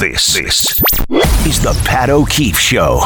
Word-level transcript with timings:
This, 0.00 0.32
this 0.32 0.78
is 1.46 1.62
the 1.62 1.78
Pat 1.84 2.08
O'Keefe 2.08 2.58
Show. 2.58 3.02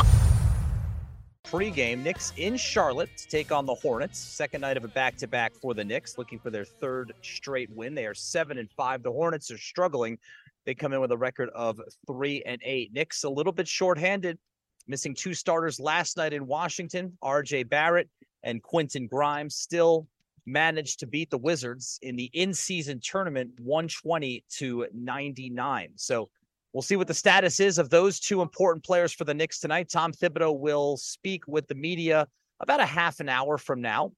Pre-game, 1.43 2.05
Knicks 2.05 2.32
in 2.36 2.56
Charlotte 2.56 3.10
to 3.17 3.27
take 3.27 3.51
on 3.51 3.67
the 3.67 3.74
Hornets. 3.74 4.17
Second 4.17 4.61
night 4.61 4.76
of 4.76 4.84
a 4.84 4.88
back-to-back 4.88 5.56
for 5.56 5.74
the 5.74 5.82
Knicks, 5.82 6.18
looking 6.18 6.38
for 6.38 6.50
their 6.50 6.64
third 6.64 7.12
straight 7.20 7.68
win. 7.74 7.96
They 7.96 8.06
are 8.06 8.14
seven 8.14 8.58
and 8.58 8.70
five. 8.70 9.02
The 9.02 9.10
Hornets 9.10 9.50
are 9.50 9.58
struggling. 9.58 10.18
They 10.66 10.74
come 10.76 10.92
in 10.92 11.00
with 11.00 11.10
a 11.10 11.16
record 11.16 11.50
of 11.52 11.80
three 12.06 12.44
and 12.46 12.60
eight. 12.62 12.93
Knicks 12.93 13.24
a 13.24 13.29
little 13.29 13.52
bit 13.52 13.66
shorthanded, 13.66 14.38
missing 14.86 15.16
two 15.16 15.34
starters 15.34 15.80
last 15.80 16.16
night 16.16 16.32
in 16.32 16.46
Washington. 16.46 17.18
R.J. 17.22 17.64
Barrett 17.64 18.08
and 18.45 18.62
Quentin 18.62 19.08
Grimes 19.08 19.56
still 19.56 20.06
managed 20.46 21.00
to 21.00 21.08
beat 21.08 21.30
the 21.30 21.38
Wizards 21.38 21.98
in 22.02 22.14
the 22.14 22.30
in-season 22.34 23.00
tournament, 23.02 23.50
120 23.58 24.45
to 24.58 24.86
99. 24.95 25.90
So 25.96 26.30
We'll 26.75 26.82
see 26.82 26.96
what 26.96 27.06
the 27.06 27.14
status 27.14 27.61
is 27.61 27.79
of 27.79 27.88
those 27.88 28.18
two 28.18 28.43
important 28.43 28.84
players 28.84 29.12
for 29.12 29.23
the 29.23 29.33
Knicks 29.33 29.60
tonight. 29.60 29.88
Tom 29.88 30.12
Thibodeau 30.12 30.59
will 30.59 30.97
speak 30.97 31.47
with 31.47 31.69
the 31.69 31.77
media 31.77 32.27
about 32.59 32.80
a 32.80 32.84
half 32.84 33.20
an 33.20 33.28
hour 33.28 33.59
from 33.59 33.80
now 33.80 34.10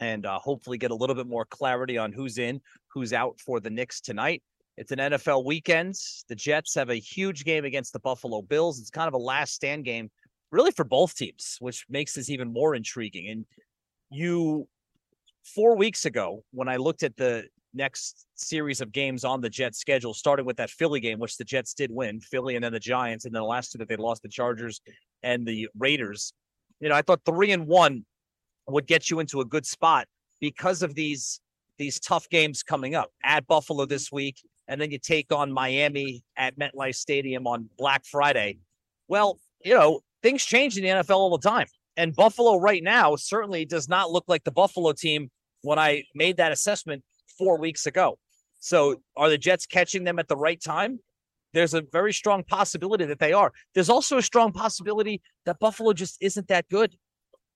and 0.00 0.26
uh, 0.26 0.40
hopefully 0.40 0.76
get 0.76 0.90
a 0.90 0.94
little 0.94 1.14
bit 1.14 1.28
more 1.28 1.44
clarity 1.44 1.96
on 1.96 2.12
who's 2.12 2.38
in, 2.38 2.60
who's 2.88 3.12
out 3.12 3.38
for 3.38 3.60
the 3.60 3.70
Knicks 3.70 4.00
tonight. 4.00 4.42
It's 4.76 4.90
an 4.90 4.98
NFL 4.98 5.44
weekend. 5.44 5.94
The 6.28 6.34
Jets 6.34 6.74
have 6.74 6.90
a 6.90 6.96
huge 6.96 7.44
game 7.44 7.64
against 7.64 7.92
the 7.92 8.00
Buffalo 8.00 8.42
Bills. 8.42 8.80
It's 8.80 8.90
kind 8.90 9.06
of 9.06 9.14
a 9.14 9.18
last 9.18 9.54
stand 9.54 9.84
game, 9.84 10.10
really, 10.50 10.72
for 10.72 10.84
both 10.84 11.14
teams, 11.14 11.58
which 11.60 11.84
makes 11.88 12.14
this 12.14 12.28
even 12.28 12.52
more 12.52 12.74
intriguing. 12.74 13.28
And 13.28 13.46
you, 14.10 14.66
four 15.44 15.76
weeks 15.76 16.06
ago, 16.06 16.42
when 16.50 16.68
I 16.68 16.76
looked 16.76 17.04
at 17.04 17.16
the 17.16 17.44
next 17.74 18.26
series 18.34 18.80
of 18.80 18.92
games 18.92 19.24
on 19.24 19.40
the 19.40 19.50
Jets 19.50 19.78
schedule, 19.78 20.14
starting 20.14 20.46
with 20.46 20.56
that 20.56 20.70
Philly 20.70 21.00
game, 21.00 21.18
which 21.18 21.36
the 21.36 21.44
Jets 21.44 21.74
did 21.74 21.90
win, 21.90 22.20
Philly 22.20 22.54
and 22.54 22.64
then 22.64 22.72
the 22.72 22.80
Giants, 22.80 23.24
and 23.24 23.34
then 23.34 23.42
the 23.42 23.48
last 23.48 23.72
two 23.72 23.78
that 23.78 23.88
they 23.88 23.96
lost 23.96 24.22
the 24.22 24.28
Chargers 24.28 24.80
and 25.22 25.46
the 25.46 25.68
Raiders. 25.78 26.32
You 26.80 26.88
know, 26.88 26.94
I 26.94 27.02
thought 27.02 27.20
three 27.24 27.52
and 27.52 27.66
one 27.66 28.04
would 28.68 28.86
get 28.86 29.10
you 29.10 29.20
into 29.20 29.40
a 29.40 29.44
good 29.44 29.66
spot 29.66 30.06
because 30.40 30.82
of 30.82 30.94
these 30.94 31.40
these 31.76 31.98
tough 31.98 32.28
games 32.28 32.62
coming 32.62 32.94
up 32.94 33.10
at 33.24 33.46
Buffalo 33.46 33.84
mm-hmm. 33.84 33.90
this 33.90 34.12
week, 34.12 34.36
and 34.68 34.80
then 34.80 34.90
you 34.90 34.98
take 34.98 35.32
on 35.32 35.52
Miami 35.52 36.22
at 36.36 36.56
MetLife 36.58 36.94
Stadium 36.94 37.46
on 37.46 37.68
Black 37.76 38.04
Friday. 38.04 38.58
Well, 39.08 39.38
you 39.64 39.74
know, 39.74 40.00
things 40.22 40.44
change 40.44 40.76
in 40.76 40.84
the 40.84 40.90
NFL 40.90 41.16
all 41.16 41.36
the 41.36 41.48
time. 41.48 41.66
And 41.96 42.14
Buffalo 42.14 42.58
right 42.58 42.82
now 42.82 43.16
certainly 43.16 43.64
does 43.64 43.88
not 43.88 44.10
look 44.10 44.24
like 44.26 44.44
the 44.44 44.50
Buffalo 44.50 44.92
team 44.92 45.30
when 45.62 45.78
I 45.78 46.04
made 46.14 46.36
that 46.38 46.52
assessment 46.52 47.02
four 47.38 47.58
weeks 47.58 47.86
ago. 47.86 48.18
So 48.60 49.02
are 49.16 49.28
the 49.28 49.38
Jets 49.38 49.66
catching 49.66 50.04
them 50.04 50.18
at 50.18 50.28
the 50.28 50.36
right 50.36 50.60
time? 50.60 51.00
There's 51.52 51.74
a 51.74 51.82
very 51.82 52.12
strong 52.12 52.42
possibility 52.42 53.04
that 53.04 53.18
they 53.20 53.32
are. 53.32 53.52
There's 53.74 53.88
also 53.88 54.18
a 54.18 54.22
strong 54.22 54.52
possibility 54.52 55.22
that 55.46 55.58
Buffalo 55.60 55.92
just 55.92 56.16
isn't 56.20 56.48
that 56.48 56.68
good. 56.68 56.96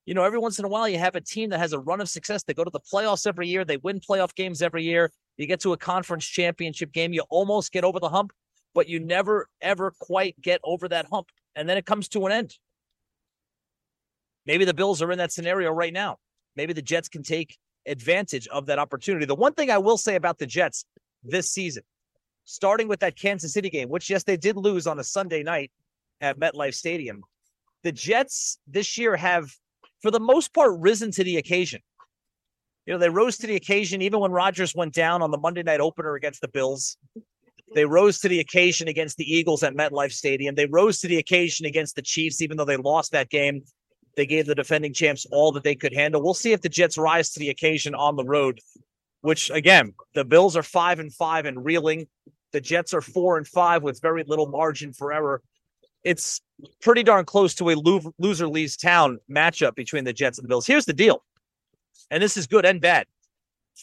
You 0.07 0.15
know, 0.15 0.23
every 0.23 0.39
once 0.39 0.59
in 0.59 0.65
a 0.65 0.69
while, 0.69 0.89
you 0.89 0.99
have 0.99 1.17
a 1.17 1.21
team 1.21 1.51
that 1.51 1.59
has 1.59 1.73
a 1.73 1.79
run 1.81 2.01
of 2.01 2.09
success. 2.09 2.43
They 2.43 2.55
go 2.55 2.65
to 2.65 2.71
the 2.71 2.81
playoffs 2.81 3.27
every 3.27 3.49
year. 3.49 3.65
They 3.65 3.77
win 3.79 4.01
playoff 4.01 4.35
games 4.35 4.63
every 4.63 4.85
year. 4.85 5.11
You 5.37 5.47
get 5.47 5.61
to 5.61 5.73
a 5.73 5.77
conference 5.77 6.25
championship 6.25 6.93
game. 6.93 7.13
You 7.13 7.25
almost 7.29 7.73
get 7.73 7.85
over 7.85 8.01
the 8.01 8.09
hump, 8.09 8.33
but 8.75 8.89
you 8.89 9.01
never, 9.01 9.49
ever 9.61 9.93
quite 9.99 10.41
get 10.41 10.61
over 10.65 10.89
that 10.89 11.07
hump. 11.11 11.29
And 11.57 11.69
then 11.69 11.77
it 11.77 11.85
comes 11.85 12.09
to 12.09 12.25
an 12.27 12.33
end. 12.33 12.57
Maybe 14.47 14.65
the 14.65 14.75
Bills 14.75 15.03
are 15.03 15.13
in 15.13 15.19
that 15.19 15.33
scenario 15.33 15.71
right 15.71 15.93
now. 15.93 16.19
Maybe 16.57 16.73
the 16.73 16.83
Jets 16.83 17.09
can 17.09 17.23
take 17.23 17.59
advantage 17.89 18.47
of 18.49 18.67
that 18.67 18.79
opportunity. 18.79 19.27
The 19.27 19.35
one 19.35 19.55
thing 19.55 19.71
I 19.71 19.79
will 19.79 19.99
say 19.99 20.15
about 20.15 20.39
the 20.39 20.47
Jets 20.47 20.85
this 21.25 21.51
season, 21.51 21.83
starting 22.45 22.89
with 22.89 23.01
that 23.01 23.17
Kansas 23.17 23.53
City 23.53 23.71
game, 23.71 23.89
which, 23.89 24.09
yes, 24.11 24.25
they 24.25 24.37
did 24.37 24.57
lose 24.57 24.87
on 24.87 24.99
a 24.99 25.05
Sunday 25.05 25.43
night 25.43 25.71
at 26.21 26.39
MetLife 26.39 26.75
Stadium, 26.75 27.23
the 27.83 27.93
Jets 27.93 28.59
this 28.67 28.99
year 28.99 29.17
have, 29.17 29.51
for 30.03 30.11
the 30.11 30.21
most 30.21 30.53
part, 30.53 30.79
risen 30.79 31.11
to 31.13 31.25
the 31.25 31.37
occasion. 31.37 31.81
You 32.87 32.95
know, 32.95 32.99
they 32.99 33.11
rose 33.11 33.37
to 33.39 33.47
the 33.47 33.57
occasion 33.57 34.01
even 34.01 34.21
when 34.21 34.33
Rodgers 34.33 34.75
went 34.75 34.95
down 34.95 35.21
on 35.21 35.31
the 35.31 35.39
Monday 35.39 35.63
night 35.63 35.81
opener 35.81 36.15
against 36.15 36.41
the 36.41 36.49
Bills. 36.49 36.97
They 37.75 37.85
rose 37.85 38.19
to 38.21 38.29
the 38.29 38.41
occasion 38.41 38.89
against 38.89 39.19
the 39.19 39.31
Eagles 39.31 39.63
at 39.63 39.75
MetLife 39.75 40.13
Stadium. 40.13 40.55
They 40.55 40.65
rose 40.65 41.01
to 41.01 41.09
the 41.09 41.19
occasion 41.19 41.67
against 41.67 41.97
the 41.97 42.03
Chiefs, 42.03 42.41
even 42.41 42.57
though 42.57 42.65
they 42.65 42.79
lost 42.79 43.13
that 43.13 43.29
game. 43.29 43.63
They 44.19 44.27
gave 44.27 44.47
the 44.47 44.55
defending 44.57 44.93
champs 44.93 45.27
all 45.31 45.53
that 45.53 45.63
they 45.63 45.77
could 45.77 45.95
handle. 45.95 46.21
We'll 46.21 46.35
see 46.35 46.51
if 46.51 46.61
the 46.61 46.69
Jets 46.69 46.99
rise 46.99 47.31
to 47.31 47.39
the 47.39 47.51
occasion 47.51 47.95
on 47.95 48.17
the 48.17 48.25
road, 48.25 48.59
which 49.21 49.49
again, 49.49 49.95
the 50.13 50.25
Bills 50.25 50.57
are 50.57 50.65
five 50.65 50.99
and 50.99 51.15
five 51.15 51.47
and 51.47 51.65
reeling. 51.65 52.09
The 52.51 52.61
Jets 52.61 52.93
are 52.93 53.01
four 53.01 53.37
and 53.37 53.47
five 53.47 53.85
with 53.85 54.03
very 54.03 54.25
little 54.25 54.49
margin 54.49 54.93
for 54.93 55.13
error. 55.13 55.41
It's 56.03 56.41
pretty 56.83 57.05
darn 57.05 57.27
close 57.27 57.55
to 57.55 57.71
a 57.71 57.77
loser 58.19 58.49
leaves 58.49 58.77
town 58.77 59.21
matchup 59.31 59.77
between 59.77 60.03
the 60.03 60.13
Jets 60.13 60.37
and 60.37 60.45
the 60.45 60.49
Bills. 60.49 60.67
Here's 60.67 60.87
the 60.87 60.93
deal, 60.93 61.23
and 62.11 62.21
this 62.21 62.37
is 62.37 62.49
good 62.49 62.67
and 62.67 62.81
bad. 62.81 63.07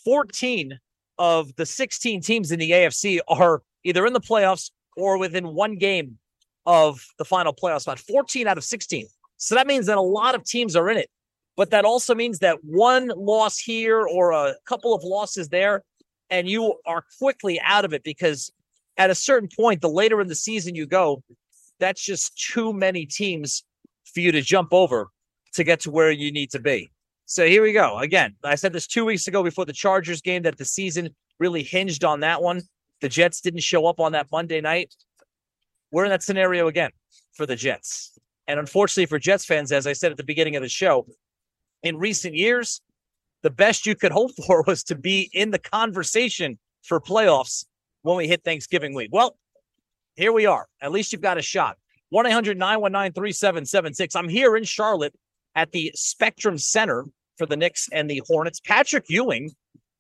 14 0.04 0.78
of 1.18 1.56
the 1.56 1.66
16 1.66 2.20
teams 2.20 2.52
in 2.52 2.60
the 2.60 2.72
AFC 2.72 3.20
are 3.30 3.62
either 3.86 4.06
in 4.06 4.12
the 4.12 4.20
playoffs 4.20 4.72
or 4.98 5.18
within 5.18 5.56
one 5.56 5.78
game 5.78 6.18
of 6.66 7.06
the 7.20 7.24
final 7.24 7.54
playoff 7.54 7.84
spot. 7.84 8.00
14 8.00 8.48
out 8.48 8.58
of 8.58 8.66
16. 8.66 9.08
So 9.38 9.56
that 9.56 9.68
means 9.68 9.86
that 9.88 9.98
a 9.98 10.02
lot 10.02 10.36
of 10.36 10.44
teams 10.44 10.76
are 10.76 10.90
in 10.90 10.98
it. 10.98 11.10
But 11.58 11.72
that 11.72 11.86
also 11.86 12.14
means 12.14 12.40
that 12.40 12.64
one 12.64 13.12
loss 13.16 13.58
here 13.58 14.06
or 14.06 14.32
a 14.32 14.56
couple 14.68 14.94
of 14.94 15.04
losses 15.04 15.50
there, 15.50 15.84
and 16.30 16.50
you 16.50 16.76
are 16.86 17.06
quickly 17.20 17.60
out 17.62 17.86
of 17.86 17.94
it 17.94 18.04
because 18.04 18.52
at 18.98 19.10
a 19.10 19.16
certain 19.16 19.50
point, 19.56 19.82
the 19.82 19.90
later 19.90 20.20
in 20.22 20.28
the 20.28 20.36
season 20.36 20.76
you 20.76 20.86
go, 20.86 21.24
that's 21.80 22.04
just 22.04 22.38
too 22.38 22.74
many 22.74 23.06
teams 23.06 23.64
for 24.14 24.20
you 24.20 24.32
to 24.32 24.42
jump 24.42 24.70
over 24.74 25.08
to 25.54 25.64
get 25.64 25.80
to 25.82 25.92
where 25.92 26.12
you 26.12 26.32
need 26.32 26.52
to 26.52 26.60
be. 26.60 26.90
So 27.26 27.46
here 27.46 27.62
we 27.62 27.74
go. 27.74 27.98
Again, 28.00 28.36
I 28.44 28.56
said 28.56 28.74
this 28.74 28.88
two 28.88 29.06
weeks 29.06 29.28
ago 29.28 29.44
before 29.44 29.66
the 29.66 29.74
Chargers 29.74 30.22
game 30.22 30.44
that 30.44 30.58
the 30.58 30.66
season 30.66 31.10
really 31.40 31.64
hinged 31.64 32.04
on 32.04 32.20
that 32.22 32.42
one. 32.42 32.62
The 33.02 33.10
Jets 33.10 33.42
didn't 33.42 33.64
show 33.64 33.86
up 33.88 34.00
on 34.00 34.12
that 34.14 34.28
Monday 34.32 34.62
night. 34.62 34.94
We're 35.92 36.06
in 36.06 36.12
that 36.12 36.24
scenario 36.24 36.68
again 36.68 36.92
for 37.34 37.46
the 37.46 37.56
Jets. 37.56 38.15
And 38.48 38.60
unfortunately 38.60 39.08
for 39.08 39.20
Jets 39.20 39.46
fans, 39.46 39.72
as 39.72 39.88
I 39.88 39.94
said 39.94 40.12
at 40.12 40.18
the 40.18 40.24
beginning 40.24 40.56
of 40.56 40.62
the 40.62 40.70
show, 40.70 41.08
in 41.84 41.98
recent 41.98 42.36
years, 42.36 42.82
the 43.44 43.50
best 43.50 43.86
you 43.86 43.96
could 43.96 44.12
hope 44.12 44.32
for 44.48 44.64
was 44.66 44.84
to 44.86 44.96
be 44.96 45.30
in 45.34 45.52
the 45.52 45.60
conversation 45.60 46.58
for 46.84 47.00
playoffs 47.00 47.66
when 48.04 48.18
we 48.18 48.28
hit 48.28 48.44
Thanksgiving 48.44 48.94
week. 48.94 49.10
Well, 49.12 49.38
here 50.16 50.32
we 50.32 50.46
are. 50.46 50.68
At 50.82 50.92
least 50.92 51.12
you've 51.12 51.22
got 51.22 51.38
a 51.38 51.42
shot. 51.42 51.78
1 52.10 52.26
800 52.28 52.58
919 52.58 53.14
3776. 53.14 54.16
I'm 54.16 54.30
here 54.30 54.56
in 54.56 54.64
Charlotte 54.64 55.14
at 55.56 55.72
the 55.72 55.92
Spectrum 55.96 56.58
Center 56.58 57.06
for 57.38 57.46
the 57.46 57.58
Knicks 57.58 57.90
and 57.92 58.10
the 58.10 58.22
Hornets. 58.28 58.60
Patrick 58.60 59.06
Ewing 59.10 59.52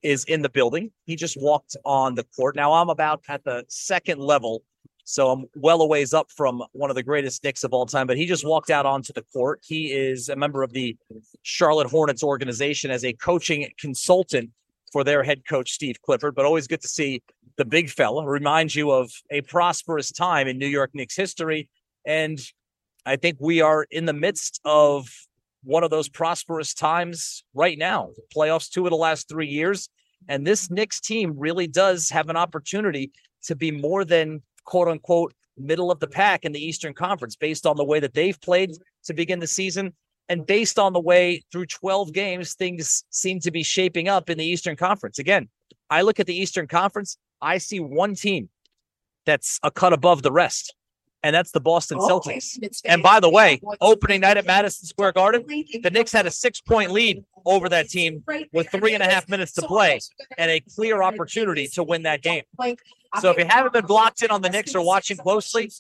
is 0.04 0.24
in 0.26 0.42
the 0.42 0.50
building. 0.50 0.92
He 1.06 1.16
just 1.16 1.36
walked 1.42 1.76
on 1.84 2.16
the 2.16 2.24
court. 2.36 2.56
Now 2.56 2.74
I'm 2.74 2.90
about 2.90 3.24
at 3.28 3.44
the 3.44 3.66
second 3.68 4.20
level 4.20 4.64
so 5.06 5.30
I'm 5.30 5.46
well 5.56 5.82
a 5.82 5.88
ways 5.88 6.14
up 6.14 6.32
from 6.32 6.64
one 6.74 6.90
of 6.90 6.96
the 6.96 7.04
greatest 7.04 7.44
Knicks 7.44 7.64
of 7.64 7.74
all 7.74 7.86
time, 7.86 8.08
but 8.08 8.18
he 8.18 8.26
just 8.26 8.46
walked 8.46 8.72
out 8.72 8.88
onto 8.88 9.14
the 9.14 9.22
court. 9.22 9.62
He 9.64 9.94
is 9.94 10.30
a 10.30 10.36
member 10.36 10.64
of 10.64 10.74
the 10.74 10.98
Charlotte 11.44 11.88
Hornets 11.88 12.24
organization 12.24 12.90
as 12.90 13.06
a 13.06 13.14
coaching 13.14 13.70
consultant 13.78 14.50
for 14.92 15.04
their 15.04 15.22
head 15.22 15.46
coach, 15.48 15.72
Steve 15.72 16.02
Clifford. 16.02 16.34
But 16.34 16.46
always 16.46 16.68
good 16.68 16.82
to 16.82 16.88
see 16.88 17.22
the 17.56 17.66
big 17.66 17.92
fella 17.92 18.26
remind 18.26 18.74
you 18.74 18.92
of 18.92 19.12
a 19.30 19.42
prosperous 19.42 20.12
time 20.12 20.48
in 20.48 20.58
New 20.58 20.68
York 20.68 20.90
Knicks 20.96 21.16
history. 21.16 21.70
And 22.06 22.40
I 23.06 23.16
think 23.16 23.38
we 23.40 23.62
are 23.62 23.86
in 23.92 24.06
the 24.06 24.14
midst 24.14 24.60
of 24.66 25.08
one 25.64 25.84
of 25.84 25.92
those 25.92 26.10
prosperous 26.10 26.74
times 26.74 27.44
right 27.54 27.78
now. 27.78 28.10
Playoffs 28.36 28.70
two 28.70 28.86
of 28.86 28.90
the 28.90 28.98
last 28.98 29.30
three 29.30 29.48
years. 29.48 29.88
And 30.28 30.48
this 30.48 30.72
Knicks 30.72 31.00
team 31.00 31.36
really 31.38 31.68
does 31.68 32.10
have 32.10 32.30
an 32.30 32.38
opportunity 32.38 33.12
to 33.44 33.56
be 33.56 33.70
more 33.70 34.04
than 34.04 34.42
quote 34.66 34.88
unquote 34.88 35.34
middle 35.58 35.92
of 35.92 36.00
the 36.00 36.08
pack 36.08 36.44
in 36.44 36.52
the 36.52 36.64
Eastern 36.64 36.94
Conference 36.94 37.36
based 37.36 37.66
on 37.66 37.78
the 37.78 37.84
way 37.84 38.00
that 38.00 38.14
they've 38.14 38.40
played 38.42 38.72
to 39.06 39.14
begin 39.14 39.40
the 39.40 39.48
season 39.48 39.94
and 40.28 40.46
based 40.46 40.78
on 40.78 40.92
the 40.92 41.00
way 41.00 41.42
through 41.52 41.66
12 41.66 42.12
games 42.12 42.54
things 42.54 43.04
seem 43.10 43.40
to 43.40 43.52
be 43.52 43.64
shaping 43.64 44.08
up 44.10 44.30
in 44.30 44.38
the 44.38 44.46
Eastern 44.46 44.76
Conference. 44.76 45.20
Again, 45.20 45.48
I 45.90 46.02
look 46.02 46.20
at 46.20 46.26
the 46.26 46.36
Eastern 46.36 46.68
Conference, 46.68 47.18
I 47.42 47.58
see 47.58 47.80
one 47.80 48.16
team 48.16 48.50
that's 49.26 49.60
a 49.64 49.72
cut 49.72 49.94
above 49.94 50.24
the 50.24 50.32
rest 50.32 50.76
and 51.26 51.36
that's 51.36 51.50
the 51.50 51.60
Boston 51.60 51.98
oh, 52.00 52.08
Celtics. 52.08 52.60
And 52.86 53.02
by 53.02 53.20
the 53.20 53.30
way, 53.30 53.60
opening 53.82 54.22
night 54.22 54.38
at 54.38 54.46
Madison 54.46 54.86
Square 54.86 55.14
Garden, 55.14 55.44
the 55.82 55.90
Knicks 55.90 56.12
had 56.12 56.28
a 56.28 56.32
six 56.32 56.62
point 56.62 56.92
lead 56.92 57.26
over 57.48 57.68
that 57.70 57.90
team 57.90 58.24
with 58.54 58.70
three 58.70 58.94
and 58.94 59.02
a 59.02 59.08
half 59.08 59.28
minutes 59.28 59.52
to 59.54 59.64
play 59.64 60.00
and 60.38 60.52
a 60.52 60.60
clear 60.60 61.02
opportunity 61.02 61.68
to 61.70 61.84
win 61.84 62.04
that 62.04 62.22
game. 62.22 62.44
So 63.22 63.32
if 63.32 63.38
you 63.40 63.46
haven't 63.46 63.74
been 63.74 63.88
blocked 63.88 64.22
in 64.22 64.30
on 64.30 64.44
the 64.44 64.50
Knicks 64.50 64.76
or 64.76 64.86
watching 64.86 65.18
closely, 65.18 65.72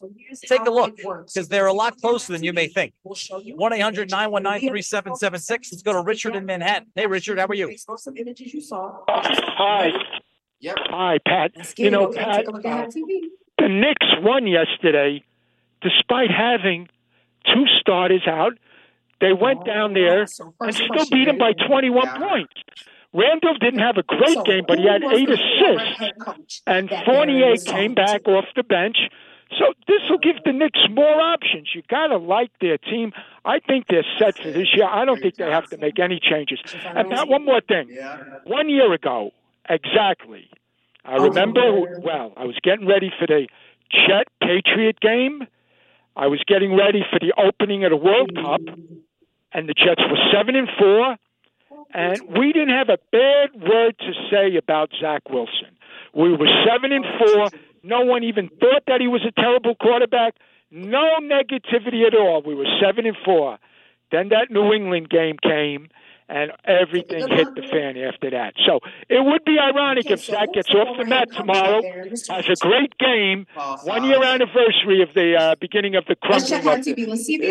take 0.47 0.61
a 0.61 0.71
look 0.71 0.95
because 0.97 1.47
they're 1.47 1.67
a 1.67 1.73
lot 1.73 2.01
closer 2.01 2.33
than 2.33 2.43
you 2.43 2.51
may 2.51 2.67
think. 2.67 2.93
1 3.03 3.17
800 3.73 4.09
919 4.09 4.69
3776. 4.69 5.71
Let's 5.73 5.83
go 5.83 5.93
to 5.93 6.01
Richard 6.01 6.35
in 6.35 6.47
Manhattan. 6.47 6.87
Hey, 6.95 7.05
Richard, 7.05 7.37
how 7.37 7.45
are 7.45 7.53
you? 7.53 7.75
Hi. 9.07 9.91
Yep. 10.59 10.75
Hi, 10.89 11.19
Pat. 11.27 11.77
You 11.77 11.91
know, 11.91 12.07
Pat. 12.07 12.47
Uh, 12.47 12.87
the 13.59 13.69
Knicks 13.69 14.07
won 14.21 14.47
yesterday 14.47 15.23
despite 15.85 16.31
having 16.31 16.89
two 17.53 17.65
starters 17.79 18.23
out. 18.27 18.53
They 19.21 19.33
went 19.33 19.65
down 19.65 19.93
there 19.93 20.25
and 20.59 20.75
still 20.75 21.05
beat 21.11 21.25
them 21.25 21.37
by 21.37 21.53
21 21.53 22.07
points. 22.19 22.53
Randle 23.13 23.53
didn't 23.61 23.79
have 23.79 23.95
a 23.97 24.03
great 24.03 24.43
game, 24.45 24.65
but 24.67 24.77
he 24.77 24.85
had 24.85 25.01
eight 25.03 25.29
assists, 25.29 26.03
and 26.67 26.89
Fournier 27.05 27.55
came 27.65 27.93
back 27.93 28.27
off 28.27 28.43
the 28.57 28.63
bench. 28.63 28.97
So 29.57 29.73
this 29.87 30.01
will 30.09 30.17
give 30.17 30.35
the 30.43 30.51
Knicks 30.51 30.79
more 30.89 31.21
options. 31.21 31.69
You 31.73 31.81
gotta 31.87 32.17
like 32.17 32.51
their 32.59 32.77
team. 32.77 33.13
I 33.45 33.59
think 33.59 33.85
they're 33.87 34.03
set 34.19 34.35
for 34.37 34.51
this 34.51 34.67
year. 34.75 34.85
I 34.85 35.05
don't 35.05 35.21
think 35.21 35.35
they 35.35 35.49
have 35.49 35.67
to 35.69 35.77
make 35.77 35.97
any 35.97 36.19
changes. 36.19 36.59
And 36.83 37.07
now 37.09 37.25
one 37.25 37.45
more 37.45 37.61
thing. 37.61 37.87
One 38.43 38.67
year 38.69 38.91
ago, 38.91 39.31
exactly. 39.69 40.49
I 41.05 41.15
remember 41.17 41.61
well. 42.01 42.33
I 42.35 42.43
was 42.43 42.57
getting 42.63 42.85
ready 42.87 43.11
for 43.17 43.27
the 43.27 43.47
Jet 43.91 44.27
Patriot 44.41 44.99
game. 44.99 45.47
I 46.15 46.27
was 46.27 46.41
getting 46.47 46.75
ready 46.75 47.03
for 47.11 47.19
the 47.19 47.33
opening 47.37 47.83
of 47.83 47.91
the 47.91 47.97
World 47.97 48.31
Cup, 48.35 48.61
and 49.53 49.69
the 49.69 49.73
Jets 49.73 50.01
were 50.09 50.17
seven 50.31 50.55
and 50.55 50.69
four, 50.79 51.17
and 51.93 52.21
we 52.37 52.53
didn't 52.53 52.75
have 52.75 52.89
a 52.89 52.97
bad 53.11 53.49
word 53.53 53.97
to 53.99 54.11
say 54.31 54.55
about 54.55 54.91
Zach 54.99 55.29
Wilson. 55.29 55.75
We 56.13 56.31
were 56.31 56.47
seven 56.65 56.91
and 56.93 57.05
four. 57.19 57.49
No 57.83 58.01
one 58.01 58.23
even 58.23 58.49
thought 58.59 58.83
that 58.87 59.01
he 59.01 59.07
was 59.07 59.21
a 59.27 59.31
terrible 59.39 59.75
quarterback. 59.75 60.35
No 60.71 61.19
negativity 61.21 62.07
at 62.07 62.15
all. 62.15 62.41
We 62.45 62.55
were 62.55 62.65
seven 62.81 63.05
and 63.05 63.17
four. 63.23 63.57
Then 64.11 64.29
that 64.29 64.49
New 64.49 64.71
England 64.73 65.09
game 65.09 65.37
came, 65.41 65.89
and 66.27 66.51
everything 66.65 67.27
hit 67.29 67.53
the 67.55 67.61
fan 67.69 67.97
after 67.97 68.29
that. 68.31 68.53
So 68.65 68.79
it 69.09 69.23
would 69.23 69.43
be 69.45 69.57
ironic 69.59 70.09
if 70.09 70.23
Zach 70.25 70.53
gets 70.53 70.69
off 70.73 70.97
the 70.97 71.05
mat 71.05 71.29
tomorrow, 71.31 71.81
has 72.29 72.45
a 72.49 72.55
great 72.61 72.97
game, 72.97 73.45
one 73.83 74.03
year 74.05 74.23
anniversary 74.23 75.01
of 75.01 75.09
the 75.13 75.35
uh, 75.37 75.55
beginning 75.61 75.95
of 75.95 76.05
the 76.07 76.15
crumbling 76.15 76.63
of 76.79 76.85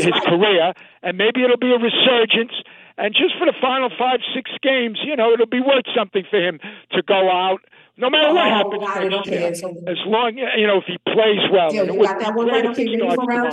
his 0.04 0.14
career, 0.26 0.72
and 1.02 1.16
maybe 1.18 1.42
it'll 1.44 1.56
be 1.56 1.72
a 1.72 1.78
resurgence. 1.78 2.52
And 2.96 3.12
just 3.14 3.34
for 3.38 3.46
the 3.46 3.54
final 3.60 3.90
five, 3.98 4.20
six 4.34 4.50
games, 4.62 4.98
you 5.04 5.16
know, 5.16 5.32
it'll 5.32 5.46
be 5.46 5.60
worth 5.60 5.84
something 5.96 6.24
for 6.30 6.38
him 6.38 6.60
to 6.92 7.02
go 7.02 7.30
out. 7.30 7.58
No 7.96 8.10
matter 8.10 8.32
what 8.34 8.46
happens 8.50 8.82
next 9.10 9.26
year, 9.30 9.40
as 9.88 9.98
long 10.06 10.36
you 10.36 10.66
know 10.66 10.78
if 10.78 10.84
he 10.86 10.98
plays 11.12 11.38
well, 11.52 11.70
and 11.82 11.90
it 11.90 11.96
would 11.96 12.08
be 12.18 12.24
great 12.50 12.64
if 12.70 12.76
he 12.76 12.84
starts 12.98 13.16
tomorrow. 13.30 13.50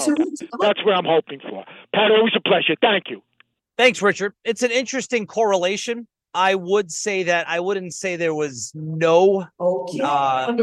That's 0.62 0.84
what 0.86 0.96
I'm 0.96 1.06
hoping 1.06 1.40
for. 1.42 1.64
Pat, 1.94 2.10
always 2.12 2.34
a 2.36 2.42
pleasure. 2.42 2.76
Thank 2.82 3.06
you. 3.10 3.22
Thanks, 3.82 4.00
Richard. 4.00 4.36
It's 4.44 4.62
an 4.62 4.70
interesting 4.70 5.26
correlation. 5.26 6.08
I 6.36 6.54
would 6.54 6.92
say 6.92 7.24
that 7.24 7.50
I 7.50 7.60
wouldn't 7.60 7.96
say 7.96 8.16
there 8.16 8.36
was 8.36 8.72
no 8.76 9.48
uh, 9.60 10.54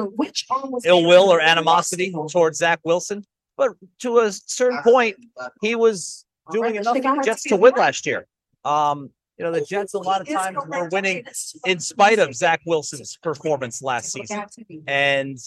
ill 0.85 1.05
will 1.05 1.29
or 1.29 1.41
animosity 1.41 2.15
towards 2.31 2.59
Zach 2.59 2.79
Wilson, 2.85 3.25
but 3.57 3.73
to 4.03 4.21
a 4.21 4.31
certain 4.31 4.81
point, 4.85 5.17
he 5.61 5.75
was 5.75 6.25
doing 6.53 6.77
enough 6.77 6.97
for 6.97 7.03
the 7.03 7.23
Jets 7.25 7.43
to 7.43 7.57
win 7.57 7.75
last 7.77 8.07
year. 8.07 8.25
Um, 8.65 9.11
you 9.37 9.45
know, 9.45 9.51
the 9.51 9.63
Jets 9.63 9.95
a 9.95 9.99
lot 9.99 10.21
of 10.21 10.29
times 10.29 10.57
were 10.69 10.89
winning 10.93 11.25
in 11.67 11.81
spite 11.81 12.21
of 12.21 12.37
Zach 12.37 12.61
Wilson's 12.67 13.19
performance 13.21 13.83
last 13.83 14.13
season. 14.13 14.45
And 14.87 15.39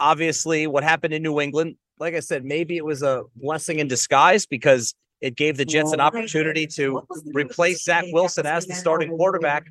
obviously, 0.00 0.66
what 0.66 0.84
happened 0.84 1.12
in 1.12 1.22
New 1.22 1.38
England, 1.38 1.76
like 1.98 2.14
I 2.14 2.20
said, 2.20 2.46
maybe 2.46 2.78
it 2.78 2.84
was 2.86 3.02
a 3.02 3.24
blessing 3.36 3.78
in 3.78 3.88
disguise 3.88 4.46
because 4.46 4.94
it 5.22 5.36
gave 5.36 5.56
the 5.56 5.64
Jets 5.64 5.92
an 5.92 6.00
opportunity 6.00 6.66
to 6.66 7.06
replace 7.32 7.84
Zach 7.84 8.04
Wilson 8.08 8.44
as 8.44 8.66
the 8.66 8.74
starting 8.74 9.08
quarterback. 9.16 9.66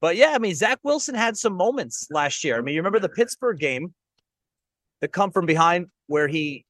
But 0.00 0.16
yeah, 0.16 0.32
I 0.34 0.38
mean, 0.38 0.54
Zach 0.54 0.78
Wilson 0.82 1.14
had 1.14 1.36
some 1.36 1.52
moments 1.52 2.08
last 2.10 2.42
year. 2.42 2.58
I 2.58 2.62
mean, 2.62 2.74
you 2.74 2.80
remember 2.80 2.98
the 2.98 3.10
Pittsburgh 3.10 3.58
game, 3.58 3.94
the 5.00 5.08
come 5.08 5.30
from 5.30 5.44
behind 5.46 5.88
where 6.06 6.26
he 6.26 6.64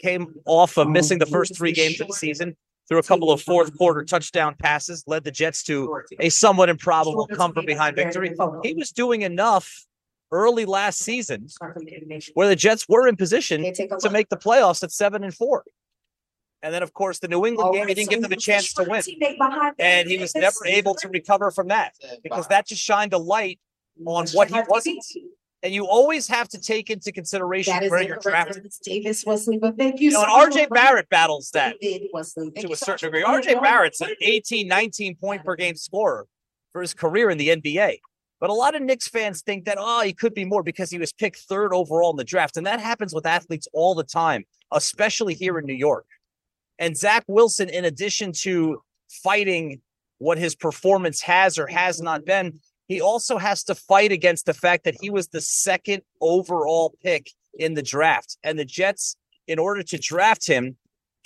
came 0.00 0.34
off 0.44 0.76
of 0.76 0.88
missing 0.88 1.18
the 1.18 1.26
first 1.26 1.56
three 1.56 1.72
games 1.72 2.00
of 2.00 2.08
the 2.08 2.14
season 2.14 2.56
through 2.88 2.98
a 2.98 3.02
couple 3.02 3.30
of 3.30 3.40
fourth 3.40 3.76
quarter 3.78 4.04
touchdown 4.04 4.54
passes, 4.58 5.04
led 5.06 5.24
the 5.24 5.30
Jets 5.30 5.62
to 5.64 6.02
a 6.20 6.28
somewhat 6.28 6.68
improbable 6.68 7.26
come 7.26 7.54
from 7.54 7.64
behind 7.64 7.96
victory. 7.96 8.34
He 8.62 8.74
was 8.74 8.90
doing 8.90 9.22
enough 9.22 9.86
early 10.30 10.66
last 10.66 10.98
season 10.98 11.46
where 12.34 12.48
the 12.48 12.56
Jets 12.56 12.86
were 12.88 13.06
in 13.06 13.16
position 13.16 13.62
to 13.72 14.10
make 14.10 14.28
the 14.28 14.36
playoffs 14.36 14.82
at 14.82 14.92
seven 14.92 15.24
and 15.24 15.34
four. 15.34 15.64
And 16.62 16.72
then, 16.72 16.82
of 16.82 16.92
course, 16.92 17.18
the 17.18 17.28
New 17.28 17.44
England 17.44 17.74
game, 17.74 17.88
he 17.88 17.94
didn't 17.94 18.10
give 18.10 18.22
them 18.22 18.32
a 18.32 18.36
chance 18.36 18.72
to 18.74 18.84
win. 18.84 19.02
And 19.78 20.08
he 20.08 20.18
was 20.18 20.34
never 20.34 20.64
able 20.66 20.94
to 20.96 21.08
recover 21.08 21.50
from 21.50 21.68
that 21.68 21.94
because 22.22 22.46
that 22.48 22.66
just 22.66 22.82
shined 22.82 23.12
a 23.12 23.18
light 23.18 23.58
on 24.06 24.26
what 24.28 24.48
he 24.48 24.60
wasn't. 24.68 25.04
And 25.64 25.72
you 25.72 25.86
always 25.86 26.26
have 26.26 26.48
to 26.48 26.60
take 26.60 26.90
into 26.90 27.12
consideration 27.12 27.88
where 27.88 28.02
you're 28.02 28.16
drafted. 28.16 28.68
Davis 28.84 29.24
Wesley, 29.24 29.58
but 29.58 29.76
thank 29.78 30.00
you. 30.00 30.10
You 30.10 30.14
know, 30.14 30.24
and 30.24 30.52
RJ 30.52 30.70
Barrett 30.70 31.08
battles 31.08 31.50
that 31.52 31.80
to 31.80 32.72
a 32.72 32.76
certain 32.76 33.10
degree. 33.10 33.22
RJ 33.22 33.62
Barrett's 33.62 34.00
an 34.00 34.10
18, 34.20 34.66
19 34.66 35.16
point 35.16 35.44
per 35.44 35.54
game 35.54 35.76
scorer 35.76 36.26
for 36.72 36.80
his 36.80 36.94
career 36.94 37.30
in 37.30 37.38
the 37.38 37.48
NBA. 37.48 37.98
But 38.40 38.50
a 38.50 38.54
lot 38.54 38.74
of 38.74 38.82
Knicks 38.82 39.06
fans 39.06 39.42
think 39.42 39.66
that, 39.66 39.76
oh, 39.78 40.02
he 40.02 40.12
could 40.12 40.34
be 40.34 40.44
more 40.44 40.64
because 40.64 40.90
he 40.90 40.98
was 40.98 41.12
picked 41.12 41.38
third 41.38 41.72
overall 41.72 42.10
in 42.10 42.16
the 42.16 42.24
draft. 42.24 42.56
And 42.56 42.66
that 42.66 42.80
happens 42.80 43.14
with 43.14 43.24
athletes 43.24 43.68
all 43.72 43.94
the 43.94 44.02
time, 44.02 44.44
especially 44.72 45.34
here 45.34 45.60
in 45.60 45.64
New 45.64 45.74
York. 45.74 46.06
And 46.78 46.96
Zach 46.96 47.24
Wilson, 47.28 47.68
in 47.68 47.84
addition 47.84 48.32
to 48.42 48.82
fighting 49.08 49.80
what 50.18 50.38
his 50.38 50.54
performance 50.54 51.20
has 51.22 51.58
or 51.58 51.66
has 51.66 52.00
not 52.00 52.24
been, 52.24 52.60
he 52.88 53.00
also 53.00 53.38
has 53.38 53.64
to 53.64 53.74
fight 53.74 54.12
against 54.12 54.46
the 54.46 54.54
fact 54.54 54.84
that 54.84 54.96
he 55.00 55.10
was 55.10 55.28
the 55.28 55.40
second 55.40 56.02
overall 56.20 56.94
pick 57.02 57.30
in 57.58 57.74
the 57.74 57.82
draft. 57.82 58.36
And 58.42 58.58
the 58.58 58.64
Jets, 58.64 59.16
in 59.46 59.58
order 59.58 59.82
to 59.82 59.98
draft 59.98 60.46
him, 60.46 60.76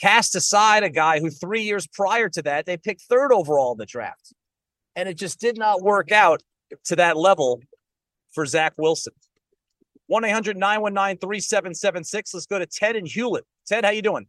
cast 0.01 0.35
aside 0.35 0.83
a 0.83 0.91
guy 0.91 1.21
who 1.21 1.31
three 1.31 1.63
years 1.63 1.87
prior 1.87 2.29
to 2.31 2.43
that, 2.43 2.67
they 2.67 2.77
picked 2.77 3.03
third 3.03 3.33
overall 3.33 3.73
in 3.73 3.79
the 3.79 3.87
draft. 3.87 4.33
And 4.95 5.09
it 5.09 5.15
just 5.15 5.41
did 5.41 5.59
not 5.59 5.83
work 5.83 6.13
out 6.13 6.43
to 6.85 6.97
that 6.97 7.17
level 7.17 7.63
for 8.33 8.47
Zach 8.47 8.75
Wilson. 8.77 9.13
1-800-919-3776. 10.11 12.35
Let's 12.35 12.47
go 12.47 12.59
to 12.59 12.67
Ted 12.67 12.97
and 12.97 13.09
Hewlett. 13.09 13.47
Ted, 13.67 13.85
how 13.85 13.91
you 13.91 14.03
doing? 14.03 14.27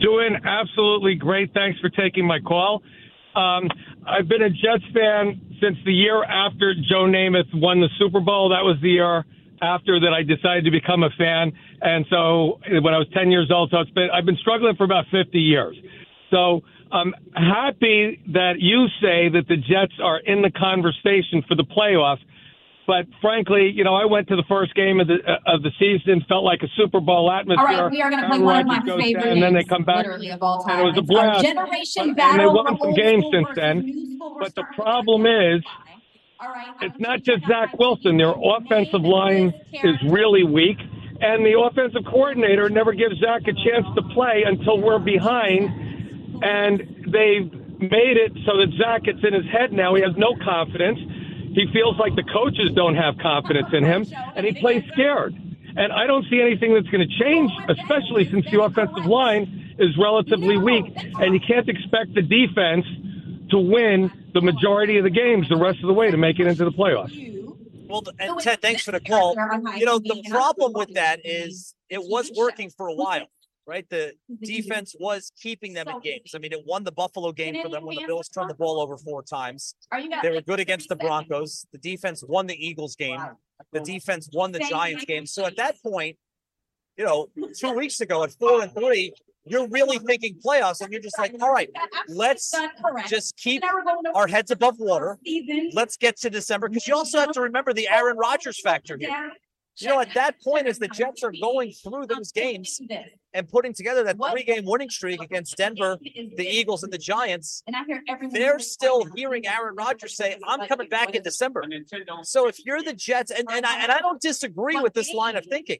Doing 0.00 0.36
absolutely 0.44 1.14
great. 1.14 1.52
Thanks 1.52 1.78
for 1.80 1.90
taking 1.90 2.26
my 2.26 2.40
call. 2.40 2.82
Um, 3.34 3.68
I've 4.06 4.28
been 4.28 4.42
a 4.42 4.50
Jets 4.50 4.84
fan 4.92 5.40
since 5.60 5.76
the 5.84 5.92
year 5.92 6.24
after 6.24 6.74
Joe 6.74 7.04
Namath 7.04 7.52
won 7.54 7.80
the 7.80 7.88
Super 7.98 8.20
Bowl. 8.20 8.48
That 8.48 8.64
was 8.64 8.76
the 8.82 8.90
year 8.90 9.24
after 9.62 10.00
that 10.00 10.12
I 10.12 10.22
decided 10.22 10.64
to 10.64 10.70
become 10.70 11.02
a 11.02 11.10
fan. 11.16 11.52
And 11.82 12.06
so 12.10 12.60
when 12.82 12.94
I 12.94 12.98
was 12.98 13.06
10 13.14 13.30
years 13.30 13.50
old, 13.52 13.70
so 13.70 13.80
it's 13.80 13.90
been, 13.90 14.08
I've 14.12 14.24
been 14.24 14.38
struggling 14.40 14.74
for 14.76 14.84
about 14.84 15.04
50 15.10 15.38
years. 15.38 15.76
So 16.30 16.62
I'm 16.92 17.14
happy 17.34 18.20
that 18.32 18.54
you 18.58 18.86
say 19.00 19.28
that 19.28 19.46
the 19.48 19.56
Jets 19.56 19.94
are 20.02 20.18
in 20.18 20.42
the 20.42 20.50
conversation 20.50 21.42
for 21.46 21.54
the 21.54 21.64
playoffs. 21.64 22.24
But 22.90 23.06
frankly, 23.22 23.70
you 23.72 23.84
know, 23.84 23.94
I 23.94 24.04
went 24.04 24.26
to 24.34 24.34
the 24.34 24.42
first 24.48 24.74
game 24.74 24.98
of 24.98 25.06
the 25.06 25.18
uh, 25.24 25.54
of 25.54 25.62
the 25.62 25.70
season, 25.78 26.24
felt 26.28 26.42
like 26.42 26.58
a 26.64 26.66
Super 26.76 26.98
Bowl 26.98 27.30
atmosphere. 27.30 27.64
All 27.64 27.82
right, 27.84 27.88
we 27.92 28.02
are 28.02 28.10
going 28.10 28.20
to 28.20 28.28
play 28.28 28.40
one 28.40 28.58
of 28.58 28.66
my 28.66 28.80
favorite 28.82 29.28
and 29.28 29.40
then 29.40 29.54
they 29.54 29.62
come 29.62 29.84
back, 29.84 29.98
literally 29.98 30.30
of 30.30 30.42
all 30.42 30.64
time. 30.64 30.80
and 30.80 30.80
it 30.80 30.90
was 30.90 30.98
a 30.98 31.02
blast. 31.02 31.44
generation 31.44 32.02
And 32.08 32.16
battle. 32.16 32.50
they 32.50 32.52
won 32.52 32.76
some 32.82 32.92
games 32.94 33.24
since 33.30 33.46
then. 33.54 33.78
new 33.86 34.16
school. 34.16 34.34
We're 34.34 34.40
But 34.40 34.56
the 34.56 34.64
problem 34.74 35.24
is, 35.24 35.62
All 36.40 36.48
right, 36.50 36.74
it's 36.82 36.98
not 36.98 37.22
just 37.22 37.46
Zach 37.46 37.78
Wilson. 37.78 38.16
Their 38.16 38.34
offensive 38.34 39.02
line 39.02 39.54
is 39.70 39.94
really 40.10 40.42
weak, 40.42 40.78
and 41.20 41.46
the 41.46 41.54
offensive 41.62 42.02
coordinator 42.10 42.68
never 42.70 42.92
gives 42.92 43.14
Zach 43.20 43.42
a 43.46 43.54
chance 43.54 43.86
to 43.94 44.02
play 44.18 44.42
until 44.44 44.82
we're 44.82 44.98
behind. 44.98 46.42
And 46.42 47.06
they've 47.06 47.54
made 47.78 48.18
it 48.18 48.32
so 48.50 48.58
that 48.58 48.66
Zach 48.82 49.04
gets 49.04 49.22
in 49.22 49.32
his 49.32 49.46
head 49.46 49.70
now. 49.72 49.94
He 49.94 50.02
has 50.02 50.16
no 50.18 50.34
confidence. 50.42 50.98
He 51.52 51.66
feels 51.72 51.98
like 51.98 52.14
the 52.14 52.22
coaches 52.22 52.70
don't 52.74 52.94
have 52.94 53.18
confidence 53.18 53.68
in 53.72 53.84
him, 53.84 54.06
and 54.34 54.46
he 54.46 54.52
plays 54.60 54.84
scared. 54.92 55.34
And 55.76 55.92
I 55.92 56.06
don't 56.06 56.24
see 56.30 56.40
anything 56.40 56.74
that's 56.74 56.88
going 56.88 57.06
to 57.06 57.18
change, 57.18 57.50
especially 57.68 58.28
since 58.30 58.48
the 58.50 58.62
offensive 58.62 59.06
line 59.06 59.74
is 59.78 59.96
relatively 59.96 60.58
weak, 60.58 60.84
and 61.18 61.34
you 61.34 61.40
can't 61.40 61.68
expect 61.68 62.14
the 62.14 62.22
defense 62.22 62.86
to 63.50 63.58
win 63.58 64.12
the 64.32 64.40
majority 64.40 64.98
of 64.98 65.04
the 65.04 65.10
games 65.10 65.48
the 65.48 65.56
rest 65.56 65.78
of 65.80 65.88
the 65.88 65.92
way 65.92 66.10
to 66.10 66.16
make 66.16 66.38
it 66.38 66.46
into 66.46 66.64
the 66.64 66.70
playoffs. 66.70 67.16
Well, 67.88 68.04
and 68.20 68.38
Ted, 68.38 68.62
thanks 68.62 68.82
for 68.82 68.92
the 68.92 69.00
call. 69.00 69.34
You 69.76 69.84
know, 69.84 69.98
the 69.98 70.22
problem 70.30 70.72
with 70.72 70.94
that 70.94 71.20
is 71.24 71.74
it 71.88 72.00
was 72.00 72.30
working 72.36 72.70
for 72.70 72.86
a 72.86 72.94
while, 72.94 73.26
right? 73.70 73.88
The 73.88 74.14
defense 74.42 74.96
was 74.98 75.32
keeping 75.40 75.72
them 75.72 75.86
in 75.88 76.00
games. 76.00 76.34
I 76.34 76.38
mean, 76.38 76.52
it 76.52 76.66
won 76.66 76.82
the 76.82 76.92
Buffalo 76.92 77.30
game 77.30 77.62
for 77.62 77.68
them 77.68 77.86
when 77.86 77.96
the 77.96 78.04
Bills 78.06 78.28
turned 78.28 78.50
the 78.50 78.54
ball 78.54 78.80
over 78.80 78.96
four 78.96 79.22
times. 79.22 79.76
Are 79.92 80.00
you 80.00 80.10
guys? 80.10 80.20
They 80.22 80.30
were 80.30 80.42
good 80.42 80.60
against 80.60 80.88
the 80.88 80.96
Broncos. 80.96 81.64
The 81.72 81.78
defense 81.78 82.24
won 82.26 82.48
the 82.48 82.66
Eagles 82.66 82.96
game. 82.96 83.20
The 83.72 83.80
defense 83.80 84.28
won 84.32 84.52
the 84.52 84.58
Giants 84.58 85.04
game. 85.04 85.24
So 85.24 85.46
at 85.46 85.56
that 85.56 85.80
point, 85.82 86.16
you 86.96 87.04
know, 87.04 87.28
two 87.56 87.72
weeks 87.72 88.00
ago 88.00 88.24
at 88.24 88.32
four 88.32 88.62
and 88.62 88.72
three, 88.78 89.12
you're 89.46 89.68
really 89.68 89.98
thinking 89.98 90.38
playoffs, 90.44 90.80
and 90.82 90.92
you're 90.92 91.00
just 91.00 91.18
like, 91.18 91.34
all 91.40 91.52
right, 91.52 91.70
let's 92.08 92.54
just 93.06 93.36
keep 93.36 93.62
our 94.14 94.26
heads 94.26 94.50
above 94.50 94.78
water. 94.78 95.18
Let's 95.72 95.96
get 95.96 96.16
to 96.18 96.30
December 96.30 96.68
because 96.68 96.86
you 96.86 96.94
also 96.94 97.18
have 97.20 97.32
to 97.32 97.40
remember 97.40 97.72
the 97.72 97.88
Aaron 97.88 98.18
Rodgers 98.18 98.60
factor 98.60 98.98
here. 98.98 99.30
You 99.76 99.88
know, 99.88 100.00
at 100.00 100.12
that 100.14 100.40
point, 100.42 100.66
as 100.66 100.78
the 100.78 100.88
Jets 100.88 101.22
are 101.22 101.32
going 101.40 101.72
through 101.72 102.06
those 102.06 102.32
games 102.32 102.80
and 103.32 103.48
putting 103.48 103.72
together 103.72 104.04
that 104.04 104.16
three 104.30 104.42
game 104.42 104.64
winning 104.64 104.90
streak 104.90 105.22
against 105.22 105.56
Denver, 105.56 105.98
the 106.02 106.46
Eagles, 106.46 106.82
and 106.82 106.92
the 106.92 106.98
Giants, 106.98 107.62
And 107.66 107.74
I 107.74 107.84
hear 107.84 108.02
everyone. 108.08 108.34
they're 108.34 108.58
still 108.58 109.04
hearing 109.14 109.46
Aaron 109.46 109.74
Rodgers 109.76 110.16
say, 110.16 110.36
I'm 110.46 110.66
coming 110.68 110.88
back 110.88 111.14
in 111.14 111.22
December. 111.22 111.64
So 112.22 112.46
if 112.48 112.58
you're 112.64 112.82
the 112.82 112.92
Jets, 112.94 113.30
and, 113.30 113.48
and, 113.50 113.64
I, 113.64 113.82
and 113.82 113.92
I 113.92 114.00
don't 114.00 114.20
disagree 114.20 114.78
with 114.78 114.92
this 114.92 115.14
line 115.14 115.36
of 115.36 115.46
thinking, 115.46 115.78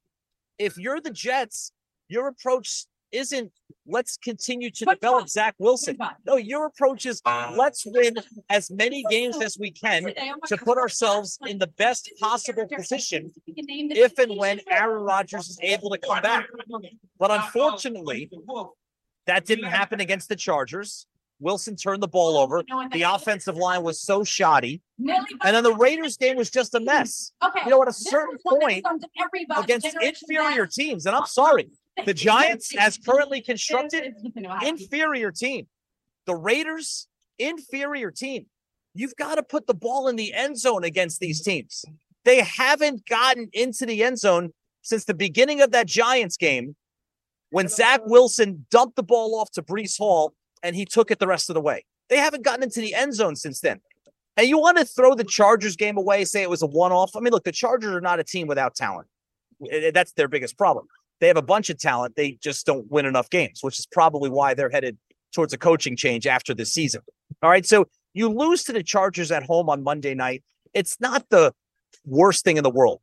if 0.59 0.78
you're 0.78 1.00
the 1.00 1.11
Jets, 1.11 1.73
your 2.09 2.28
approach 2.28 2.87
isn't 3.12 3.52
let's 3.87 4.17
continue 4.17 4.71
to 4.71 4.85
develop 4.85 5.29
Zach 5.29 5.55
Wilson. 5.59 5.99
No, 6.25 6.37
your 6.37 6.67
approach 6.67 7.07
is 7.07 7.21
ah. 7.25 7.52
let's 7.57 7.85
win 7.87 8.17
as 8.49 8.71
many 8.71 9.05
games 9.11 9.40
as 9.40 9.57
we 9.59 9.71
can 9.71 10.12
to 10.47 10.57
put 10.57 10.79
ourselves 10.79 11.38
in 11.47 11.59
the 11.59 11.67
best 11.67 12.11
possible 12.21 12.67
position 12.67 13.33
if 13.47 14.19
and 14.19 14.37
when 14.38 14.61
Aaron 14.71 15.02
Rodgers 15.02 15.49
is 15.49 15.59
able 15.62 15.90
to 15.90 15.99
come 15.99 16.23
back. 16.23 16.47
But 17.19 17.31
unfortunately, 17.31 18.31
that 19.26 19.45
didn't 19.45 19.67
happen 19.67 20.00
against 20.00 20.29
the 20.29 20.37
Chargers. 20.37 21.07
Wilson 21.40 21.75
turned 21.75 22.02
the 22.02 22.09
ball 22.09 22.37
over. 22.37 22.62
The 22.93 23.02
offensive 23.02 23.57
line 23.57 23.83
was 23.83 24.00
so 24.00 24.23
shoddy. 24.23 24.83
And 24.99 25.57
then 25.57 25.64
the 25.64 25.75
Raiders 25.75 26.17
game 26.17 26.37
was 26.37 26.50
just 26.50 26.75
a 26.75 26.81
mess. 26.81 27.33
Okay. 27.43 27.61
You 27.64 27.71
know, 27.71 27.83
at 27.83 27.88
a 27.88 27.93
certain 27.93 28.37
point, 28.47 28.85
comes 28.85 29.02
to 29.02 29.09
everybody, 29.19 29.62
against 29.62 29.97
inferior 30.00 30.67
teams, 30.67 31.07
and 31.07 31.17
I'm 31.17 31.26
sorry, 31.26 31.71
the 32.04 32.14
Giants, 32.28 32.75
as 32.76 32.99
currently 32.99 33.40
constructed, 33.40 34.04
It 34.04 34.14
is- 34.16 34.32
you 34.35 34.42
know, 34.42 34.50
I- 34.50 34.66
inferior 34.66 35.30
team. 35.30 35.66
The 36.26 36.35
Raiders, 36.35 37.09
inferior 37.38 38.11
team. 38.11 38.47
You've 38.94 39.16
got 39.16 39.37
to 39.37 39.42
put 39.42 39.66
the 39.66 39.75
ball 39.75 40.09
in 40.09 40.16
the 40.16 40.32
end 40.32 40.59
zone 40.59 40.85
against 40.85 41.20
these 41.20 41.40
teams. 41.42 41.85
They 42.25 42.40
haven't 42.40 43.06
gotten 43.06 43.49
into 43.52 43.87
the 43.87 44.02
end 44.02 44.18
zone 44.18 44.52
since 44.82 45.04
the 45.04 45.14
beginning 45.14 45.61
of 45.61 45.70
that 45.73 45.87
Giants 45.87 46.37
game 46.37 46.76
when 47.50 47.68
Zach 47.68 48.00
Wilson 48.06 48.66
dumped 48.70 48.97
the 48.97 49.02
ball 49.02 49.35
off 49.38 49.50
to 49.52 49.62
Breece 49.62 49.97
Hall 49.99 50.35
and 50.62 50.75
he 50.76 50.85
took 50.85 51.11
it 51.11 51.18
the 51.18 51.26
rest 51.26 51.49
of 51.50 51.54
the 51.54 51.61
way. 51.61 51.85
They 52.09 52.18
haven't 52.18 52.44
gotten 52.44 52.62
into 52.64 52.80
the 52.80 52.94
end 52.94 53.14
zone 53.14 53.37
since 53.37 53.61
then. 53.61 53.80
And 54.37 54.49
you 54.49 54.59
want 54.59 54.78
to 54.78 54.85
throw 54.85 55.14
the 55.14 55.25
Chargers 55.25 55.76
game 55.76 55.97
away, 55.97 56.25
say 56.25 56.42
it 56.42 56.50
was 56.50 56.62
a 56.62 56.66
one 56.66 56.92
off. 56.92 57.14
I 57.16 57.20
mean, 57.20 57.32
look, 57.32 57.44
the 57.44 57.52
Chargers 57.52 57.92
are 57.94 58.00
not 58.00 58.20
a 58.20 58.25
team 58.25 58.47
without 58.47 58.75
talent. 58.75 59.09
That's 59.94 60.12
their 60.12 60.28
biggest 60.28 60.56
problem. 60.59 60.87
They 61.21 61.27
have 61.29 61.37
a 61.37 61.43
bunch 61.43 61.71
of 61.71 61.79
talent. 61.79 62.17
They 62.17 62.33
just 62.43 62.67
don't 62.67 62.91
win 62.91 63.07
enough 63.07 63.31
games, 63.31 63.61
which 63.62 63.79
is 63.79 63.87
probably 63.87 64.31
why 64.31 64.55
they're 64.55 64.71
headed 64.71 64.97
towards 65.35 65.53
a 65.53 65.59
coaching 65.59 65.97
change 65.97 66.27
after 66.27 66.55
this 66.55 66.73
season. 66.73 67.03
All 67.43 67.50
right. 67.50 67.65
So 67.65 67.87
you 68.15 68.29
lose 68.29 68.65
to 68.65 68.73
the 68.73 68.83
Chargers 68.83 69.31
at 69.31 69.43
home 69.45 69.69
on 69.69 69.83
Monday 69.83 70.15
night. 70.15 70.43
It's 70.75 70.99
not 71.00 71.29
the 71.31 71.53
worst 72.05 72.45
thing 72.45 72.57
in 72.57 72.65
the 72.65 72.71
world. 72.71 73.00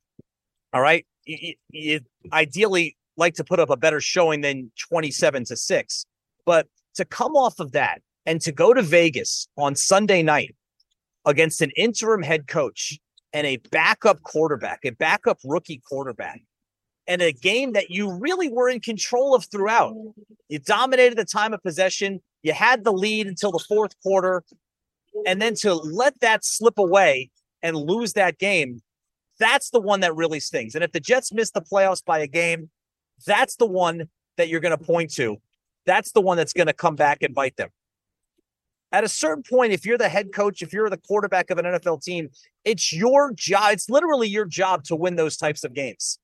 All 0.73 0.81
right. 0.81 1.05
You, 1.25 1.53
you- 1.71 1.99
ideally 2.33 2.97
like 3.15 3.35
to 3.35 3.43
put 3.43 3.59
up 3.59 3.69
a 3.69 3.77
better 3.77 3.99
showing 4.01 4.41
than 4.41 4.71
27 4.89 5.45
to 5.45 5.55
6. 5.55 6.05
But 6.45 6.67
to 6.95 7.05
come 7.05 7.35
off 7.35 7.59
of 7.59 7.71
that 7.71 8.01
and 8.25 8.41
to 8.41 8.51
go 8.51 8.73
to 8.73 8.81
Vegas 8.81 9.47
on 9.57 9.75
Sunday 9.75 10.21
night 10.23 10.55
against 11.25 11.61
an 11.61 11.71
interim 11.75 12.21
head 12.21 12.47
coach 12.47 12.99
and 13.33 13.45
a 13.47 13.57
backup 13.71 14.21
quarterback, 14.23 14.79
a 14.83 14.91
backup 14.91 15.39
rookie 15.43 15.81
quarterback, 15.87 16.41
and 17.07 17.21
a 17.21 17.31
game 17.31 17.73
that 17.73 17.89
you 17.89 18.11
really 18.11 18.49
were 18.49 18.69
in 18.69 18.79
control 18.79 19.33
of 19.33 19.45
throughout. 19.45 19.93
Mm-hmm. 19.93 20.21
You 20.49 20.59
dominated 20.59 21.17
the 21.17 21.25
time 21.25 21.53
of 21.53 21.63
possession. 21.63 22.21
You 22.43 22.53
had 22.53 22.83
the 22.83 22.91
lead 22.91 23.27
until 23.27 23.51
the 23.51 23.63
fourth 23.67 23.93
quarter. 24.01 24.43
And 25.25 25.41
then 25.41 25.55
to 25.55 25.73
let 25.73 26.19
that 26.19 26.45
slip 26.45 26.77
away 26.77 27.31
and 27.63 27.75
lose 27.75 28.13
that 28.13 28.37
game, 28.37 28.81
that's 29.39 29.69
the 29.69 29.79
one 29.79 30.01
that 30.01 30.15
really 30.15 30.39
stings. 30.39 30.75
And 30.75 30.83
if 30.83 30.91
the 30.91 30.99
Jets 30.99 31.33
miss 31.33 31.51
the 31.51 31.61
playoffs 31.61 32.03
by 32.03 32.19
a 32.19 32.27
game, 32.27 32.69
that's 33.25 33.55
the 33.55 33.65
one 33.65 34.09
that 34.37 34.49
you're 34.49 34.59
going 34.59 34.77
to 34.77 34.83
point 34.83 35.13
to. 35.13 35.37
That's 35.85 36.11
the 36.11 36.21
one 36.21 36.37
that's 36.37 36.53
going 36.53 36.67
to 36.67 36.73
come 36.73 36.95
back 36.95 37.23
and 37.23 37.33
bite 37.33 37.55
them. 37.55 37.69
At 38.91 39.03
a 39.03 39.09
certain 39.09 39.43
point, 39.43 39.73
if 39.73 39.85
you're 39.85 39.97
the 39.97 40.09
head 40.09 40.33
coach, 40.33 40.61
if 40.61 40.71
you're 40.71 40.89
the 40.89 40.97
quarterback 40.97 41.49
of 41.49 41.57
an 41.57 41.65
NFL 41.65 42.03
team, 42.03 42.29
it's 42.63 42.93
your 42.93 43.33
job. 43.33 43.73
It's 43.73 43.89
literally 43.89 44.29
your 44.29 44.45
job 44.45 44.83
to 44.85 44.95
win 44.95 45.15
those 45.15 45.35
types 45.35 45.63
of 45.63 45.73
games. 45.73 46.19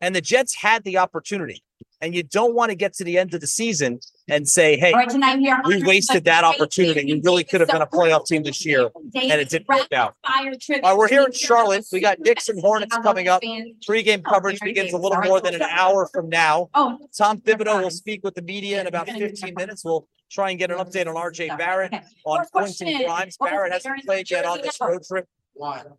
And 0.00 0.14
the 0.14 0.20
Jets 0.20 0.54
had 0.56 0.84
the 0.84 0.98
opportunity. 0.98 1.62
And 2.00 2.14
you 2.14 2.22
don't 2.22 2.54
want 2.54 2.70
to 2.70 2.76
get 2.76 2.92
to 2.94 3.04
the 3.04 3.18
end 3.18 3.34
of 3.34 3.40
the 3.40 3.48
season 3.48 3.98
and 4.28 4.46
say, 4.46 4.76
hey, 4.76 4.92
right, 4.92 5.08
tonight 5.08 5.40
we 5.66 5.82
wasted 5.82 6.24
that 6.26 6.44
opportunity. 6.44 7.12
We 7.12 7.20
really 7.24 7.42
could 7.42 7.60
have 7.60 7.68
been 7.68 7.82
a 7.82 7.88
playoff 7.88 8.26
team 8.26 8.44
this 8.44 8.64
year, 8.64 8.90
and 8.94 9.14
it 9.14 9.48
didn't 9.48 9.66
work 9.66 9.92
out. 9.92 10.14
All 10.22 10.44
right, 10.44 10.96
we're 10.96 11.08
here 11.08 11.24
in 11.24 11.32
Charlotte. 11.32 11.86
We 11.90 11.98
got 11.98 12.20
Knicks 12.20 12.48
and 12.48 12.60
Hornets 12.60 12.96
coming 12.98 13.26
up. 13.26 13.42
Pre-game 13.84 14.22
coverage 14.22 14.60
begins 14.60 14.92
a 14.92 14.96
little 14.96 15.20
more 15.22 15.40
than 15.40 15.56
an 15.56 15.62
hour 15.62 16.06
from 16.06 16.28
now. 16.28 16.68
Oh. 16.74 16.98
Tom 17.16 17.40
Thibodeau 17.40 17.82
will 17.82 17.90
speak 17.90 18.22
with 18.22 18.36
the 18.36 18.42
media 18.42 18.80
in 18.80 18.86
about 18.86 19.08
15 19.08 19.54
minutes. 19.56 19.84
We'll 19.84 20.06
try 20.30 20.50
and 20.50 20.58
get 20.58 20.70
an 20.70 20.78
update 20.78 21.08
on 21.08 21.16
RJ 21.16 21.58
Barrett, 21.58 21.94
on 22.24 22.46
Quentin. 22.52 23.06
Grimes. 23.06 23.36
Barrett 23.38 23.72
hasn't 23.72 24.04
played 24.04 24.30
yet 24.30 24.44
on 24.44 24.60
this 24.62 24.78
road 24.80 25.02
trip. 25.02 25.26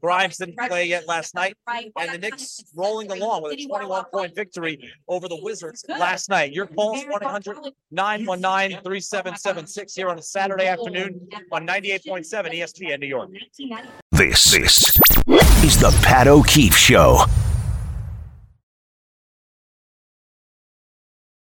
Grimes 0.01 0.37
didn't 0.37 0.57
play 0.57 0.85
yet 0.85 1.07
last 1.07 1.35
night. 1.35 1.55
And 1.67 2.11
the 2.11 2.17
Knicks 2.17 2.63
rolling 2.75 3.11
along 3.11 3.43
with 3.43 3.53
a 3.53 3.65
21 3.65 4.05
point 4.13 4.35
victory 4.35 4.79
over 5.07 5.27
the 5.27 5.39
Wizards 5.41 5.85
last 5.87 6.29
night. 6.29 6.53
Your 6.53 6.67
calls 6.67 7.03
1 7.05 7.23
800 7.23 7.57
919 7.91 8.81
3776 8.83 9.95
here 9.95 10.09
on 10.09 10.19
a 10.19 10.21
Saturday 10.21 10.67
afternoon 10.67 11.27
on 11.51 11.67
98.7 11.67 12.25
ESPN 12.53 12.99
New 12.99 13.07
York. 13.07 13.29
This, 14.11 14.51
this 14.51 14.99
is 15.63 15.79
the 15.79 15.97
Pat 16.03 16.27
O'Keefe 16.27 16.75
Show. 16.75 17.25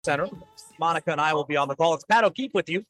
Center. 0.03 0.27
Monica 0.79 1.12
and 1.12 1.22
I 1.22 1.34
will 1.34 1.46
be 1.46 1.55
on 1.55 1.67
the 1.67 1.75
call. 1.75 1.93
It's 1.93 2.03
Pat 2.03 2.24
O'Keefe 2.24 2.53
with 2.53 2.67
you 2.67 2.84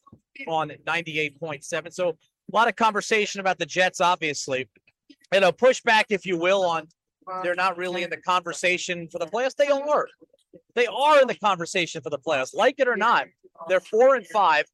on 0.48 0.70
98.7. 0.86 1.92
So 1.92 2.08
a 2.10 2.14
lot 2.52 2.68
of 2.68 2.76
conversation 2.76 3.40
about 3.40 3.58
the 3.58 3.66
Jets, 3.66 4.00
obviously. 4.00 4.68
You 5.32 5.40
know, 5.40 5.52
pushback, 5.52 6.04
if 6.10 6.26
you 6.26 6.38
will, 6.38 6.64
on 6.64 6.86
they're 7.42 7.54
not 7.54 7.76
really 7.76 8.02
in 8.02 8.10
the 8.10 8.16
conversation 8.16 9.08
for 9.08 9.18
the 9.18 9.26
playoffs. 9.26 9.56
They 9.56 9.68
are. 9.68 10.08
They 10.74 10.86
are 10.86 11.20
in 11.20 11.28
the 11.28 11.34
conversation 11.34 12.02
for 12.02 12.10
the 12.10 12.18
playoffs. 12.18 12.54
Like 12.54 12.76
it 12.78 12.88
or 12.88 12.96
not, 12.96 13.26
they're 13.68 13.80
four 13.80 14.14
and 14.14 14.26
five. 14.26 14.64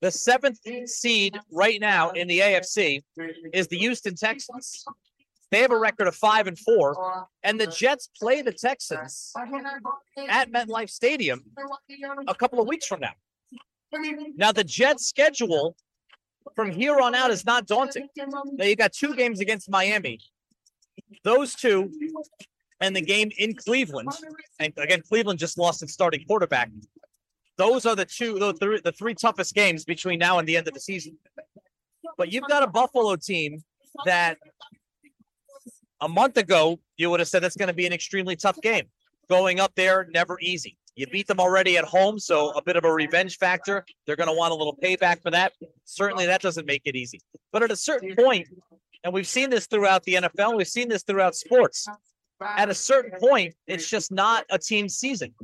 The 0.00 0.10
seventh 0.10 0.60
seed 0.86 1.38
right 1.50 1.80
now 1.80 2.10
in 2.10 2.26
the 2.28 2.40
AFC 2.40 3.02
is 3.52 3.68
the 3.68 3.78
Houston 3.78 4.14
Texans. 4.14 4.84
They 5.50 5.58
have 5.60 5.72
a 5.72 5.78
record 5.78 6.06
of 6.06 6.14
five 6.14 6.46
and 6.46 6.58
four, 6.58 7.26
and 7.42 7.60
the 7.60 7.66
Jets 7.66 8.08
play 8.18 8.40
the 8.40 8.52
Texans 8.52 9.32
at 10.28 10.50
MetLife 10.50 10.90
Stadium 10.90 11.44
a 12.28 12.34
couple 12.34 12.60
of 12.60 12.68
weeks 12.68 12.86
from 12.86 13.00
now. 13.00 13.12
Now, 14.36 14.52
the 14.52 14.64
Jets' 14.64 15.06
schedule 15.06 15.76
from 16.54 16.70
here 16.70 17.00
on 17.00 17.14
out 17.14 17.30
is 17.30 17.44
not 17.44 17.66
daunting. 17.66 18.08
Now, 18.16 18.64
you 18.64 18.76
got 18.76 18.92
two 18.92 19.14
games 19.14 19.40
against 19.40 19.70
Miami. 19.70 20.20
Those 21.24 21.54
two, 21.54 21.90
and 22.80 22.96
the 22.96 23.00
game 23.00 23.30
in 23.38 23.54
Cleveland. 23.54 24.10
And 24.58 24.72
again, 24.76 25.02
Cleveland 25.06 25.38
just 25.38 25.58
lost 25.58 25.82
its 25.82 25.92
starting 25.92 26.24
quarterback. 26.26 26.70
Those 27.56 27.84
are 27.84 27.94
the 27.94 28.06
two, 28.06 28.38
the 28.38 28.54
three, 28.54 28.80
the 28.82 28.92
three 28.92 29.14
toughest 29.14 29.54
games 29.54 29.84
between 29.84 30.18
now 30.18 30.38
and 30.38 30.48
the 30.48 30.56
end 30.56 30.66
of 30.66 30.74
the 30.74 30.80
season. 30.80 31.18
But 32.16 32.32
you've 32.32 32.48
got 32.48 32.62
a 32.62 32.66
Buffalo 32.66 33.16
team 33.16 33.62
that 34.06 34.38
a 36.00 36.08
month 36.08 36.38
ago 36.38 36.80
you 36.96 37.10
would 37.10 37.20
have 37.20 37.28
said 37.28 37.42
that's 37.42 37.56
going 37.56 37.68
to 37.68 37.74
be 37.74 37.86
an 37.86 37.92
extremely 37.92 38.36
tough 38.36 38.60
game. 38.62 38.86
Going 39.28 39.60
up 39.60 39.74
there, 39.74 40.08
never 40.12 40.38
easy. 40.40 40.76
You 40.96 41.06
beat 41.06 41.26
them 41.26 41.40
already 41.40 41.78
at 41.78 41.84
home, 41.84 42.18
so 42.18 42.50
a 42.50 42.62
bit 42.62 42.76
of 42.76 42.84
a 42.84 42.92
revenge 42.92 43.38
factor. 43.38 43.84
They're 44.06 44.16
going 44.16 44.28
to 44.28 44.34
want 44.34 44.52
a 44.52 44.54
little 44.54 44.76
payback 44.82 45.22
for 45.22 45.30
that. 45.30 45.52
Certainly, 45.84 46.26
that 46.26 46.42
doesn't 46.42 46.66
make 46.66 46.82
it 46.84 46.96
easy. 46.96 47.20
But 47.52 47.62
at 47.62 47.70
a 47.70 47.76
certain 47.76 48.14
point, 48.16 48.48
and 49.04 49.14
we've 49.14 49.26
seen 49.26 49.50
this 49.50 49.66
throughout 49.66 50.02
the 50.04 50.14
NFL, 50.14 50.56
we've 50.56 50.68
seen 50.68 50.88
this 50.88 51.02
throughout 51.02 51.34
sports. 51.34 51.86
At 52.42 52.68
a 52.68 52.74
certain 52.74 53.18
point, 53.18 53.54
it's 53.66 53.88
just 53.88 54.10
not 54.12 54.44
a 54.50 54.58
team 54.58 54.88
season. 54.88 55.34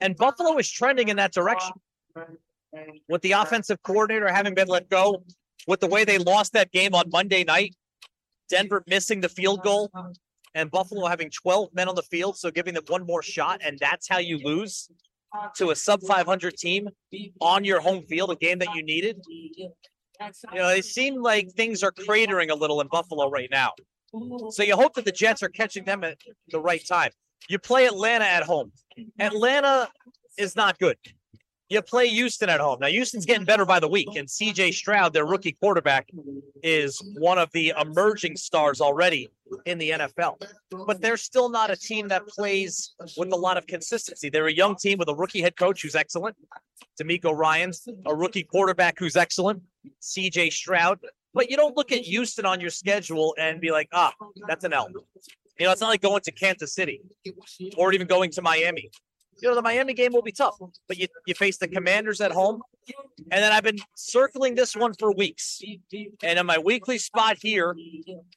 And 0.00 0.16
Buffalo 0.16 0.56
is 0.58 0.70
trending 0.70 1.08
in 1.08 1.16
that 1.16 1.32
direction. 1.32 1.72
With 3.08 3.22
the 3.22 3.32
offensive 3.32 3.82
coordinator 3.82 4.28
having 4.28 4.54
been 4.54 4.68
let 4.68 4.88
go, 4.88 5.22
with 5.66 5.80
the 5.80 5.86
way 5.86 6.04
they 6.04 6.18
lost 6.18 6.52
that 6.52 6.70
game 6.70 6.94
on 6.94 7.04
Monday 7.10 7.44
night, 7.44 7.74
Denver 8.48 8.82
missing 8.86 9.20
the 9.20 9.28
field 9.28 9.62
goal, 9.62 9.90
and 10.54 10.70
Buffalo 10.70 11.06
having 11.06 11.30
12 11.30 11.74
men 11.74 11.88
on 11.88 11.94
the 11.94 12.02
field, 12.02 12.36
so 12.36 12.50
giving 12.50 12.74
them 12.74 12.84
one 12.88 13.06
more 13.06 13.22
shot, 13.22 13.60
and 13.64 13.78
that's 13.78 14.08
how 14.08 14.18
you 14.18 14.38
lose 14.38 14.88
to 15.56 15.70
a 15.70 15.76
sub 15.76 16.02
500 16.02 16.56
team 16.56 16.88
on 17.40 17.64
your 17.64 17.80
home 17.80 18.02
field, 18.04 18.30
a 18.30 18.36
game 18.36 18.58
that 18.60 18.74
you 18.74 18.82
needed. 18.82 19.20
You 19.28 19.70
know, 20.54 20.68
it 20.70 20.84
seemed 20.84 21.20
like 21.20 21.50
things 21.52 21.82
are 21.82 21.92
cratering 21.92 22.50
a 22.50 22.54
little 22.54 22.80
in 22.80 22.88
Buffalo 22.88 23.30
right 23.30 23.48
now. 23.50 23.72
So 24.50 24.62
you 24.62 24.74
hope 24.74 24.94
that 24.94 25.04
the 25.04 25.12
Jets 25.12 25.42
are 25.42 25.48
catching 25.48 25.84
them 25.84 26.02
at 26.02 26.18
the 26.48 26.60
right 26.60 26.84
time. 26.86 27.10
You 27.48 27.58
play 27.58 27.86
Atlanta 27.86 28.24
at 28.24 28.42
home. 28.42 28.72
Atlanta 29.20 29.88
is 30.38 30.56
not 30.56 30.78
good. 30.78 30.96
You 31.68 31.82
play 31.82 32.08
Houston 32.08 32.48
at 32.48 32.60
home. 32.60 32.78
Now, 32.80 32.86
Houston's 32.86 33.26
getting 33.26 33.44
better 33.44 33.66
by 33.66 33.78
the 33.78 33.88
week, 33.88 34.08
and 34.16 34.26
CJ 34.26 34.72
Stroud, 34.72 35.12
their 35.12 35.26
rookie 35.26 35.52
quarterback, 35.52 36.08
is 36.62 36.98
one 37.18 37.38
of 37.38 37.50
the 37.52 37.74
emerging 37.78 38.36
stars 38.36 38.80
already 38.80 39.28
in 39.66 39.76
the 39.76 39.90
NFL. 39.90 40.40
But 40.86 41.02
they're 41.02 41.18
still 41.18 41.50
not 41.50 41.70
a 41.70 41.76
team 41.76 42.08
that 42.08 42.26
plays 42.26 42.94
with 43.18 43.32
a 43.32 43.36
lot 43.36 43.58
of 43.58 43.66
consistency. 43.66 44.30
They're 44.30 44.46
a 44.46 44.52
young 44.52 44.76
team 44.76 44.98
with 44.98 45.08
a 45.08 45.14
rookie 45.14 45.42
head 45.42 45.56
coach 45.56 45.82
who's 45.82 45.94
excellent, 45.94 46.36
DeMeco 47.00 47.36
Ryans 47.36 47.86
a 48.06 48.14
rookie 48.14 48.44
quarterback 48.44 48.98
who's 48.98 49.16
excellent, 49.16 49.62
CJ 50.00 50.52
Stroud. 50.52 50.98
But 51.34 51.50
you 51.50 51.58
don't 51.58 51.76
look 51.76 51.92
at 51.92 52.00
Houston 52.00 52.46
on 52.46 52.60
your 52.60 52.70
schedule 52.70 53.34
and 53.38 53.60
be 53.60 53.70
like, 53.70 53.88
ah, 53.92 54.14
that's 54.46 54.64
an 54.64 54.72
L. 54.72 54.88
You 55.58 55.66
know, 55.66 55.72
it's 55.72 55.80
not 55.80 55.88
like 55.88 56.00
going 56.00 56.22
to 56.22 56.32
Kansas 56.32 56.72
City 56.72 57.02
or 57.76 57.92
even 57.92 58.06
going 58.06 58.30
to 58.30 58.42
Miami 58.42 58.90
you 59.40 59.48
know, 59.48 59.54
the 59.54 59.62
Miami 59.62 59.94
game 59.94 60.12
will 60.12 60.22
be 60.22 60.32
tough, 60.32 60.56
but 60.86 60.98
you, 60.98 61.06
you 61.26 61.34
face 61.34 61.58
the 61.58 61.68
commanders 61.68 62.20
at 62.20 62.32
home. 62.32 62.62
And 63.30 63.42
then 63.42 63.52
I've 63.52 63.62
been 63.62 63.78
circling 63.94 64.54
this 64.54 64.74
one 64.74 64.94
for 64.94 65.12
weeks. 65.12 65.60
And 66.22 66.38
in 66.38 66.46
my 66.46 66.58
weekly 66.58 66.98
spot 66.98 67.36
here, 67.40 67.76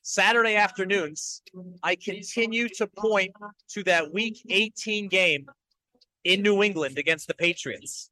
Saturday 0.01 0.55
afternoons, 0.55 1.41
I 1.83 1.95
continue 1.95 2.67
to 2.69 2.87
point 2.87 3.33
to 3.69 3.83
that 3.83 4.13
week 4.13 4.41
18 4.49 5.07
game 5.07 5.47
in 6.23 6.41
New 6.41 6.63
England 6.63 6.97
against 6.97 7.27
the 7.27 7.33
Patriots. 7.33 8.09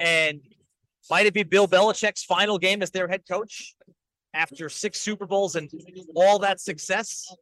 And 0.00 0.40
might 1.08 1.26
it 1.26 1.34
be 1.34 1.42
Bill 1.42 1.68
Belichick's 1.68 2.24
final 2.24 2.58
game 2.58 2.82
as 2.82 2.90
their 2.90 3.08
head 3.08 3.22
coach 3.28 3.74
after 4.34 4.68
six 4.68 5.00
Super 5.00 5.26
Bowls 5.26 5.56
and 5.56 5.70
all 6.14 6.38
that 6.40 6.60
success? 6.60 7.34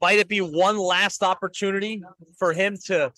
Might 0.00 0.18
it 0.18 0.28
be 0.28 0.40
one 0.40 0.78
last 0.78 1.22
opportunity 1.22 2.02
for 2.38 2.52
him 2.52 2.76
to 2.86 3.12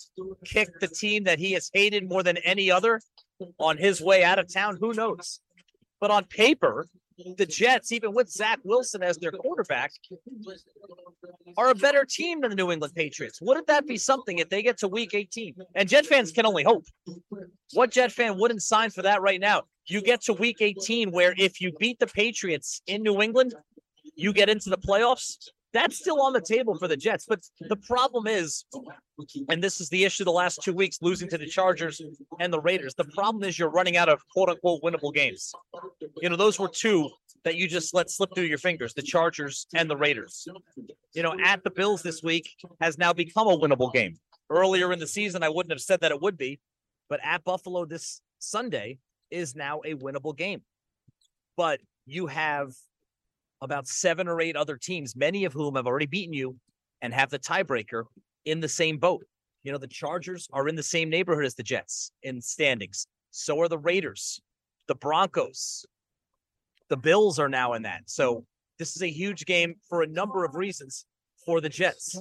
kick 0.44 0.68
the 0.80 0.88
team 0.88 1.24
that 1.24 1.38
he 1.38 1.52
has 1.52 1.70
hated 1.72 2.08
more 2.08 2.22
than 2.22 2.36
any 2.38 2.70
other 2.70 3.00
on 3.58 3.76
his 3.76 4.00
way 4.00 4.24
out 4.24 4.38
of 4.38 4.52
town? 4.52 4.78
Who 4.80 4.92
knows? 4.92 5.40
But 6.00 6.10
on 6.10 6.24
paper, 6.24 6.86
the 7.36 7.46
Jets, 7.46 7.92
even 7.92 8.14
with 8.14 8.30
Zach 8.30 8.58
Wilson 8.64 9.02
as 9.02 9.18
their 9.18 9.32
quarterback, 9.32 9.92
are 11.56 11.70
a 11.70 11.74
better 11.74 12.04
team 12.04 12.40
than 12.40 12.50
the 12.50 12.56
New 12.56 12.70
England 12.70 12.94
Patriots. 12.94 13.40
Wouldn't 13.42 13.66
that 13.66 13.86
be 13.86 13.98
something 13.98 14.38
if 14.38 14.48
they 14.48 14.62
get 14.62 14.78
to 14.78 14.88
week 14.88 15.14
18? 15.14 15.54
And 15.74 15.88
Jet 15.88 16.06
fans 16.06 16.32
can 16.32 16.46
only 16.46 16.62
hope. 16.62 16.86
What 17.74 17.90
Jet 17.90 18.12
fan 18.12 18.38
wouldn't 18.38 18.62
sign 18.62 18.90
for 18.90 19.02
that 19.02 19.20
right 19.20 19.40
now? 19.40 19.64
You 19.86 20.00
get 20.00 20.22
to 20.22 20.32
week 20.32 20.58
18, 20.60 21.10
where 21.10 21.34
if 21.36 21.60
you 21.60 21.72
beat 21.78 21.98
the 21.98 22.06
Patriots 22.06 22.80
in 22.86 23.02
New 23.02 23.20
England, 23.20 23.54
you 24.14 24.32
get 24.32 24.48
into 24.48 24.70
the 24.70 24.78
playoffs. 24.78 25.36
That's 25.72 25.96
still 25.96 26.20
on 26.20 26.32
the 26.32 26.40
table 26.40 26.76
for 26.76 26.88
the 26.88 26.96
Jets. 26.96 27.26
But 27.28 27.40
the 27.60 27.76
problem 27.76 28.26
is, 28.26 28.64
and 29.48 29.62
this 29.62 29.80
is 29.80 29.88
the 29.88 30.04
issue 30.04 30.24
the 30.24 30.32
last 30.32 30.62
two 30.62 30.72
weeks, 30.72 30.98
losing 31.00 31.28
to 31.28 31.38
the 31.38 31.46
Chargers 31.46 32.00
and 32.40 32.52
the 32.52 32.60
Raiders. 32.60 32.94
The 32.94 33.04
problem 33.04 33.44
is 33.44 33.58
you're 33.58 33.70
running 33.70 33.96
out 33.96 34.08
of 34.08 34.20
quote 34.32 34.48
unquote 34.48 34.82
winnable 34.82 35.14
games. 35.14 35.52
You 36.20 36.28
know, 36.28 36.36
those 36.36 36.58
were 36.58 36.68
two 36.68 37.10
that 37.44 37.56
you 37.56 37.68
just 37.68 37.94
let 37.94 38.10
slip 38.10 38.34
through 38.34 38.44
your 38.44 38.58
fingers 38.58 38.94
the 38.94 39.02
Chargers 39.02 39.66
and 39.74 39.88
the 39.88 39.96
Raiders. 39.96 40.46
You 41.14 41.22
know, 41.22 41.36
at 41.44 41.62
the 41.62 41.70
Bills 41.70 42.02
this 42.02 42.22
week 42.22 42.50
has 42.80 42.98
now 42.98 43.12
become 43.12 43.46
a 43.46 43.56
winnable 43.56 43.92
game. 43.92 44.18
Earlier 44.50 44.92
in 44.92 44.98
the 44.98 45.06
season, 45.06 45.42
I 45.42 45.48
wouldn't 45.48 45.70
have 45.70 45.80
said 45.80 46.00
that 46.00 46.10
it 46.10 46.20
would 46.20 46.36
be, 46.36 46.58
but 47.08 47.20
at 47.22 47.44
Buffalo 47.44 47.84
this 47.84 48.20
Sunday 48.40 48.98
is 49.30 49.54
now 49.54 49.80
a 49.84 49.94
winnable 49.94 50.36
game. 50.36 50.62
But 51.56 51.80
you 52.06 52.26
have 52.26 52.72
about 53.62 53.86
seven 53.86 54.28
or 54.28 54.40
eight 54.40 54.56
other 54.56 54.76
teams, 54.76 55.16
many 55.16 55.44
of 55.44 55.52
whom 55.52 55.76
have 55.76 55.86
already 55.86 56.06
beaten 56.06 56.32
you 56.32 56.56
and 57.02 57.12
have 57.12 57.30
the 57.30 57.38
tiebreaker 57.38 58.04
in 58.44 58.60
the 58.60 58.68
same 58.68 58.98
boat. 58.98 59.24
You 59.62 59.72
know, 59.72 59.78
the 59.78 59.86
Chargers 59.86 60.48
are 60.52 60.68
in 60.68 60.74
the 60.76 60.82
same 60.82 61.10
neighborhood 61.10 61.44
as 61.44 61.54
the 61.54 61.62
Jets 61.62 62.12
in 62.22 62.40
standings. 62.40 63.06
So 63.30 63.60
are 63.60 63.68
the 63.68 63.78
Raiders, 63.78 64.40
the 64.88 64.94
Broncos, 64.94 65.84
the 66.88 66.96
Bills 66.96 67.38
are 67.38 67.48
now 67.48 67.74
in 67.74 67.82
that. 67.82 68.02
So 68.06 68.44
this 68.78 68.96
is 68.96 69.02
a 69.02 69.10
huge 69.10 69.44
game 69.46 69.74
for 69.88 70.02
a 70.02 70.06
number 70.06 70.44
of 70.44 70.54
reasons 70.54 71.04
for 71.44 71.60
the 71.60 71.68
Jets. 71.68 72.18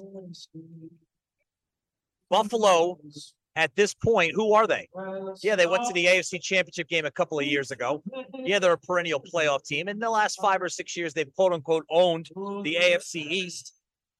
Buffalo 2.29 2.99
at 3.55 3.75
this 3.75 3.93
point, 3.93 4.33
who 4.35 4.53
are 4.53 4.67
they? 4.67 4.87
Yeah, 5.41 5.55
they 5.55 5.67
went 5.67 5.85
to 5.87 5.93
the 5.93 6.05
AFC 6.05 6.41
Championship 6.41 6.87
game 6.87 7.05
a 7.05 7.11
couple 7.11 7.39
of 7.39 7.45
years 7.45 7.71
ago. 7.71 8.01
Yeah, 8.33 8.59
they're 8.59 8.73
a 8.73 8.77
perennial 8.77 9.21
playoff 9.21 9.63
team. 9.63 9.87
In 9.87 9.99
the 9.99 10.09
last 10.09 10.39
five 10.41 10.61
or 10.61 10.69
six 10.69 10.95
years, 10.95 11.13
they've 11.13 11.33
quote 11.35 11.53
unquote 11.53 11.85
owned 11.89 12.29
the 12.63 12.77
AFC 12.81 13.15
East. 13.15 13.73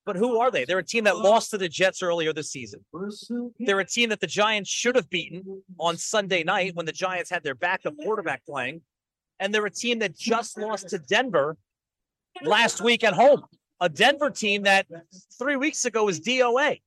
But 0.06 0.16
who 0.16 0.40
are 0.40 0.50
they? 0.50 0.66
They're 0.66 0.80
a 0.80 0.84
team 0.84 1.04
that 1.04 1.18
lost 1.18 1.52
to 1.52 1.58
the 1.58 1.70
Jets 1.70 2.02
earlier 2.02 2.34
this 2.34 2.52
season. 2.52 2.84
They're 3.60 3.80
a 3.80 3.86
team 3.86 4.10
that 4.10 4.20
the 4.20 4.28
Giants 4.28 4.70
should 4.70 4.96
have 4.96 5.10
beaten 5.10 5.62
on 5.80 5.98
Sunday 5.98 6.44
night 6.44 6.76
when 6.76 6.88
the 6.88 6.92
Giants 6.92 7.30
had 7.30 7.44
their 7.44 7.54
backup 7.54 7.94
quarterback 8.04 8.44
playing. 8.46 8.82
And 9.40 9.54
they're 9.54 9.66
a 9.66 9.72
team 9.72 10.00
that 10.00 10.18
just 10.18 10.58
lost 10.58 10.90
to 10.90 11.00
Denver 11.00 11.58
last 12.44 12.82
week 12.82 13.04
at 13.04 13.14
home. 13.14 13.44
A 13.82 13.88
Denver 13.88 14.30
team 14.30 14.64
that 14.64 14.88
three 15.38 15.56
weeks 15.56 15.86
ago 15.86 16.06
was 16.06 16.20
DOA. 16.20 16.82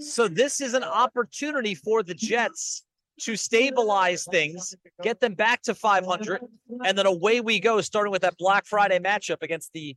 So 0.00 0.28
this 0.28 0.60
is 0.60 0.74
an 0.74 0.84
opportunity 0.84 1.74
for 1.74 2.02
the 2.02 2.14
Jets 2.14 2.84
to 3.20 3.36
stabilize 3.36 4.24
things, 4.24 4.74
get 5.02 5.20
them 5.20 5.34
back 5.34 5.62
to 5.62 5.74
500, 5.74 6.40
and 6.84 6.96
then 6.96 7.06
away 7.06 7.40
we 7.40 7.60
go, 7.60 7.80
starting 7.80 8.10
with 8.10 8.22
that 8.22 8.36
Black 8.38 8.66
Friday 8.66 8.98
matchup 8.98 9.42
against 9.42 9.72
the 9.72 9.96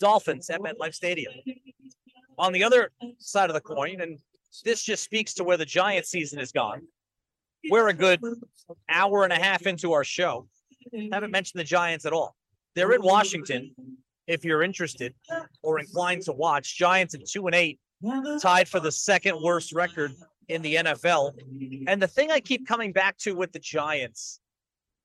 Dolphins 0.00 0.50
at 0.50 0.60
MetLife 0.60 0.94
Stadium. 0.94 1.32
On 2.38 2.52
the 2.52 2.64
other 2.64 2.90
side 3.18 3.50
of 3.50 3.54
the 3.54 3.60
coin, 3.60 4.00
and 4.00 4.18
this 4.64 4.82
just 4.82 5.02
speaks 5.02 5.34
to 5.34 5.44
where 5.44 5.56
the 5.56 5.64
Giant 5.64 6.06
season 6.06 6.38
has 6.38 6.52
gone. 6.52 6.82
We're 7.70 7.88
a 7.88 7.94
good 7.94 8.20
hour 8.88 9.24
and 9.24 9.32
a 9.32 9.38
half 9.38 9.66
into 9.66 9.92
our 9.92 10.04
show. 10.04 10.48
Haven't 11.12 11.30
mentioned 11.30 11.60
the 11.60 11.64
Giants 11.64 12.04
at 12.04 12.12
all. 12.12 12.36
They're 12.74 12.92
in 12.92 13.02
Washington. 13.02 13.74
If 14.26 14.44
you're 14.44 14.62
interested 14.62 15.14
or 15.62 15.78
inclined 15.78 16.22
to 16.22 16.32
watch, 16.32 16.76
Giants 16.76 17.14
at 17.14 17.26
two 17.26 17.46
and 17.46 17.54
eight 17.54 17.80
tied 18.40 18.68
for 18.68 18.80
the 18.80 18.92
second 18.92 19.40
worst 19.42 19.72
record 19.72 20.12
in 20.48 20.62
the 20.62 20.76
NFL. 20.76 21.32
And 21.86 22.02
the 22.02 22.08
thing 22.08 22.30
I 22.30 22.40
keep 22.40 22.66
coming 22.66 22.92
back 22.92 23.16
to 23.18 23.34
with 23.34 23.52
the 23.52 23.58
Giants 23.58 24.40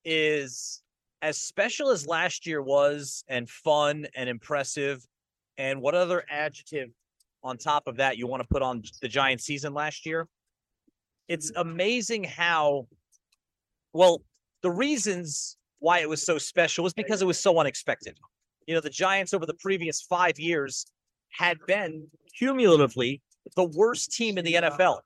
is 0.04 0.82
as 1.22 1.38
special 1.38 1.90
as 1.90 2.08
last 2.08 2.46
year 2.46 2.62
was 2.62 3.24
and 3.28 3.50
fun 3.50 4.08
and 4.16 4.30
impressive 4.30 5.06
and 5.58 5.82
what 5.82 5.96
other 5.96 6.24
adjective 6.30 6.90
on 7.44 7.58
top 7.58 7.88
of 7.88 7.98
that 7.98 8.18
you 8.18 8.28
want 8.28 8.42
to 8.42 8.48
put 8.48 8.62
on 8.62 8.84
the 9.02 9.08
Giant 9.08 9.42
season 9.42 9.74
last 9.74 10.06
year. 10.06 10.28
It's 11.28 11.52
amazing 11.56 12.24
how 12.24 12.88
well 13.94 14.22
the 14.62 14.72
reasons 14.72 15.58
why 15.80 16.00
it 16.00 16.10
was 16.10 16.24
so 16.24 16.38
special 16.38 16.84
was 16.84 16.94
because 16.94 17.22
it 17.22 17.26
was 17.26 17.40
so 17.40 17.60
unexpected. 17.60 18.18
You 18.66 18.76
know, 18.76 18.82
the 18.82 18.90
Giants 18.90 19.34
over 19.34 19.46
the 19.46 19.54
previous 19.56 20.02
5 20.02 20.40
years 20.40 20.86
had 21.32 21.58
been 21.68 22.08
cumulatively 22.38 23.22
the 23.56 23.64
worst 23.64 24.12
team 24.12 24.38
in 24.38 24.46
the 24.46 24.54
NFL, 24.56 25.00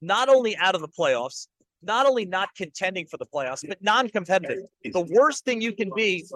not 0.00 0.28
only 0.28 0.56
out 0.56 0.74
of 0.74 0.80
the 0.80 0.88
playoffs, 0.88 1.48
not 1.82 2.06
only 2.06 2.24
not 2.24 2.48
contending 2.56 3.06
for 3.06 3.16
the 3.16 3.26
playoffs, 3.26 3.66
but 3.66 3.82
non 3.82 4.08
competitive. 4.08 4.64
The 4.84 5.06
worst 5.10 5.44
thing 5.44 5.60
you 5.60 5.72
can 5.72 5.90
be 5.94 6.26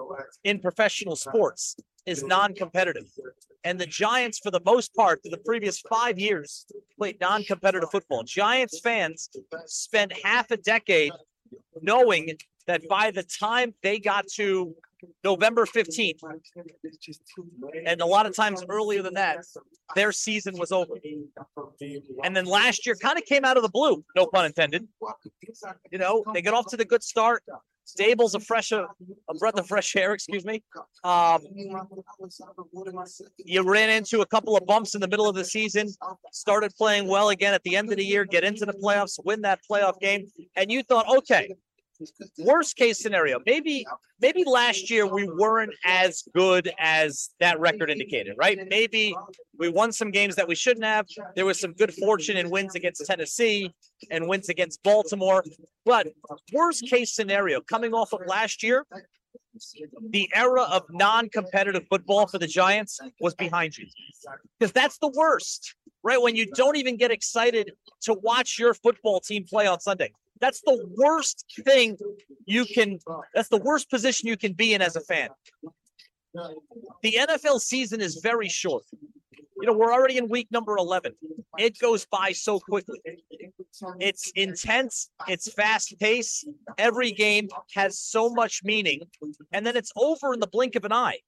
in 0.43 0.59
professional 0.59 1.15
sports 1.15 1.75
is 2.05 2.23
non 2.23 2.53
competitive. 2.53 3.05
And 3.65 3.79
the 3.79 3.85
Giants, 3.85 4.39
for 4.39 4.51
the 4.51 4.61
most 4.65 4.93
part, 4.93 5.21
for 5.23 5.29
the 5.29 5.41
previous 5.45 5.79
five 5.81 6.19
years, 6.19 6.65
played 6.97 7.19
non 7.19 7.43
competitive 7.43 7.89
football. 7.91 8.23
Giants 8.23 8.79
fans 8.79 9.29
spent 9.65 10.13
half 10.23 10.51
a 10.51 10.57
decade 10.57 11.11
knowing 11.81 12.35
that 12.67 12.87
by 12.87 13.11
the 13.11 13.23
time 13.23 13.73
they 13.81 13.99
got 13.99 14.27
to 14.35 14.75
November 15.23 15.65
15th, 15.65 16.19
and 17.85 18.01
a 18.01 18.05
lot 18.05 18.25
of 18.25 18.35
times 18.35 18.63
earlier 18.69 19.01
than 19.01 19.13
that, 19.15 19.45
their 19.95 20.11
season 20.11 20.57
was 20.57 20.71
over. 20.71 20.93
And 22.23 22.35
then 22.35 22.45
last 22.45 22.85
year 22.85 22.95
kind 22.95 23.17
of 23.17 23.25
came 23.25 23.45
out 23.45 23.57
of 23.57 23.63
the 23.63 23.69
blue, 23.69 24.03
no 24.15 24.27
pun 24.27 24.45
intended. 24.45 24.87
You 25.91 25.97
know, 25.97 26.23
they 26.33 26.41
get 26.41 26.53
off 26.53 26.67
to 26.67 26.77
the 26.77 26.85
good 26.85 27.03
start. 27.03 27.43
Stable's 27.85 28.33
a 28.33 28.39
fresh, 28.39 28.71
a, 28.71 28.87
a 29.29 29.33
breath 29.35 29.55
of 29.55 29.67
fresh 29.67 29.95
air, 29.95 30.13
excuse 30.13 30.45
me. 30.45 30.63
Um, 31.03 31.41
you 33.45 33.69
ran 33.69 33.89
into 33.89 34.21
a 34.21 34.25
couple 34.25 34.55
of 34.55 34.65
bumps 34.65 34.95
in 34.95 35.01
the 35.01 35.07
middle 35.07 35.27
of 35.27 35.35
the 35.35 35.43
season, 35.43 35.89
started 36.31 36.73
playing 36.75 37.07
well 37.07 37.29
again 37.29 37.53
at 37.53 37.61
the 37.63 37.75
end 37.75 37.91
of 37.91 37.97
the 37.97 38.05
year, 38.05 38.23
get 38.23 38.45
into 38.45 38.65
the 38.65 38.73
playoffs, 38.73 39.19
win 39.25 39.41
that 39.41 39.59
playoff 39.69 39.99
game, 39.99 40.27
and 40.55 40.71
you 40.71 40.81
thought, 40.83 41.05
okay, 41.17 41.53
worst 42.39 42.75
case 42.75 42.99
scenario, 42.99 43.39
maybe 43.45 43.85
maybe 44.19 44.43
last 44.45 44.89
year 44.89 45.05
we 45.05 45.27
weren't 45.27 45.73
as 45.85 46.23
good 46.33 46.71
as 46.79 47.29
that 47.39 47.59
record 47.59 47.89
indicated, 47.89 48.35
right? 48.37 48.59
Maybe 48.67 49.15
we 49.57 49.69
won 49.69 49.91
some 49.91 50.11
games 50.11 50.35
that 50.35 50.47
we 50.47 50.55
shouldn't 50.55 50.85
have. 50.85 51.05
There 51.35 51.45
was 51.45 51.59
some 51.59 51.73
good 51.73 51.93
fortune 51.93 52.37
in 52.37 52.49
wins 52.49 52.75
against 52.75 53.05
Tennessee 53.05 53.71
and 54.11 54.27
wins 54.27 54.49
against 54.49 54.81
Baltimore. 54.83 55.43
But 55.85 56.07
worst 56.51 56.85
case 56.89 57.13
scenario, 57.13 57.61
coming 57.61 57.93
off 57.93 58.13
of 58.13 58.21
last 58.27 58.63
year, 58.63 58.85
the 60.09 60.29
era 60.33 60.63
of 60.63 60.83
non-competitive 60.89 61.83
football 61.89 62.27
for 62.27 62.39
the 62.39 62.47
Giants 62.47 62.99
was 63.19 63.35
behind 63.35 63.77
you. 63.77 63.85
Because 64.59 64.71
that's 64.71 64.97
the 64.97 65.09
worst, 65.09 65.75
right? 66.01 66.19
When 66.21 66.35
you 66.35 66.47
don't 66.51 66.77
even 66.77 66.97
get 66.97 67.11
excited 67.11 67.71
to 68.01 68.13
watch 68.13 68.57
your 68.57 68.73
football 68.73 69.19
team 69.19 69.45
play 69.45 69.67
on 69.67 69.79
Sunday. 69.79 70.11
That's 70.43 70.59
the 70.59 70.85
worst 70.97 71.45
thing 71.63 71.97
you 72.45 72.65
can. 72.65 72.99
That's 73.33 73.47
the 73.47 73.59
worst 73.59 73.89
position 73.89 74.27
you 74.27 74.35
can 74.35 74.51
be 74.51 74.73
in 74.73 74.81
as 74.81 74.97
a 74.97 74.99
fan. 74.99 75.29
The 77.01 77.17
NFL 77.17 77.61
season 77.61 78.01
is 78.01 78.19
very 78.21 78.49
short. 78.49 78.83
You 79.61 79.67
know, 79.67 79.73
we're 79.73 79.93
already 79.93 80.17
in 80.17 80.27
week 80.27 80.49
number 80.51 80.75
11. 80.75 81.13
It 81.57 81.79
goes 81.79 82.05
by 82.05 82.33
so 82.33 82.59
quickly. 82.59 82.99
It's 84.01 84.33
intense, 84.35 85.09
it's 85.29 85.49
fast 85.53 85.97
paced. 86.01 86.45
Every 86.77 87.13
game 87.13 87.47
has 87.73 87.97
so 87.97 88.29
much 88.29 88.65
meaning, 88.65 88.99
and 89.53 89.65
then 89.65 89.77
it's 89.77 89.93
over 89.95 90.33
in 90.33 90.41
the 90.41 90.47
blink 90.47 90.75
of 90.75 90.83
an 90.83 90.91
eye. 90.91 91.19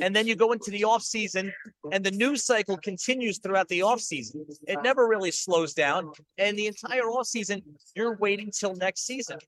And 0.00 0.14
then 0.14 0.26
you 0.26 0.36
go 0.36 0.52
into 0.52 0.70
the 0.70 0.84
off 0.84 1.02
season, 1.02 1.52
and 1.92 2.04
the 2.04 2.10
news 2.10 2.44
cycle 2.44 2.76
continues 2.76 3.38
throughout 3.38 3.68
the 3.68 3.82
off 3.82 4.00
season. 4.00 4.46
It 4.66 4.82
never 4.82 5.06
really 5.06 5.30
slows 5.30 5.74
down, 5.74 6.12
and 6.38 6.58
the 6.58 6.66
entire 6.66 7.04
off 7.04 7.26
season, 7.26 7.62
you're 7.94 8.16
waiting 8.16 8.50
till 8.50 8.74
next 8.74 9.06
season. 9.06 9.38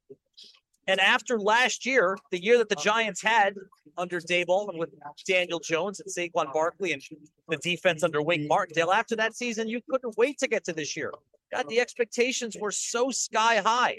And 0.86 1.00
after 1.00 1.38
last 1.38 1.84
year, 1.84 2.16
the 2.30 2.42
year 2.42 2.56
that 2.58 2.70
the 2.70 2.76
Giants 2.76 3.20
had 3.22 3.54
under 3.98 4.20
Dave 4.20 4.48
Allman 4.48 4.78
with 4.78 4.88
Daniel 5.26 5.60
Jones 5.60 6.00
and 6.00 6.10
Saquon 6.10 6.50
Barkley 6.52 6.92
and 6.92 7.02
the 7.48 7.58
defense 7.58 8.02
under 8.02 8.22
Wink 8.22 8.48
Martindale, 8.48 8.92
after 8.92 9.14
that 9.16 9.36
season, 9.36 9.68
you 9.68 9.80
couldn't 9.88 10.16
wait 10.16 10.38
to 10.38 10.48
get 10.48 10.64
to 10.64 10.72
this 10.72 10.96
year. 10.96 11.12
God, 11.52 11.68
the 11.68 11.80
expectations 11.80 12.56
were 12.60 12.70
so 12.70 13.10
sky 13.10 13.56
high. 13.56 13.98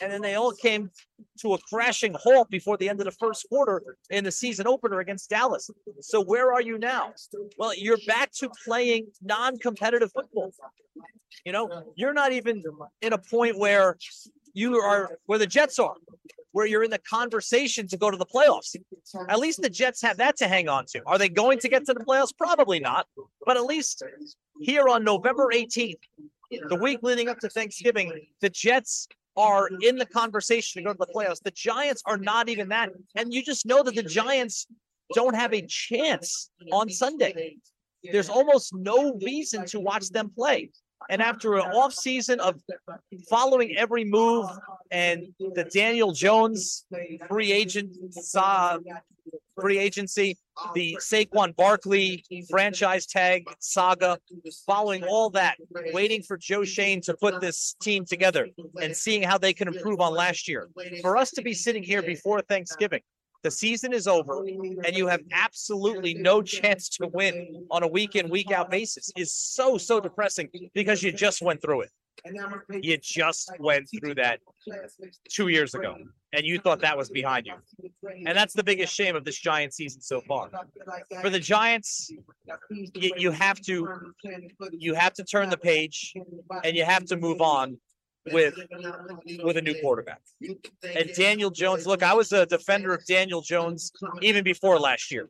And 0.00 0.10
then 0.10 0.22
they 0.22 0.34
all 0.34 0.52
came 0.52 0.90
to 1.40 1.54
a 1.54 1.58
crashing 1.70 2.14
halt 2.14 2.48
before 2.48 2.76
the 2.76 2.88
end 2.88 3.00
of 3.00 3.04
the 3.04 3.12
first 3.12 3.46
quarter 3.48 3.96
in 4.10 4.24
the 4.24 4.32
season 4.32 4.66
opener 4.66 5.00
against 5.00 5.28
Dallas. 5.28 5.68
So 6.00 6.22
where 6.22 6.52
are 6.52 6.62
you 6.62 6.78
now? 6.78 7.12
Well, 7.58 7.74
you're 7.76 7.98
back 8.06 8.32
to 8.38 8.50
playing 8.64 9.08
non-competitive 9.22 10.10
football. 10.12 10.52
You 11.44 11.52
know, 11.52 11.92
you're 11.96 12.14
not 12.14 12.32
even 12.32 12.62
in 13.02 13.12
a 13.12 13.18
point 13.18 13.58
where 13.58 13.96
you 14.54 14.76
are 14.76 15.18
where 15.26 15.38
the 15.38 15.46
Jets 15.46 15.78
are, 15.78 15.94
where 16.52 16.66
you're 16.66 16.84
in 16.84 16.90
the 16.90 16.98
conversation 16.98 17.88
to 17.88 17.96
go 17.96 18.10
to 18.10 18.16
the 18.16 18.26
playoffs. 18.26 18.76
At 19.28 19.38
least 19.38 19.62
the 19.62 19.70
Jets 19.70 20.00
have 20.02 20.18
that 20.18 20.36
to 20.36 20.48
hang 20.48 20.68
on 20.68 20.84
to. 20.92 21.02
Are 21.06 21.18
they 21.18 21.28
going 21.28 21.58
to 21.58 21.68
get 21.68 21.84
to 21.86 21.94
the 21.94 22.04
playoffs? 22.04 22.36
Probably 22.36 22.78
not. 22.78 23.06
But 23.44 23.56
at 23.56 23.64
least 23.64 24.02
here 24.60 24.88
on 24.88 25.02
November 25.04 25.50
18th, 25.52 25.98
the 26.68 26.76
week 26.76 27.00
leading 27.02 27.28
up 27.28 27.38
to 27.40 27.48
Thanksgiving, 27.48 28.12
the 28.40 28.50
Jets 28.50 29.08
are 29.36 29.68
in 29.80 29.96
the 29.96 30.06
conversation 30.06 30.82
to 30.82 30.86
go 30.86 30.92
to 30.92 30.98
the 30.98 31.06
playoffs. 31.06 31.42
The 31.42 31.50
Giants 31.50 32.02
are 32.06 32.18
not 32.18 32.48
even 32.48 32.68
that. 32.68 32.90
And 33.16 33.32
you 33.32 33.42
just 33.42 33.64
know 33.64 33.82
that 33.82 33.94
the 33.94 34.02
Giants 34.02 34.66
don't 35.14 35.34
have 35.34 35.54
a 35.54 35.62
chance 35.62 36.50
on 36.70 36.90
Sunday. 36.90 37.56
There's 38.04 38.28
almost 38.28 38.74
no 38.74 39.14
reason 39.24 39.64
to 39.66 39.80
watch 39.80 40.10
them 40.10 40.30
play. 40.36 40.70
And 41.10 41.22
after 41.22 41.54
an 41.54 41.62
off 41.72 41.92
season 41.92 42.40
of 42.40 42.60
following 43.28 43.76
every 43.76 44.04
move 44.04 44.46
and 44.90 45.26
the 45.38 45.64
Daniel 45.64 46.12
Jones 46.12 46.84
free 47.28 47.52
agent 47.52 47.96
saw 48.12 48.78
free 49.60 49.78
agency, 49.78 50.38
the 50.74 50.96
Saquon 51.00 51.54
Barkley 51.56 52.24
franchise 52.50 53.06
tag 53.06 53.44
saga, 53.58 54.18
following 54.66 55.04
all 55.04 55.30
that, 55.30 55.56
waiting 55.92 56.22
for 56.22 56.36
Joe 56.36 56.64
Schoen 56.64 57.00
to 57.02 57.14
put 57.14 57.40
this 57.40 57.74
team 57.80 58.04
together 58.04 58.48
and 58.80 58.96
seeing 58.96 59.22
how 59.22 59.38
they 59.38 59.52
can 59.52 59.68
improve 59.68 60.00
on 60.00 60.12
last 60.14 60.48
year. 60.48 60.68
For 61.00 61.16
us 61.16 61.30
to 61.32 61.42
be 61.42 61.54
sitting 61.54 61.82
here 61.82 62.02
before 62.02 62.40
Thanksgiving, 62.42 63.02
the 63.42 63.50
season 63.50 63.92
is 63.92 64.06
over 64.06 64.44
and 64.44 64.96
you 64.96 65.06
have 65.06 65.20
absolutely 65.32 66.14
no 66.14 66.42
chance 66.42 66.88
to 66.90 67.08
win 67.08 67.66
on 67.70 67.82
a 67.82 67.88
week 67.88 68.16
in, 68.16 68.28
week 68.28 68.50
out 68.50 68.70
basis. 68.70 69.10
Is 69.16 69.32
so, 69.32 69.78
so 69.78 70.00
depressing 70.00 70.48
because 70.74 71.02
you 71.02 71.12
just 71.12 71.42
went 71.42 71.60
through 71.60 71.82
it. 71.82 71.90
You 72.70 72.98
just 72.98 73.50
went 73.58 73.88
through 73.90 74.14
that 74.16 74.40
two 75.28 75.48
years 75.48 75.74
ago 75.74 75.96
and 76.32 76.46
you 76.46 76.58
thought 76.58 76.80
that 76.80 76.96
was 76.96 77.10
behind 77.10 77.46
you. 77.46 77.54
And 78.26 78.36
that's 78.36 78.54
the 78.54 78.62
biggest 78.62 78.94
shame 78.94 79.16
of 79.16 79.24
this 79.24 79.38
Giant 79.38 79.74
season 79.74 80.00
so 80.00 80.20
far. 80.20 80.50
For 81.20 81.30
the 81.30 81.40
Giants, 81.40 82.12
you, 82.68 83.12
you 83.16 83.30
have 83.32 83.60
to 83.62 84.12
you 84.72 84.94
have 84.94 85.14
to 85.14 85.24
turn 85.24 85.50
the 85.50 85.56
page 85.56 86.14
and 86.64 86.76
you 86.76 86.84
have 86.84 87.04
to 87.06 87.16
move 87.16 87.40
on 87.40 87.78
with 88.30 88.54
with 89.42 89.56
a 89.56 89.62
new 89.62 89.74
quarterback. 89.80 90.20
And 90.40 91.12
Daniel 91.14 91.50
Jones, 91.50 91.86
look, 91.86 92.02
I 92.02 92.14
was 92.14 92.32
a 92.32 92.46
defender 92.46 92.94
of 92.94 93.04
Daniel 93.06 93.40
Jones 93.40 93.92
even 94.20 94.44
before 94.44 94.78
last 94.78 95.10
year. 95.10 95.28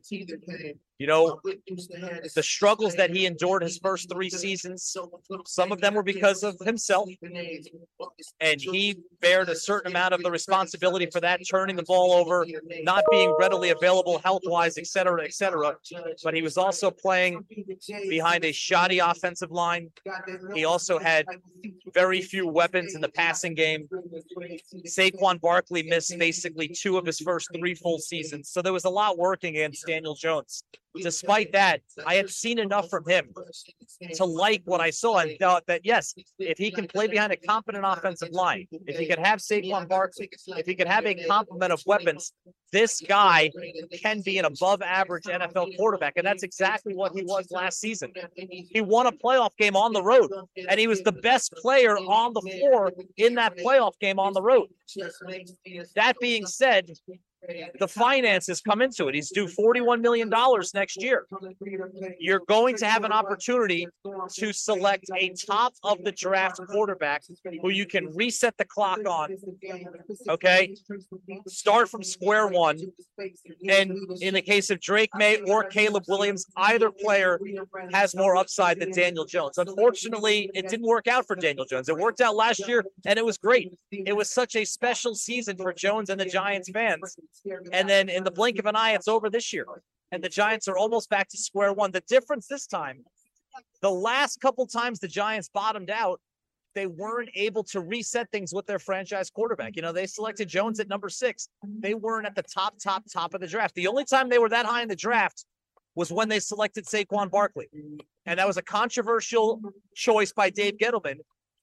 You 0.99 1.07
know, 1.07 1.41
the 1.43 2.43
struggles 2.43 2.95
that 2.95 3.09
he 3.09 3.25
endured 3.25 3.63
his 3.63 3.79
first 3.79 4.09
three 4.11 4.29
seasons, 4.29 4.95
some 5.45 5.71
of 5.71 5.81
them 5.81 5.95
were 5.95 6.03
because 6.03 6.43
of 6.43 6.57
himself. 6.59 7.09
And 8.39 8.61
he 8.61 8.97
bared 9.19 9.49
a 9.49 9.55
certain 9.55 9.91
amount 9.91 10.13
of 10.13 10.21
the 10.21 10.31
responsibility 10.31 11.07
for 11.11 11.19
that, 11.19 11.41
turning 11.49 11.75
the 11.75 11.83
ball 11.83 12.13
over, 12.13 12.45
not 12.83 13.03
being 13.09 13.35
readily 13.39 13.71
available 13.71 14.19
health 14.19 14.43
wise, 14.45 14.77
et 14.77 14.87
cetera, 14.87 15.23
et 15.23 15.33
cetera. 15.33 15.75
But 16.23 16.35
he 16.35 16.41
was 16.41 16.57
also 16.57 16.91
playing 16.91 17.43
behind 18.07 18.45
a 18.45 18.51
shoddy 18.51 18.99
offensive 18.99 19.51
line. 19.51 19.89
He 20.53 20.63
also 20.63 20.99
had 20.99 21.25
very 21.93 22.21
few 22.21 22.47
weapons 22.47 22.93
in 22.95 23.01
the 23.01 23.09
passing 23.09 23.55
game. 23.55 23.89
Saquon 24.85 25.41
Barkley 25.41 25.83
missed 25.83 26.17
basically 26.19 26.67
two 26.67 26.97
of 26.97 27.05
his 27.05 27.19
first 27.19 27.49
three 27.57 27.73
full 27.73 27.97
seasons. 27.97 28.49
So 28.49 28.61
there 28.61 28.73
was 28.73 28.85
a 28.85 28.89
lot 28.89 29.17
working 29.17 29.55
against 29.55 29.87
Daniel 29.87 30.15
Jones. 30.15 30.63
Despite 30.95 31.51
that, 31.53 31.81
I 32.05 32.15
had 32.15 32.29
seen 32.29 32.59
enough 32.59 32.89
from 32.89 33.07
him 33.07 33.33
to 34.13 34.25
like 34.25 34.61
what 34.65 34.81
I 34.81 34.91
saw 34.91 35.17
and 35.17 35.37
thought 35.39 35.65
that 35.67 35.81
yes, 35.83 36.13
if 36.37 36.57
he 36.57 36.71
can 36.71 36.87
play 36.87 37.07
behind 37.07 37.33
a 37.33 37.37
competent 37.37 37.83
offensive 37.85 38.29
line, 38.31 38.67
if 38.85 38.97
he 38.99 39.07
could 39.07 39.19
have 39.19 39.39
Saquon 39.39 39.87
Barkley, 39.87 40.29
if 40.47 40.65
he 40.65 40.75
could 40.75 40.87
have 40.87 41.05
a 41.05 41.15
complement 41.25 41.71
of 41.71 41.81
weapons, 41.85 42.33
this 42.71 43.01
guy 43.01 43.51
can 44.01 44.21
be 44.21 44.37
an 44.37 44.45
above 44.45 44.81
average 44.81 45.25
NFL 45.25 45.77
quarterback. 45.77 46.13
And 46.17 46.25
that's 46.25 46.43
exactly 46.43 46.93
what 46.93 47.13
he 47.13 47.23
was 47.23 47.49
last 47.51 47.79
season. 47.79 48.11
He 48.35 48.81
won 48.81 49.07
a 49.07 49.11
playoff 49.11 49.55
game 49.57 49.75
on 49.75 49.93
the 49.93 50.03
road, 50.03 50.31
and 50.69 50.79
he 50.79 50.87
was 50.87 51.01
the 51.01 51.11
best 51.11 51.53
player 51.53 51.97
on 51.97 52.33
the 52.33 52.41
floor 52.41 52.91
in 53.17 53.35
that 53.35 53.57
playoff 53.57 53.97
game 53.99 54.19
on 54.19 54.33
the 54.33 54.41
road. 54.41 54.67
That 55.95 56.15
being 56.19 56.45
said, 56.45 56.91
the 57.79 57.87
finances 57.87 58.61
come 58.61 58.81
into 58.81 59.07
it. 59.07 59.15
He's 59.15 59.29
due 59.29 59.47
$41 59.47 60.01
million 60.01 60.31
next 60.73 61.01
year. 61.01 61.25
You're 62.19 62.41
going 62.47 62.75
to 62.77 62.85
have 62.85 63.03
an 63.03 63.11
opportunity 63.11 63.87
to 64.35 64.53
select 64.53 65.05
a 65.15 65.33
top 65.45 65.73
of 65.83 66.03
the 66.03 66.11
draft 66.11 66.59
quarterback 66.69 67.23
who 67.61 67.69
you 67.69 67.85
can 67.85 68.13
reset 68.15 68.57
the 68.57 68.65
clock 68.65 68.99
on. 69.07 69.35
Okay. 70.29 70.75
Start 71.47 71.89
from 71.89 72.03
square 72.03 72.47
one. 72.47 72.79
And 73.69 73.97
in 74.21 74.33
the 74.33 74.41
case 74.41 74.69
of 74.69 74.79
Drake 74.79 75.11
Maye 75.15 75.41
or 75.47 75.63
Caleb 75.65 76.03
Williams, 76.07 76.45
either 76.57 76.91
player 76.91 77.39
has 77.91 78.15
more 78.15 78.35
upside 78.37 78.79
than 78.79 78.91
Daniel 78.91 79.25
Jones. 79.25 79.57
Unfortunately, 79.57 80.49
it 80.53 80.67
didn't 80.69 80.87
work 80.87 81.07
out 81.07 81.27
for 81.27 81.35
Daniel 81.35 81.65
Jones. 81.65 81.89
It 81.89 81.97
worked 81.97 82.21
out 82.21 82.35
last 82.35 82.67
year 82.67 82.83
and 83.05 83.19
it 83.19 83.25
was 83.25 83.37
great. 83.37 83.73
It 83.91 84.15
was 84.15 84.29
such 84.29 84.55
a 84.55 84.65
special 84.65 85.15
season 85.15 85.57
for 85.57 85.73
Jones 85.73 86.09
and 86.09 86.19
the 86.19 86.25
Giants 86.25 86.69
fans. 86.71 87.17
And 87.71 87.89
then 87.89 88.09
in 88.09 88.23
the 88.23 88.31
blink 88.31 88.59
of 88.59 88.65
an 88.65 88.75
eye, 88.75 88.91
it's 88.91 89.07
over 89.07 89.29
this 89.29 89.53
year. 89.53 89.65
And 90.11 90.23
the 90.23 90.29
Giants 90.29 90.67
are 90.67 90.77
almost 90.77 91.09
back 91.09 91.29
to 91.29 91.37
square 91.37 91.73
one. 91.73 91.91
The 91.91 92.01
difference 92.01 92.47
this 92.47 92.67
time, 92.67 93.03
the 93.81 93.91
last 93.91 94.39
couple 94.41 94.65
times 94.67 94.99
the 94.99 95.07
Giants 95.07 95.49
bottomed 95.49 95.89
out, 95.89 96.21
they 96.75 96.87
weren't 96.87 97.29
able 97.35 97.63
to 97.65 97.81
reset 97.81 98.29
things 98.31 98.53
with 98.53 98.65
their 98.65 98.79
franchise 98.79 99.29
quarterback. 99.29 99.75
You 99.75 99.81
know, 99.81 99.91
they 99.91 100.07
selected 100.07 100.47
Jones 100.47 100.79
at 100.79 100.87
number 100.87 101.09
six. 101.09 101.49
They 101.63 101.93
weren't 101.93 102.25
at 102.25 102.35
the 102.35 102.43
top, 102.43 102.75
top, 102.83 103.03
top 103.11 103.33
of 103.33 103.41
the 103.41 103.47
draft. 103.47 103.75
The 103.75 103.87
only 103.87 104.05
time 104.05 104.29
they 104.29 104.39
were 104.39 104.49
that 104.49 104.65
high 104.65 104.81
in 104.81 104.87
the 104.87 104.95
draft 104.95 105.45
was 105.95 106.11
when 106.11 106.29
they 106.29 106.39
selected 106.39 106.85
Saquon 106.85 107.29
Barkley. 107.29 107.67
And 108.25 108.39
that 108.39 108.47
was 108.47 108.57
a 108.57 108.63
controversial 108.63 109.61
choice 109.95 110.31
by 110.31 110.49
Dave 110.49 110.77
Gettleman 110.77 111.17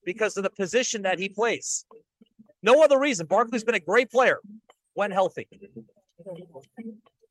because 0.04 0.36
of 0.36 0.44
the 0.44 0.50
position 0.50 1.02
that 1.02 1.18
he 1.18 1.28
plays. 1.28 1.84
No 2.62 2.82
other 2.82 2.98
reason. 2.98 3.26
Barkley's 3.26 3.64
been 3.64 3.74
a 3.74 3.80
great 3.80 4.10
player 4.10 4.38
when 5.00 5.10
healthy. 5.10 5.48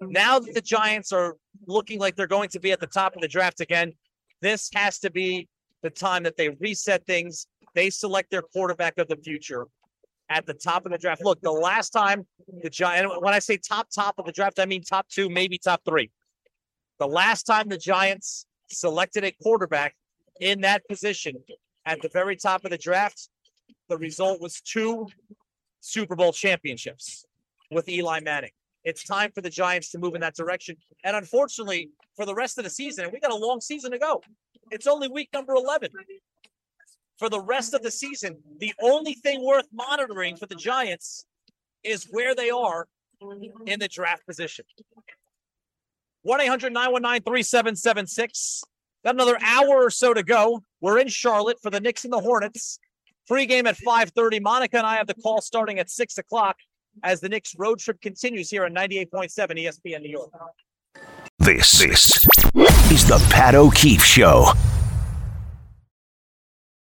Now 0.02 0.40
that 0.40 0.56
the 0.56 0.62
Giants 0.62 1.12
are 1.12 1.38
looking 1.68 2.00
like 2.00 2.16
they're 2.16 2.26
going 2.26 2.50
to 2.50 2.60
be 2.60 2.72
at 2.72 2.80
the 2.80 2.88
top 2.88 3.16
of 3.16 3.22
the 3.22 3.28
draft 3.28 3.62
again, 3.62 3.94
this 4.42 4.72
has 4.74 4.98
to 5.00 5.12
be 5.12 5.48
the 5.84 5.92
time 5.92 6.24
that 6.24 6.36
they 6.36 6.50
reset 6.50 7.06
things. 7.06 7.46
They 7.76 7.92
select 7.92 8.32
their 8.32 8.42
quarterback 8.42 8.98
of 8.98 9.08
the 9.08 9.18
future 9.18 9.68
at 10.32 10.48
the 10.48 10.56
top 10.56 10.88
of 10.88 10.92
the 10.92 10.98
draft. 10.98 11.24
Look, 11.24 11.42
the 11.42 11.52
last 11.52 11.92
time 11.92 12.26
the 12.64 12.72
Giants, 12.72 13.16
when 13.20 13.36
I 13.36 13.40
say 13.40 13.58
top, 13.58 13.88
top 13.94 14.16
of 14.18 14.26
the 14.26 14.32
draft, 14.32 14.58
I 14.58 14.66
mean 14.66 14.82
top 14.82 15.08
two, 15.08 15.30
maybe 15.30 15.60
top 15.60 15.82
three. 15.86 16.10
The 16.98 17.08
last 17.08 17.44
time 17.44 17.70
the 17.70 17.78
Giants 17.78 18.48
selected 18.72 19.24
a 19.24 19.32
quarterback 19.44 19.96
in 20.42 20.62
that 20.62 20.82
position 20.90 21.36
at 21.86 22.02
the 22.02 22.10
very 22.10 22.36
top 22.36 22.66
of 22.66 22.72
the 22.72 22.80
draft, 22.80 23.30
the 23.90 23.98
result 24.00 24.42
was 24.42 24.60
two 24.60 25.06
Super 25.82 26.16
Bowl 26.16 26.34
championships 26.34 27.26
with 27.72 27.90
Eli 27.90 28.20
Manning. 28.20 28.52
It's 28.84 29.04
time 29.04 29.32
for 29.32 29.42
the 29.42 29.50
Giants 29.50 29.92
to 29.92 30.00
move 30.00 30.16
in 30.16 30.22
that 30.22 30.36
direction. 30.36 30.78
And 31.04 31.16
unfortunately, 31.16 31.90
for 32.16 32.26
the 32.26 32.34
rest 32.34 32.58
of 32.58 32.64
the 32.64 32.70
season, 32.70 33.06
and 33.06 33.14
we 33.14 33.20
got 33.20 33.32
a 33.32 33.36
long 33.36 33.62
season 33.62 33.92
to 33.92 34.00
go. 34.00 34.22
It's 34.72 34.88
only 34.88 35.08
week 35.08 35.30
number 35.34 35.54
11. 35.54 35.90
for 37.18 37.30
the 37.30 37.42
rest 37.42 37.74
of 37.74 37.82
the 37.82 37.92
season, 37.92 38.38
the 38.60 38.74
only 38.82 39.14
thing 39.14 39.44
worth 39.44 39.68
monitoring 39.74 40.38
for 40.38 40.46
the 40.46 40.56
Giants 40.56 41.26
is 41.84 42.06
where 42.12 42.34
they 42.34 42.50
are 42.50 42.88
in 43.66 43.80
the 43.80 43.88
draft 43.88 44.26
position. 44.26 44.66
1 46.24 46.42
800 46.42 46.74
919 46.74 47.24
3776. 47.24 48.64
Got 49.04 49.16
another 49.16 49.38
hour 49.42 49.86
or 49.86 49.90
so 49.90 50.14
to 50.14 50.24
go. 50.24 50.64
We're 50.82 51.00
in 51.00 51.08
Charlotte 51.08 51.58
for 51.62 51.70
the 51.70 51.80
Knicks 51.80 52.04
and 52.04 52.14
the 52.14 52.20
Hornets. 52.20 52.80
Pre-game 53.28 53.68
at 53.68 53.78
5:30. 53.78 54.42
Monica 54.42 54.78
and 54.78 54.88
I 54.88 54.96
have 54.96 55.08
the 55.08 55.14
call 55.14 55.42
starting 55.42 55.80
at 55.80 55.90
6 55.90 56.18
o'clock 56.18 56.58
as 57.04 57.22
the 57.22 57.30
Knicks 57.30 57.56
road 57.58 57.80
trip 57.80 58.02
continues 58.02 58.50
here 58.50 58.66
on 58.66 58.74
98.7 58.74 59.30
ESPN 59.32 60.02
New 60.02 60.10
York. 60.10 60.32
This, 61.40 61.80
this 61.80 62.18
is 62.92 63.08
the 63.08 63.26
Pat 63.32 63.56
O'Keefe 63.56 64.04
Show. 64.04 64.52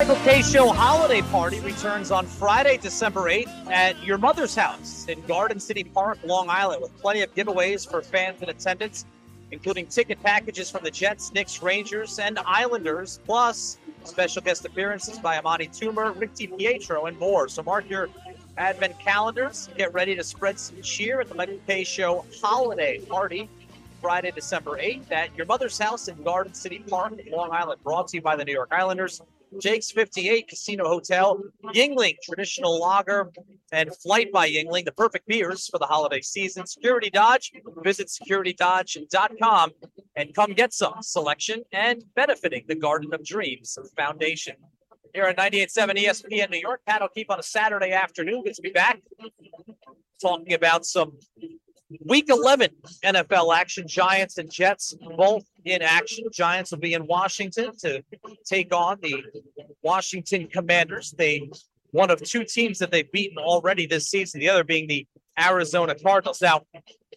Michael 0.00 0.16
Kay 0.16 0.42
Show 0.42 0.68
holiday 0.68 1.22
party 1.22 1.60
returns 1.60 2.10
on 2.10 2.26
Friday, 2.26 2.76
December 2.76 3.22
8th 3.22 3.70
at 3.70 4.02
your 4.04 4.18
mother's 4.18 4.54
house 4.54 5.06
in 5.08 5.20
Garden 5.22 5.58
City 5.58 5.84
Park, 5.84 6.18
Long 6.24 6.50
Island, 6.50 6.82
with 6.82 6.94
plenty 6.98 7.22
of 7.22 7.34
giveaways 7.34 7.88
for 7.88 8.02
fans 8.02 8.42
in 8.42 8.48
attendance, 8.48 9.06
including 9.50 9.86
ticket 9.86 10.22
packages 10.22 10.70
from 10.70 10.84
the 10.84 10.90
Jets, 10.90 11.32
Knicks, 11.32 11.62
Rangers, 11.62 12.18
and 12.18 12.38
Islanders, 12.40 13.20
plus 13.24 13.78
special 14.04 14.42
guest 14.42 14.64
appearances 14.64 15.18
by 15.18 15.38
Amani 15.38 15.68
Toomer, 15.68 16.18
Rick 16.20 16.36
Pietro, 16.36 17.06
and 17.06 17.18
more. 17.18 17.48
So 17.48 17.62
mark 17.62 17.88
your 17.88 18.08
advent 18.56 18.98
calendars. 18.98 19.68
Get 19.76 19.92
ready 19.92 20.14
to 20.16 20.24
spread 20.24 20.58
some 20.58 20.80
cheer 20.82 21.20
at 21.20 21.28
the 21.28 21.34
Michael 21.34 21.58
Kay 21.66 21.84
Show 21.84 22.24
holiday 22.42 22.98
party. 23.00 23.48
Friday, 24.00 24.30
December 24.32 24.72
8th 24.72 25.10
at 25.12 25.34
your 25.34 25.46
mother's 25.46 25.78
house 25.78 26.08
in 26.08 26.22
Garden 26.22 26.52
City 26.52 26.80
Park, 26.80 27.14
Long 27.30 27.50
Island, 27.52 27.82
brought 27.82 28.08
to 28.08 28.18
you 28.18 28.22
by 28.22 28.36
the 28.36 28.44
New 28.44 28.52
York 28.52 28.68
Islanders. 28.70 29.22
Jake's 29.60 29.90
58 29.90 30.48
Casino 30.48 30.84
Hotel, 30.86 31.40
Yuengling 31.64 32.16
Traditional 32.22 32.78
Lager, 32.78 33.30
and 33.72 33.94
Flight 33.96 34.32
by 34.32 34.48
Yuengling, 34.48 34.84
the 34.84 34.92
perfect 34.92 35.26
beers 35.26 35.68
for 35.68 35.78
the 35.78 35.86
holiday 35.86 36.20
season. 36.20 36.66
Security 36.66 37.08
Dodge, 37.08 37.52
visit 37.82 38.08
securitydodge.com 38.08 39.70
and 40.16 40.34
come 40.34 40.52
get 40.52 40.72
some 40.72 40.96
selection 41.00 41.62
and 41.72 42.04
benefiting 42.14 42.64
the 42.68 42.74
Garden 42.74 43.12
of 43.14 43.24
Dreams 43.24 43.78
Foundation. 43.96 44.56
Here 45.14 45.28
on 45.28 45.34
98.7 45.34 45.96
ESPN 45.96 46.50
New 46.50 46.58
York, 46.58 46.80
Pat 46.88 47.00
O'Keefe 47.00 47.30
on 47.30 47.38
a 47.38 47.42
Saturday 47.42 47.92
afternoon. 47.92 48.42
Good 48.42 48.54
to 48.54 48.62
be 48.62 48.70
back 48.70 49.00
talking 50.20 50.54
about 50.54 50.84
some 50.84 51.12
Week 52.04 52.28
11 52.28 52.70
NFL 53.04 53.54
action. 53.54 53.86
Giants 53.86 54.38
and 54.38 54.50
Jets 54.50 54.92
both 55.16 55.44
in 55.64 55.82
action. 55.82 56.24
Giants 56.32 56.72
will 56.72 56.80
be 56.80 56.94
in 56.94 57.06
Washington 57.06 57.76
to 57.78 58.02
take 58.44 58.74
on 58.74 58.98
the 59.02 59.22
Washington 59.82 60.48
Commanders. 60.48 61.14
They 61.16 61.48
one 61.92 62.10
of 62.10 62.20
two 62.20 62.42
teams 62.42 62.80
that 62.80 62.90
they've 62.90 63.10
beaten 63.12 63.38
already 63.38 63.86
this 63.86 64.08
season, 64.08 64.40
the 64.40 64.48
other 64.48 64.64
being 64.64 64.88
the 64.88 65.06
Arizona 65.38 65.94
Cardinals. 65.94 66.42
Now, 66.42 66.62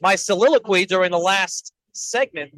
my 0.04 0.16
soliloquy 0.16 0.86
during 0.86 1.10
the 1.10 1.18
last 1.18 1.74
segment 1.94 2.54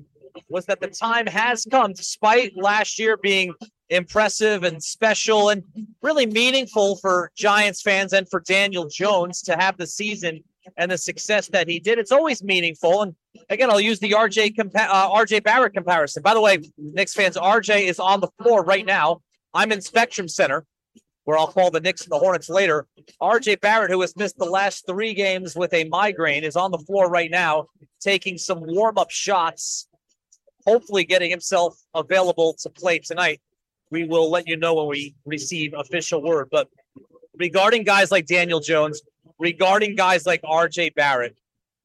was 0.49 0.65
that 0.65 0.81
the 0.81 0.89
time 0.89 1.27
has 1.27 1.65
come, 1.71 1.93
despite 1.93 2.57
last 2.57 2.99
year 2.99 3.15
being 3.15 3.53
impressive 3.89 4.63
and 4.63 4.81
special 4.83 5.49
and 5.49 5.63
really 6.01 6.25
meaningful 6.25 6.97
for 6.97 7.31
Giants 7.35 7.81
fans 7.81 8.13
and 8.13 8.29
for 8.29 8.41
Daniel 8.41 8.87
Jones 8.87 9.41
to 9.43 9.55
have 9.55 9.77
the 9.77 9.87
season 9.87 10.43
and 10.77 10.91
the 10.91 10.97
success 10.97 11.47
that 11.47 11.67
he 11.67 11.79
did. 11.79 11.97
It's 11.97 12.11
always 12.11 12.43
meaningful. 12.43 13.01
And 13.01 13.15
again, 13.49 13.69
I'll 13.69 13.79
use 13.79 13.99
the 13.99 14.11
RJ 14.11 14.55
compa- 14.55 14.87
uh, 14.87 15.09
RJ 15.09 15.43
Barrett 15.43 15.73
comparison. 15.73 16.23
By 16.23 16.33
the 16.33 16.41
way, 16.41 16.59
Knicks 16.77 17.13
fans, 17.13 17.37
RJ 17.37 17.87
is 17.87 17.99
on 17.99 18.21
the 18.21 18.29
floor 18.41 18.63
right 18.63 18.85
now. 18.85 19.21
I'm 19.53 19.71
in 19.71 19.81
Spectrum 19.81 20.27
Center, 20.27 20.65
where 21.23 21.37
I'll 21.37 21.47
call 21.47 21.71
the 21.71 21.79
Knicks 21.79 22.03
and 22.03 22.11
the 22.11 22.19
Hornets 22.19 22.49
later. 22.49 22.87
RJ 23.21 23.61
Barrett, 23.61 23.91
who 23.91 24.01
has 24.01 24.15
missed 24.15 24.37
the 24.37 24.45
last 24.45 24.85
three 24.85 25.13
games 25.13 25.55
with 25.55 25.73
a 25.73 25.85
migraine, 25.85 26.43
is 26.43 26.55
on 26.55 26.71
the 26.71 26.77
floor 26.79 27.09
right 27.09 27.31
now, 27.31 27.65
taking 27.99 28.37
some 28.37 28.59
warm 28.61 28.97
up 28.97 29.09
shots, 29.09 29.87
hopefully 30.65 31.03
getting 31.03 31.31
himself 31.31 31.77
available 31.95 32.53
to 32.59 32.69
play 32.69 32.99
tonight. 32.99 33.41
We 33.91 34.05
will 34.05 34.29
let 34.29 34.47
you 34.47 34.57
know 34.57 34.75
when 34.75 34.87
we 34.87 35.15
receive 35.25 35.73
official 35.73 36.21
word. 36.21 36.49
But 36.51 36.69
regarding 37.35 37.83
guys 37.83 38.11
like 38.11 38.25
Daniel 38.25 38.59
Jones, 38.59 39.01
regarding 39.39 39.95
guys 39.95 40.25
like 40.25 40.41
RJ 40.43 40.95
Barrett 40.95 41.37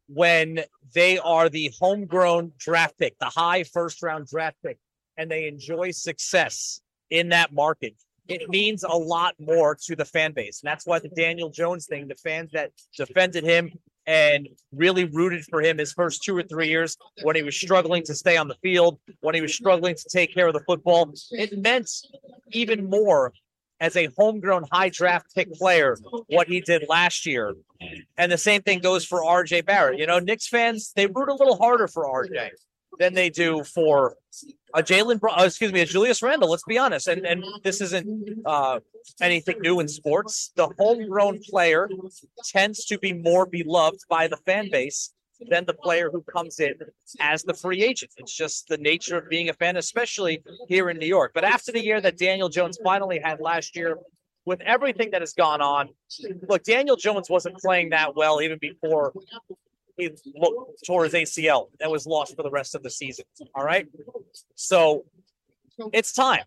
when 0.09 0.61
they 0.93 1.19
are 1.19 1.49
the 1.49 1.73
homegrown 1.81 2.53
draft 2.59 2.99
pick, 2.99 3.19
the 3.19 3.27
high 3.27 3.65
first 3.65 4.03
round 4.03 4.27
draft 4.27 4.57
pick, 4.63 4.79
and 5.17 5.31
they 5.31 5.47
enjoy 5.47 5.91
success 5.91 6.81
in 7.11 7.31
that 7.31 7.53
market. 7.53 7.95
It 8.29 8.49
means 8.49 8.85
a 8.85 8.89
lot 8.89 9.35
more 9.39 9.77
to 9.85 9.97
the 9.97 10.05
fan 10.05 10.33
base. 10.33 10.63
And 10.63 10.69
that's 10.69 10.87
why 10.87 10.99
the 10.99 11.11
Daniel 11.11 11.51
Jones 11.51 11.87
thing, 11.87 12.09
the 12.09 12.15
fans 12.15 12.51
that 12.53 12.73
defended 12.97 13.45
him 13.45 13.71
and 14.07 14.49
really 14.73 15.05
rooted 15.05 15.45
for 15.45 15.61
him 15.61 15.79
his 15.79 15.93
first 15.93 16.23
two 16.23 16.37
or 16.37 16.43
three 16.43 16.69
years 16.69 16.97
when 17.23 17.37
he 17.37 17.43
was 17.43 17.57
struggling 17.57 18.03
to 18.05 18.15
stay 18.15 18.37
on 18.37 18.49
the 18.49 18.57
field, 18.57 18.99
when 19.21 19.35
he 19.35 19.41
was 19.41 19.55
struggling 19.55 19.95
to 19.95 20.05
take 20.11 20.35
care 20.35 20.47
of 20.47 20.55
the 20.55 20.61
football, 20.61 21.13
it 21.31 21.59
meant 21.59 21.91
even 22.53 22.89
more 22.89 23.33
as 23.81 23.97
a 23.97 24.09
homegrown 24.17 24.65
high 24.71 24.89
draft 24.89 25.35
pick 25.35 25.53
player 25.55 25.97
what 26.29 26.47
he 26.47 26.61
did 26.61 26.85
last 26.89 27.27
year. 27.27 27.55
And 28.17 28.31
the 28.31 28.39
same 28.39 28.63
thing 28.63 28.81
goes 28.81 29.05
for 29.05 29.23
RJ 29.23 29.67
Barrett. 29.67 29.99
You 29.99 30.07
know, 30.07 30.19
Knicks 30.19 30.49
fans, 30.49 30.93
they 30.95 31.07
root 31.07 31.29
a 31.29 31.35
little 31.35 31.57
harder 31.57 31.89
for 31.89 32.05
RJ 32.05 32.51
than 32.99 33.15
they 33.15 33.31
do 33.31 33.65
for 33.65 34.17
a 34.75 34.83
Jalen, 34.83 35.21
uh, 35.23 35.45
excuse 35.45 35.73
me, 35.73 35.81
a 35.81 35.87
Julius 35.87 36.23
Randle. 36.23 36.51
Let's 36.51 36.65
be 36.65 36.79
honest. 36.79 37.07
And 37.09 37.27
and 37.27 37.45
this 37.63 37.81
isn't 37.81 38.43
uh, 38.45 38.81
anything 39.21 39.61
new 39.61 39.81
in 39.81 39.89
sports. 39.89 40.53
The 40.57 40.69
homegrown 40.79 41.41
player 41.49 41.89
tends 42.47 42.85
to 42.87 42.99
be 42.99 43.13
more 43.13 43.47
beloved 43.47 44.01
by 44.09 44.27
the 44.27 44.37
fan 44.39 44.71
base 44.71 45.13
than 45.51 45.65
the 45.67 45.75
player 45.75 46.11
who 46.11 46.23
comes 46.23 46.61
in 46.61 46.75
as 47.21 47.43
the 47.43 47.55
free 47.55 47.83
agent. 47.83 48.13
It's 48.17 48.35
just 48.35 48.69
the 48.69 48.79
nature 48.79 49.19
of 49.19 49.29
being 49.29 49.49
a 49.49 49.53
fan, 49.53 49.77
especially 49.77 50.43
here 50.69 50.91
in 50.91 50.99
New 50.99 51.07
York. 51.07 51.33
But 51.35 51.45
after 51.45 51.73
the 51.73 51.85
year 51.85 52.01
that 52.01 52.19
Daniel 52.19 52.49
Jones 52.49 52.79
finally 52.83 53.21
had 53.23 53.41
last 53.41 53.77
year, 53.77 53.99
with 54.47 54.61
everything 54.61 55.11
that 55.13 55.23
has 55.23 55.33
gone 55.33 55.63
on, 55.63 55.89
look, 56.49 56.63
Daniel 56.65 56.97
Jones 56.97 57.31
wasn't 57.31 57.57
playing 57.59 57.91
that 57.91 58.15
well 58.15 58.43
even 58.43 58.59
before 58.59 59.13
he 59.97 60.11
tore 60.87 61.05
his 61.05 61.13
ACL 61.13 61.69
and 61.81 61.91
was 61.91 62.07
lost 62.07 62.37
for 62.37 62.43
the 62.43 62.51
rest 62.51 62.75
of 62.75 62.83
the 62.83 62.91
season. 62.91 63.25
All 63.55 63.65
right. 63.65 63.87
So 64.55 65.05
it's 65.93 66.13
time. 66.13 66.45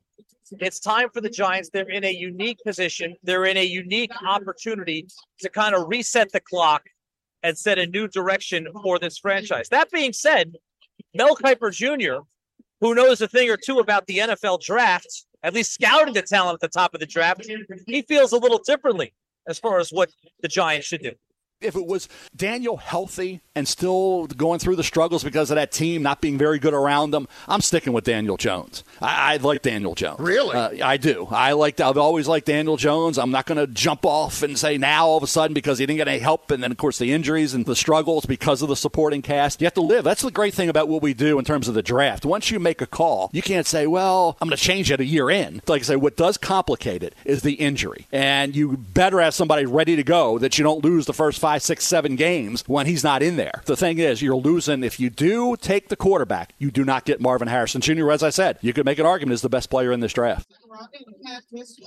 It's 0.60 0.80
time 0.80 1.10
for 1.10 1.22
the 1.22 1.30
Giants. 1.30 1.70
They're 1.72 1.90
in 1.90 2.04
a 2.04 2.14
unique 2.14 2.60
position. 2.66 3.16
They're 3.24 3.46
in 3.46 3.58
a 3.58 3.64
unique 3.64 4.12
opportunity 4.26 5.08
to 5.40 5.50
kind 5.50 5.76
of 5.76 5.88
reset 5.88 6.32
the 6.32 6.40
clock 6.40 6.84
and 7.44 7.58
set 7.58 7.78
a 7.78 7.86
new 7.86 8.08
direction 8.08 8.68
for 8.82 8.98
this 9.00 9.18
franchise. 9.18 9.70
That 9.70 9.92
being 9.92 10.14
said, 10.14 10.56
Mel 11.14 11.36
Kiper 11.36 11.72
Jr., 11.72 12.24
who 12.80 12.96
knows 12.96 13.22
a 13.22 13.28
thing 13.28 13.50
or 13.50 13.58
two 13.58 13.80
about 13.80 14.08
the 14.08 14.20
NFL 14.20 14.62
draft, 14.62 15.26
at 15.44 15.54
least 15.54 15.74
scouting 15.74 16.14
the 16.14 16.22
talent 16.22 16.56
at 16.56 16.60
the 16.62 16.80
top 16.80 16.94
of 16.94 17.00
the 17.00 17.06
draft, 17.06 17.46
he 17.86 18.02
feels 18.04 18.32
a 18.32 18.38
little 18.38 18.62
differently 18.66 19.14
as 19.48 19.60
far 19.60 19.80
as 19.80 19.92
what 19.92 20.10
the 20.42 20.48
Giants 20.48 20.88
should 20.88 21.02
do 21.02 21.14
if 21.60 21.76
it 21.76 21.86
was 21.86 22.08
Daniel 22.36 22.78
healthy 22.78 23.42
and 23.56 23.68
still 23.68 24.28
going 24.28 24.60
through 24.60 24.76
the 24.76 24.84
struggles 24.84 25.24
because 25.24 25.50
of 25.50 25.56
that 25.56 25.72
team 25.72 26.04
not 26.04 26.22
being 26.22 26.38
very 26.38 26.60
good 26.60 26.74
around 26.74 27.12
them, 27.12 27.28
I'm 27.48 27.62
sticking 27.62 27.94
with 27.94 28.04
Daniel 28.04 28.38
Jones. 28.38 28.84
I, 29.02 29.34
I 29.34 29.38
like 29.38 29.64
Daniel 29.64 29.96
Jones. 29.96 30.20
Really? 30.20 30.56
Uh, 30.56 30.86
I 30.86 30.98
do. 30.98 31.28
I 31.32 31.54
like. 31.54 31.80
I've 31.80 31.98
always 31.98 32.28
liked 32.28 32.46
Daniel 32.46 32.78
Jones. 32.78 33.18
I'm 33.18 33.32
not 33.32 33.48
going 33.48 33.58
to 33.58 33.66
jump 33.68 34.06
off 34.06 34.44
and 34.44 34.58
say 34.58 34.78
now 34.78 35.08
all 35.08 35.18
of 35.18 35.24
a 35.24 35.28
sudden 35.28 35.56
because 35.56 35.80
he 35.80 35.86
didn't 35.86 35.98
get 35.98 36.08
any 36.08 36.20
help, 36.20 36.52
and 36.52 36.62
then 36.62 36.72
of 36.72 36.78
course 36.78 37.00
the 37.00 37.12
injuries 37.12 37.54
and 37.54 37.66
the 37.66 37.76
struggles 37.76 38.26
because 38.26 38.62
of 38.62 38.70
the 38.70 38.76
supporting 38.76 39.24
cast. 39.24 39.60
You 39.60 39.66
have 39.66 39.74
to 39.76 39.82
live. 39.82 40.04
That's 40.04 40.22
the 40.22 40.32
great 40.32 40.54
thing 40.54 40.70
about 40.70 40.88
what 40.88 41.02
we 41.02 41.14
do 41.16 41.40
in 41.40 41.46
terms 41.46 41.68
of 41.68 41.74
the 41.74 41.82
draft. 41.82 42.26
Once 42.26 42.52
you 42.52 42.60
make 42.60 42.82
a 42.82 42.88
call, 42.88 43.32
you 43.34 43.42
can't 43.42 43.66
say, 43.66 43.88
"Well, 43.88 44.38
I'm 44.40 44.48
going 44.48 44.58
to 44.58 44.64
change 44.64 44.92
it 44.92 45.00
a 45.00 45.06
year 45.06 45.30
in." 45.32 45.62
Like 45.68 45.82
I 45.82 45.86
say, 45.86 45.96
what 45.96 46.16
does 46.16 46.38
complicate 46.38 47.02
it 47.02 47.16
is 47.26 47.42
the 47.42 47.54
injury, 47.54 48.06
and 48.12 48.56
you 48.56 48.78
better 48.78 49.20
have 49.20 49.34
somebody 49.34 49.66
ready 49.66 49.96
to 49.96 50.04
go 50.04 50.38
that 50.38 50.58
you 50.60 50.64
don't 50.64 50.84
lose 50.86 51.08
the 51.08 51.14
first 51.14 51.40
five, 51.40 51.47
six, 51.56 51.88
seven 51.88 52.18
games 52.18 52.64
when 52.68 52.86
he's 52.86 53.04
not 53.04 53.24
in 53.24 53.38
there. 53.38 53.62
The 53.66 53.78
thing 53.78 54.00
is, 54.00 54.22
you're 54.22 54.36
losing. 54.36 54.84
If 54.84 55.00
you 55.00 55.10
do 55.10 55.56
take 55.56 55.88
the 55.88 55.96
quarterback, 55.96 56.54
you 56.58 56.72
do 56.72 56.84
not 56.84 57.06
get 57.06 57.22
Marvin 57.22 57.48
Harrison 57.48 57.80
Jr. 57.80 58.12
As 58.12 58.24
I 58.24 58.30
said, 58.30 58.58
you 58.62 58.74
could 58.74 58.86
make 58.86 59.00
an 59.00 59.06
argument 59.06 59.34
as 59.34 59.42
the 59.42 59.50
best 59.50 59.70
player 59.70 59.94
in 59.94 60.02
this 60.02 60.12
draft. 60.12 60.52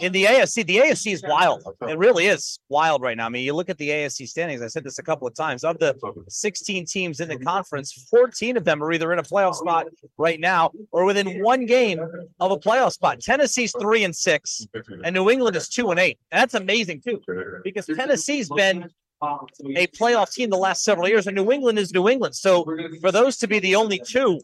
In 0.00 0.12
the 0.12 0.24
AFC, 0.24 0.66
the 0.66 0.78
AFC 0.78 1.12
is 1.12 1.22
wild. 1.22 1.62
It 1.82 1.98
really 1.98 2.26
is 2.26 2.58
wild 2.68 3.02
right 3.02 3.16
now. 3.16 3.26
I 3.26 3.28
mean, 3.28 3.44
you 3.44 3.54
look 3.54 3.68
at 3.68 3.78
the 3.78 3.88
AFC 3.88 4.26
standings. 4.26 4.62
I 4.62 4.68
said 4.68 4.84
this 4.84 4.98
a 4.98 5.02
couple 5.02 5.28
of 5.28 5.34
times. 5.34 5.62
Of 5.64 5.78
the 5.78 5.94
16 6.28 6.86
teams 6.86 7.20
in 7.20 7.28
the 7.28 7.38
conference, 7.38 7.92
14 8.10 8.56
of 8.56 8.64
them 8.64 8.82
are 8.82 8.92
either 8.92 9.12
in 9.12 9.18
a 9.18 9.22
playoff 9.22 9.56
spot 9.56 9.86
right 10.18 10.40
now 10.40 10.72
or 10.90 11.04
within 11.04 11.42
one 11.42 11.66
game 11.66 12.00
of 12.40 12.50
a 12.50 12.56
playoff 12.56 12.92
spot. 12.92 13.20
Tennessee's 13.20 13.74
three 13.80 14.04
and 14.04 14.14
six, 14.14 14.66
and 15.04 15.14
New 15.14 15.30
England 15.30 15.56
is 15.56 15.68
two 15.68 15.90
and 15.90 16.00
eight. 16.00 16.18
And 16.32 16.40
that's 16.40 16.54
amazing 16.54 17.02
too, 17.02 17.20
because 17.62 17.86
Tennessee's 17.86 18.48
been 18.48 18.88
a 19.22 19.86
playoff 19.88 20.32
team 20.32 20.50
the 20.50 20.56
last 20.56 20.84
several 20.84 21.08
years, 21.08 21.26
and 21.26 21.36
New 21.36 21.50
England 21.52 21.78
is 21.78 21.92
New 21.92 22.08
England. 22.08 22.34
So 22.34 22.64
for 23.00 23.12
those 23.12 23.36
to 23.38 23.48
be 23.48 23.58
the 23.58 23.76
only 23.76 23.98
two 23.98 24.40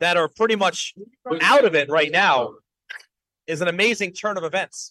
that 0.00 0.16
are 0.16 0.28
pretty 0.28 0.56
much 0.56 0.94
out 1.42 1.64
of 1.64 1.74
it 1.74 1.88
right 1.88 2.10
now, 2.10 2.54
is 3.46 3.62
an 3.62 3.68
amazing 3.68 4.12
turn 4.12 4.36
of 4.36 4.44
events. 4.44 4.90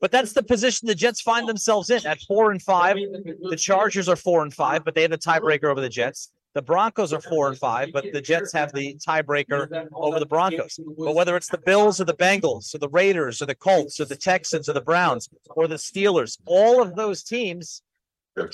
But 0.00 0.12
that's 0.12 0.32
the 0.32 0.44
position 0.44 0.86
the 0.86 0.94
Jets 0.94 1.20
find 1.20 1.48
themselves 1.48 1.90
in 1.90 2.06
at 2.06 2.20
four 2.20 2.52
and 2.52 2.62
five. 2.62 2.96
The 2.96 3.56
Chargers 3.58 4.08
are 4.08 4.16
four 4.16 4.42
and 4.42 4.54
five, 4.54 4.84
but 4.84 4.94
they 4.94 5.02
have 5.02 5.10
the 5.10 5.18
tiebreaker 5.18 5.64
over 5.64 5.80
the 5.80 5.88
Jets. 5.88 6.30
The 6.54 6.62
Broncos 6.62 7.12
are 7.12 7.20
four 7.20 7.48
and 7.48 7.58
five, 7.58 7.88
but 7.92 8.04
the 8.12 8.20
Jets 8.20 8.52
have 8.52 8.72
the 8.72 8.96
tiebreaker 9.04 9.88
over 9.92 10.20
the 10.20 10.26
Broncos. 10.26 10.78
But 10.96 11.16
whether 11.16 11.36
it's 11.36 11.48
the 11.48 11.58
Bills 11.58 12.00
or 12.00 12.04
the 12.04 12.14
Bengals 12.14 12.72
or 12.76 12.78
the 12.78 12.88
Raiders 12.88 13.42
or 13.42 13.46
the 13.46 13.56
Colts 13.56 13.98
or 13.98 14.04
the 14.04 14.14
Texans 14.14 14.68
or 14.68 14.72
the 14.72 14.80
Browns 14.80 15.28
or 15.50 15.66
the 15.66 15.74
Steelers, 15.74 16.38
all 16.46 16.80
of 16.80 16.94
those 16.94 17.24
teams 17.24 17.82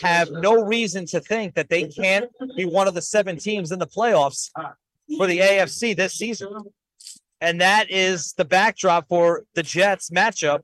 have 0.02 0.30
no 0.30 0.62
reason 0.62 1.06
to 1.06 1.20
think 1.20 1.54
that 1.54 1.68
they 1.68 1.84
can't 1.84 2.30
be 2.56 2.64
one 2.64 2.86
of 2.88 2.94
the 2.94 3.02
seven 3.02 3.38
teams 3.38 3.72
in 3.72 3.78
the 3.78 3.86
playoffs 3.86 4.50
for 5.16 5.26
the 5.26 5.38
AFC 5.38 5.96
this 5.96 6.14
season. 6.14 6.48
And 7.40 7.60
that 7.60 7.90
is 7.90 8.34
the 8.34 8.44
backdrop 8.44 9.08
for 9.08 9.44
the 9.54 9.62
Jets 9.62 10.10
matchup 10.10 10.60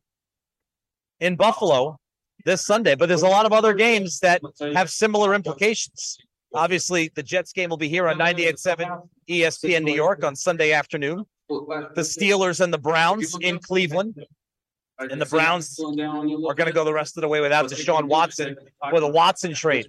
in 1.20 1.36
Buffalo 1.36 1.98
this 2.44 2.64
Sunday. 2.64 2.94
But 2.94 3.08
there's 3.08 3.22
a 3.22 3.28
lot 3.28 3.46
of 3.46 3.52
other 3.52 3.72
games 3.72 4.20
that 4.20 4.42
have 4.74 4.90
similar 4.90 5.34
implications. 5.34 6.18
Obviously, 6.54 7.10
the 7.14 7.22
Jets 7.22 7.52
game 7.52 7.70
will 7.70 7.76
be 7.76 7.88
here 7.88 8.08
on 8.08 8.18
98.7 8.18 9.08
ESPN 9.28 9.84
New 9.84 9.94
York 9.94 10.24
on 10.24 10.36
Sunday 10.36 10.72
afternoon. 10.72 11.24
The 11.48 12.02
Steelers 12.02 12.60
and 12.60 12.72
the 12.72 12.78
Browns 12.78 13.36
in 13.40 13.58
Cleveland. 13.58 14.24
And 14.98 15.20
the 15.20 15.26
Browns 15.26 15.78
are 15.80 15.92
going 16.54 16.66
to 16.66 16.72
go 16.72 16.84
the 16.84 16.92
rest 16.92 17.16
of 17.16 17.20
the 17.20 17.28
way 17.28 17.40
without 17.40 17.66
Deshaun 17.70 18.08
Watson 18.08 18.56
with 18.92 19.02
a 19.02 19.08
Watson 19.08 19.52
trade, 19.54 19.86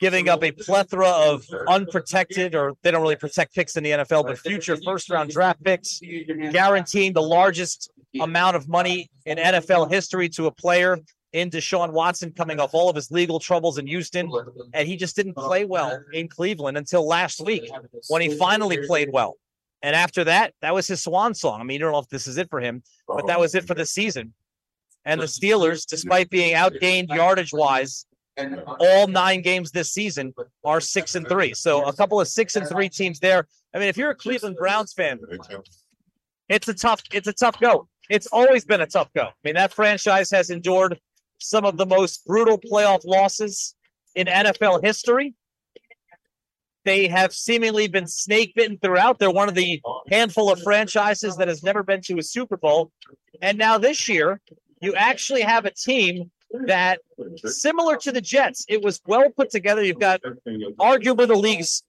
giving 0.00 0.28
up 0.28 0.44
a 0.44 0.52
plethora 0.52 1.08
of 1.08 1.44
unprotected, 1.66 2.54
or 2.54 2.74
they 2.82 2.90
don't 2.90 3.02
really 3.02 3.16
protect 3.16 3.54
picks 3.54 3.76
in 3.76 3.84
the 3.84 3.90
NFL, 3.90 4.26
but 4.26 4.38
future 4.38 4.76
first 4.84 5.10
round 5.10 5.30
draft 5.30 5.62
picks, 5.64 6.00
guaranteeing 6.52 7.12
the 7.14 7.22
largest 7.22 7.90
amount 8.20 8.56
of 8.56 8.68
money 8.68 9.10
in 9.26 9.38
NFL 9.38 9.90
history 9.90 10.28
to 10.30 10.46
a 10.46 10.50
player 10.50 10.98
in 11.32 11.50
Deshaun 11.50 11.92
Watson 11.92 12.32
coming 12.32 12.58
off 12.58 12.70
all 12.72 12.88
of 12.88 12.96
his 12.96 13.10
legal 13.10 13.38
troubles 13.38 13.76
in 13.78 13.86
Houston. 13.86 14.30
And 14.72 14.88
he 14.88 14.96
just 14.96 15.14
didn't 15.16 15.34
play 15.34 15.64
well 15.64 16.02
in 16.12 16.28
Cleveland 16.28 16.76
until 16.78 17.06
last 17.06 17.40
week 17.44 17.70
when 18.08 18.22
he 18.22 18.36
finally 18.36 18.86
played 18.86 19.10
well. 19.12 19.36
And 19.82 19.94
after 19.94 20.24
that, 20.24 20.54
that 20.60 20.74
was 20.74 20.88
his 20.88 21.02
swan 21.02 21.34
song. 21.34 21.60
I 21.60 21.64
mean, 21.64 21.74
you 21.74 21.80
don't 21.80 21.92
know 21.92 21.98
if 21.98 22.08
this 22.08 22.26
is 22.26 22.36
it 22.36 22.50
for 22.50 22.60
him, 22.60 22.82
but 23.06 23.26
that 23.26 23.38
was 23.38 23.54
it 23.54 23.64
for 23.64 23.74
the 23.74 23.86
season. 23.86 24.34
And 25.04 25.20
the 25.20 25.26
Steelers, 25.26 25.86
despite 25.86 26.30
being 26.30 26.54
outgained 26.54 27.08
yardage 27.14 27.52
wise, 27.52 28.04
all 28.80 29.06
nine 29.06 29.42
games 29.42 29.70
this 29.70 29.92
season 29.92 30.34
are 30.64 30.80
six 30.80 31.14
and 31.14 31.26
three. 31.28 31.54
So 31.54 31.84
a 31.84 31.92
couple 31.92 32.20
of 32.20 32.28
six 32.28 32.56
and 32.56 32.68
three 32.68 32.88
teams 32.88 33.20
there. 33.20 33.46
I 33.74 33.78
mean, 33.78 33.88
if 33.88 33.96
you're 33.96 34.10
a 34.10 34.14
Cleveland 34.14 34.56
Browns 34.56 34.92
fan, 34.92 35.20
it's 36.48 36.68
a 36.68 36.74
tough, 36.74 37.02
it's 37.12 37.28
a 37.28 37.32
tough 37.32 37.58
go. 37.60 37.88
It's 38.10 38.26
always 38.28 38.64
been 38.64 38.80
a 38.80 38.86
tough 38.86 39.12
go. 39.14 39.22
I 39.22 39.32
mean, 39.44 39.54
that 39.54 39.72
franchise 39.72 40.30
has 40.30 40.50
endured 40.50 40.98
some 41.38 41.64
of 41.64 41.76
the 41.76 41.86
most 41.86 42.26
brutal 42.26 42.58
playoff 42.58 43.00
losses 43.04 43.74
in 44.14 44.26
NFL 44.26 44.82
history. 44.82 45.34
They 46.84 47.08
have 47.08 47.32
seemingly 47.32 47.88
been 47.88 48.06
snake 48.06 48.54
bitten 48.54 48.78
throughout. 48.78 49.18
They're 49.18 49.30
one 49.30 49.48
of 49.48 49.54
the 49.54 49.82
handful 50.10 50.50
of 50.50 50.62
franchises 50.62 51.36
that 51.36 51.48
has 51.48 51.62
never 51.62 51.82
been 51.82 52.00
to 52.02 52.18
a 52.18 52.22
Super 52.22 52.56
Bowl. 52.56 52.92
And 53.42 53.58
now 53.58 53.78
this 53.78 54.08
year, 54.08 54.40
you 54.80 54.94
actually 54.94 55.42
have 55.42 55.64
a 55.64 55.70
team 55.70 56.30
that, 56.66 57.00
similar 57.44 57.96
to 57.98 58.12
the 58.12 58.20
Jets, 58.20 58.64
it 58.68 58.82
was 58.82 59.00
well 59.06 59.28
put 59.30 59.50
together. 59.50 59.82
You've 59.82 59.98
got 59.98 60.22
arguably 60.80 61.26
the 61.26 61.36
league's 61.36 61.82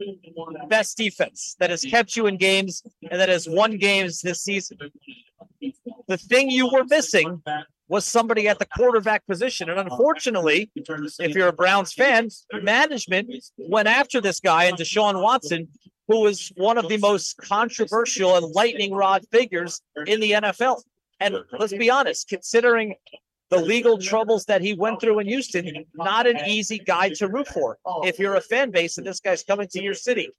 best 0.67 0.97
defense 0.97 1.55
that 1.59 1.69
has 1.69 1.83
kept 1.83 2.15
you 2.15 2.27
in 2.27 2.37
games 2.37 2.83
and 3.09 3.19
that 3.19 3.29
has 3.29 3.47
won 3.47 3.77
games 3.77 4.21
this 4.21 4.41
season. 4.43 4.77
The 6.07 6.17
thing 6.17 6.49
you 6.49 6.69
were 6.69 6.83
missing 6.85 7.41
was 7.89 8.05
somebody 8.05 8.47
at 8.47 8.59
the 8.59 8.65
quarterback 8.65 9.25
position. 9.25 9.69
And 9.69 9.79
unfortunately, 9.79 10.71
if 10.75 11.35
you're 11.35 11.47
a 11.47 11.53
Browns 11.53 11.91
fan, 11.91 12.29
management 12.53 13.33
went 13.57 13.87
after 13.87 14.21
this 14.21 14.39
guy 14.39 14.65
and 14.65 14.77
Deshaun 14.77 15.21
Watson, 15.21 15.67
who 16.07 16.21
was 16.21 16.51
one 16.55 16.77
of 16.77 16.87
the 16.87 16.97
most 16.97 17.37
controversial 17.37 18.35
and 18.37 18.45
lightning 18.53 18.93
rod 18.93 19.25
figures 19.31 19.81
in 20.05 20.19
the 20.19 20.31
NFL. 20.31 20.81
And 21.19 21.37
let's 21.51 21.73
be 21.73 21.89
honest, 21.89 22.29
considering 22.29 22.95
the 23.49 23.57
legal 23.57 23.97
troubles 23.97 24.45
that 24.45 24.61
he 24.61 24.73
went 24.73 25.01
through 25.01 25.19
in 25.19 25.27
Houston, 25.27 25.85
not 25.95 26.27
an 26.27 26.37
easy 26.47 26.77
guy 26.79 27.09
to 27.09 27.27
root 27.27 27.47
for 27.47 27.77
if 28.03 28.19
you're 28.19 28.35
a 28.35 28.41
fan 28.41 28.69
base 28.71 28.97
and 28.97 29.07
this 29.07 29.19
guy's 29.19 29.43
coming 29.43 29.67
to 29.69 29.81
your 29.81 29.95
city. 29.95 30.29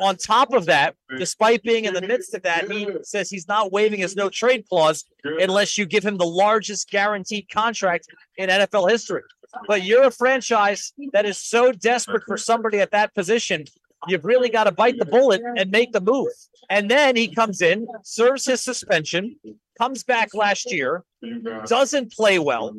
On 0.00 0.16
top 0.16 0.52
of 0.52 0.66
that, 0.66 0.94
despite 1.18 1.62
being 1.62 1.86
in 1.86 1.94
the 1.94 2.02
midst 2.02 2.34
of 2.34 2.42
that, 2.42 2.70
he 2.70 2.88
says 3.02 3.30
he's 3.30 3.48
not 3.48 3.72
waiving 3.72 4.00
his 4.00 4.14
no 4.16 4.28
trade 4.28 4.64
clause 4.68 5.04
unless 5.24 5.76
you 5.76 5.86
give 5.86 6.04
him 6.04 6.18
the 6.18 6.26
largest 6.26 6.88
guaranteed 6.90 7.48
contract 7.50 8.06
in 8.36 8.48
NFL 8.48 8.90
history. 8.90 9.22
But 9.66 9.82
you're 9.82 10.04
a 10.04 10.10
franchise 10.12 10.92
that 11.12 11.26
is 11.26 11.36
so 11.36 11.72
desperate 11.72 12.22
for 12.26 12.36
somebody 12.36 12.78
at 12.78 12.92
that 12.92 13.12
position. 13.14 13.64
You've 14.06 14.24
really 14.24 14.48
got 14.48 14.64
to 14.64 14.72
bite 14.72 14.98
the 14.98 15.04
bullet 15.04 15.42
and 15.56 15.70
make 15.70 15.92
the 15.92 16.00
move. 16.00 16.28
And 16.70 16.88
then 16.88 17.16
he 17.16 17.26
comes 17.26 17.60
in, 17.60 17.86
serves 18.02 18.46
his 18.46 18.60
suspension, 18.60 19.36
comes 19.80 20.04
back 20.04 20.34
last 20.34 20.70
year, 20.70 21.04
mm-hmm. 21.24 21.64
doesn't 21.64 22.12
play 22.12 22.38
well. 22.38 22.76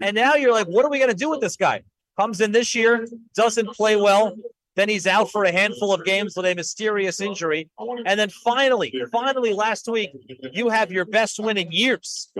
And 0.00 0.14
now 0.14 0.34
you're 0.34 0.52
like, 0.52 0.66
what 0.66 0.84
are 0.84 0.90
we 0.90 0.98
going 0.98 1.10
to 1.10 1.16
do 1.16 1.30
with 1.30 1.40
this 1.40 1.56
guy? 1.56 1.82
Comes 2.18 2.40
in 2.42 2.52
this 2.52 2.74
year, 2.74 3.06
doesn't 3.34 3.68
play 3.68 3.96
well. 3.96 4.36
Then 4.74 4.88
he's 4.88 5.06
out 5.06 5.30
for 5.30 5.44
a 5.44 5.52
handful 5.52 5.92
of 5.92 6.02
games 6.04 6.34
with 6.34 6.46
a 6.46 6.54
mysterious 6.54 7.20
injury. 7.20 7.68
And 8.06 8.18
then 8.18 8.30
finally, 8.30 9.02
finally 9.10 9.52
last 9.52 9.86
week, 9.86 10.10
you 10.52 10.70
have 10.70 10.90
your 10.90 11.04
best 11.04 11.38
win 11.38 11.58
in 11.58 11.70
years 11.70 12.30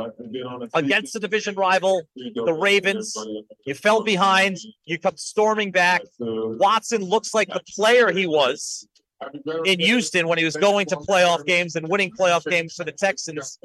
against 0.74 1.12
the 1.12 1.20
division 1.20 1.54
rival, 1.54 2.02
the 2.16 2.54
Ravens. 2.54 3.14
You 3.66 3.74
fell 3.74 4.02
behind. 4.02 4.56
You 4.84 4.98
come 4.98 5.16
storming 5.16 5.72
back. 5.72 6.02
Watson 6.18 7.02
looks 7.02 7.34
like 7.34 7.48
the 7.48 7.62
player 7.76 8.10
he 8.10 8.26
was 8.26 8.88
in 9.64 9.80
Houston 9.80 10.28
when 10.28 10.38
he 10.38 10.44
was 10.44 10.56
going 10.56 10.86
to 10.86 10.96
playoff 10.96 11.44
games 11.44 11.76
and 11.76 11.88
winning 11.88 12.10
playoff 12.10 12.44
games 12.44 12.74
for 12.74 12.84
the 12.84 12.92
Texans. 12.92 13.58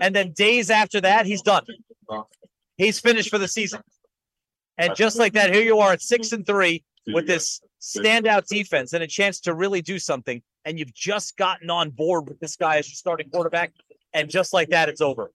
And 0.00 0.14
then 0.14 0.32
days 0.32 0.70
after 0.70 1.00
that, 1.00 1.26
he's 1.26 1.42
done. 1.42 1.64
He's 2.76 3.00
finished 3.00 3.30
for 3.30 3.38
the 3.38 3.48
season. 3.48 3.80
And 4.78 4.94
just 4.94 5.18
like 5.18 5.34
that, 5.34 5.54
here 5.54 5.62
you 5.62 5.78
are 5.78 5.92
at 5.92 6.02
six 6.02 6.32
and 6.32 6.46
three 6.46 6.84
with 7.06 7.26
this 7.26 7.60
standout 7.80 8.46
defense 8.46 8.92
and 8.92 9.02
a 9.02 9.06
chance 9.06 9.40
to 9.40 9.54
really 9.54 9.82
do 9.82 9.98
something. 9.98 10.42
And 10.64 10.78
you've 10.78 10.94
just 10.94 11.36
gotten 11.36 11.70
on 11.70 11.90
board 11.90 12.28
with 12.28 12.40
this 12.40 12.56
guy 12.56 12.78
as 12.78 12.88
your 12.88 12.94
starting 12.94 13.28
quarterback. 13.30 13.72
And 14.12 14.28
just 14.28 14.52
like 14.52 14.70
that, 14.70 14.88
it's 14.88 15.00
over. 15.00 15.30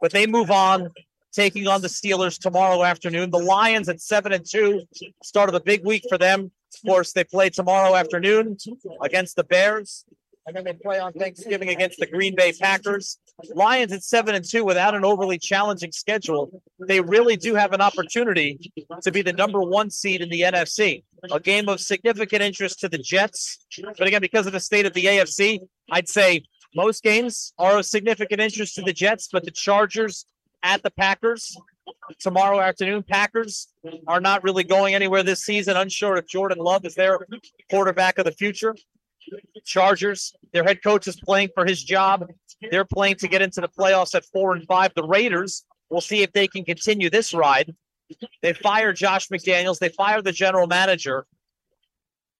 But 0.00 0.12
they 0.12 0.26
move 0.26 0.50
on, 0.50 0.90
taking 1.32 1.66
on 1.66 1.80
the 1.80 1.88
Steelers 1.88 2.38
tomorrow 2.38 2.82
afternoon. 2.82 3.30
The 3.30 3.38
Lions 3.38 3.88
at 3.88 4.00
seven 4.00 4.32
and 4.32 4.44
two, 4.44 4.82
start 5.22 5.48
of 5.48 5.54
a 5.54 5.60
big 5.60 5.84
week 5.84 6.04
for 6.08 6.18
them. 6.18 6.50
Of 6.74 6.88
course, 6.88 7.12
they 7.12 7.24
play 7.24 7.50
tomorrow 7.50 7.94
afternoon 7.94 8.56
against 9.02 9.36
the 9.36 9.44
Bears. 9.44 10.04
And 10.46 10.56
then 10.56 10.64
they 10.64 10.72
play 10.72 10.98
on 10.98 11.12
Thanksgiving 11.12 11.68
against 11.68 11.98
the 11.98 12.06
Green 12.06 12.34
Bay 12.34 12.52
Packers. 12.58 13.18
Lions 13.54 13.92
at 13.92 14.02
seven 14.02 14.34
and 14.34 14.42
two 14.42 14.64
without 14.64 14.94
an 14.94 15.04
overly 15.04 15.38
challenging 15.38 15.92
schedule. 15.92 16.62
They 16.78 17.02
really 17.02 17.36
do 17.36 17.54
have 17.54 17.74
an 17.74 17.82
opportunity 17.82 18.72
to 19.02 19.12
be 19.12 19.20
the 19.20 19.34
number 19.34 19.60
one 19.60 19.90
seed 19.90 20.22
in 20.22 20.30
the 20.30 20.40
NFC. 20.40 21.04
A 21.30 21.38
game 21.38 21.68
of 21.68 21.80
significant 21.80 22.40
interest 22.40 22.80
to 22.80 22.88
the 22.88 22.96
Jets. 22.96 23.58
But 23.98 24.06
again, 24.06 24.22
because 24.22 24.46
of 24.46 24.54
the 24.54 24.60
state 24.60 24.86
of 24.86 24.94
the 24.94 25.04
AFC, 25.04 25.60
I'd 25.90 26.08
say 26.08 26.44
most 26.74 27.02
games 27.02 27.52
are 27.58 27.78
of 27.78 27.84
significant 27.84 28.40
interest 28.40 28.74
to 28.76 28.82
the 28.82 28.94
Jets, 28.94 29.28
but 29.30 29.44
the 29.44 29.50
Chargers 29.50 30.24
at 30.62 30.82
the 30.82 30.90
Packers 30.90 31.56
tomorrow 32.18 32.60
afternoon. 32.60 33.02
Packers 33.02 33.68
are 34.06 34.20
not 34.20 34.42
really 34.44 34.64
going 34.64 34.94
anywhere 34.94 35.22
this 35.22 35.42
season. 35.42 35.76
Unsure 35.76 36.16
if 36.16 36.26
Jordan 36.26 36.58
Love 36.58 36.84
is 36.84 36.94
their 36.94 37.18
quarterback 37.70 38.18
of 38.18 38.24
the 38.24 38.32
future. 38.32 38.74
Chargers, 39.64 40.34
their 40.52 40.64
head 40.64 40.82
coach 40.82 41.06
is 41.06 41.16
playing 41.16 41.50
for 41.54 41.66
his 41.66 41.82
job. 41.82 42.26
They're 42.70 42.84
playing 42.84 43.16
to 43.16 43.28
get 43.28 43.42
into 43.42 43.60
the 43.60 43.68
playoffs 43.68 44.14
at 44.14 44.24
four 44.24 44.54
and 44.54 44.66
five. 44.66 44.92
The 44.94 45.02
Raiders, 45.02 45.64
we'll 45.90 46.00
see 46.00 46.22
if 46.22 46.32
they 46.32 46.48
can 46.48 46.64
continue 46.64 47.10
this 47.10 47.34
ride. 47.34 47.74
They 48.42 48.54
fire 48.54 48.92
Josh 48.92 49.28
McDaniels. 49.28 49.78
They 49.78 49.90
fire 49.90 50.22
the 50.22 50.32
general 50.32 50.66
manager. 50.66 51.26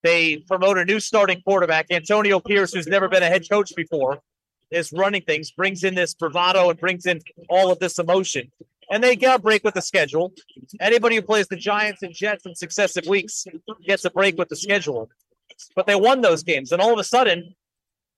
They 0.03 0.39
promote 0.47 0.79
a 0.79 0.85
new 0.85 1.01
starting 1.01 1.43
quarterback, 1.43 1.87
Antonio 1.91 2.41
Pierce, 2.41 2.73
who's 2.73 2.87
never 2.87 3.09
been 3.09 3.23
a 3.23 3.27
head 3.27 3.43
coach 3.51 3.73
before, 3.77 4.21
is 4.71 4.93
running 4.93 5.23
things, 5.23 5.51
brings 5.51 5.83
in 5.85 5.95
this 5.95 6.15
bravado 6.15 6.71
and 6.71 6.79
brings 6.79 7.05
in 7.05 7.21
all 7.49 7.73
of 7.73 7.79
this 7.81 7.99
emotion. 7.99 8.51
And 8.91 9.05
they 9.05 9.17
get 9.17 9.37
a 9.37 9.39
break 9.39 9.65
with 9.65 9.75
the 9.75 9.83
schedule. 9.83 10.33
Anybody 10.81 11.17
who 11.17 11.23
plays 11.23 11.47
the 11.49 11.57
Giants 11.57 12.03
and 12.03 12.15
Jets 12.15 12.47
in 12.47 12.55
successive 12.55 13.07
weeks 13.07 13.47
gets 13.87 14.05
a 14.05 14.11
break 14.11 14.39
with 14.39 14.49
the 14.49 14.57
schedule. 14.57 15.11
But 15.77 15.87
they 15.87 15.95
won 15.95 16.21
those 16.21 16.43
games. 16.43 16.73
And 16.73 16.81
all 16.81 16.93
of 16.93 16.99
a 16.99 17.05
sudden, 17.05 17.55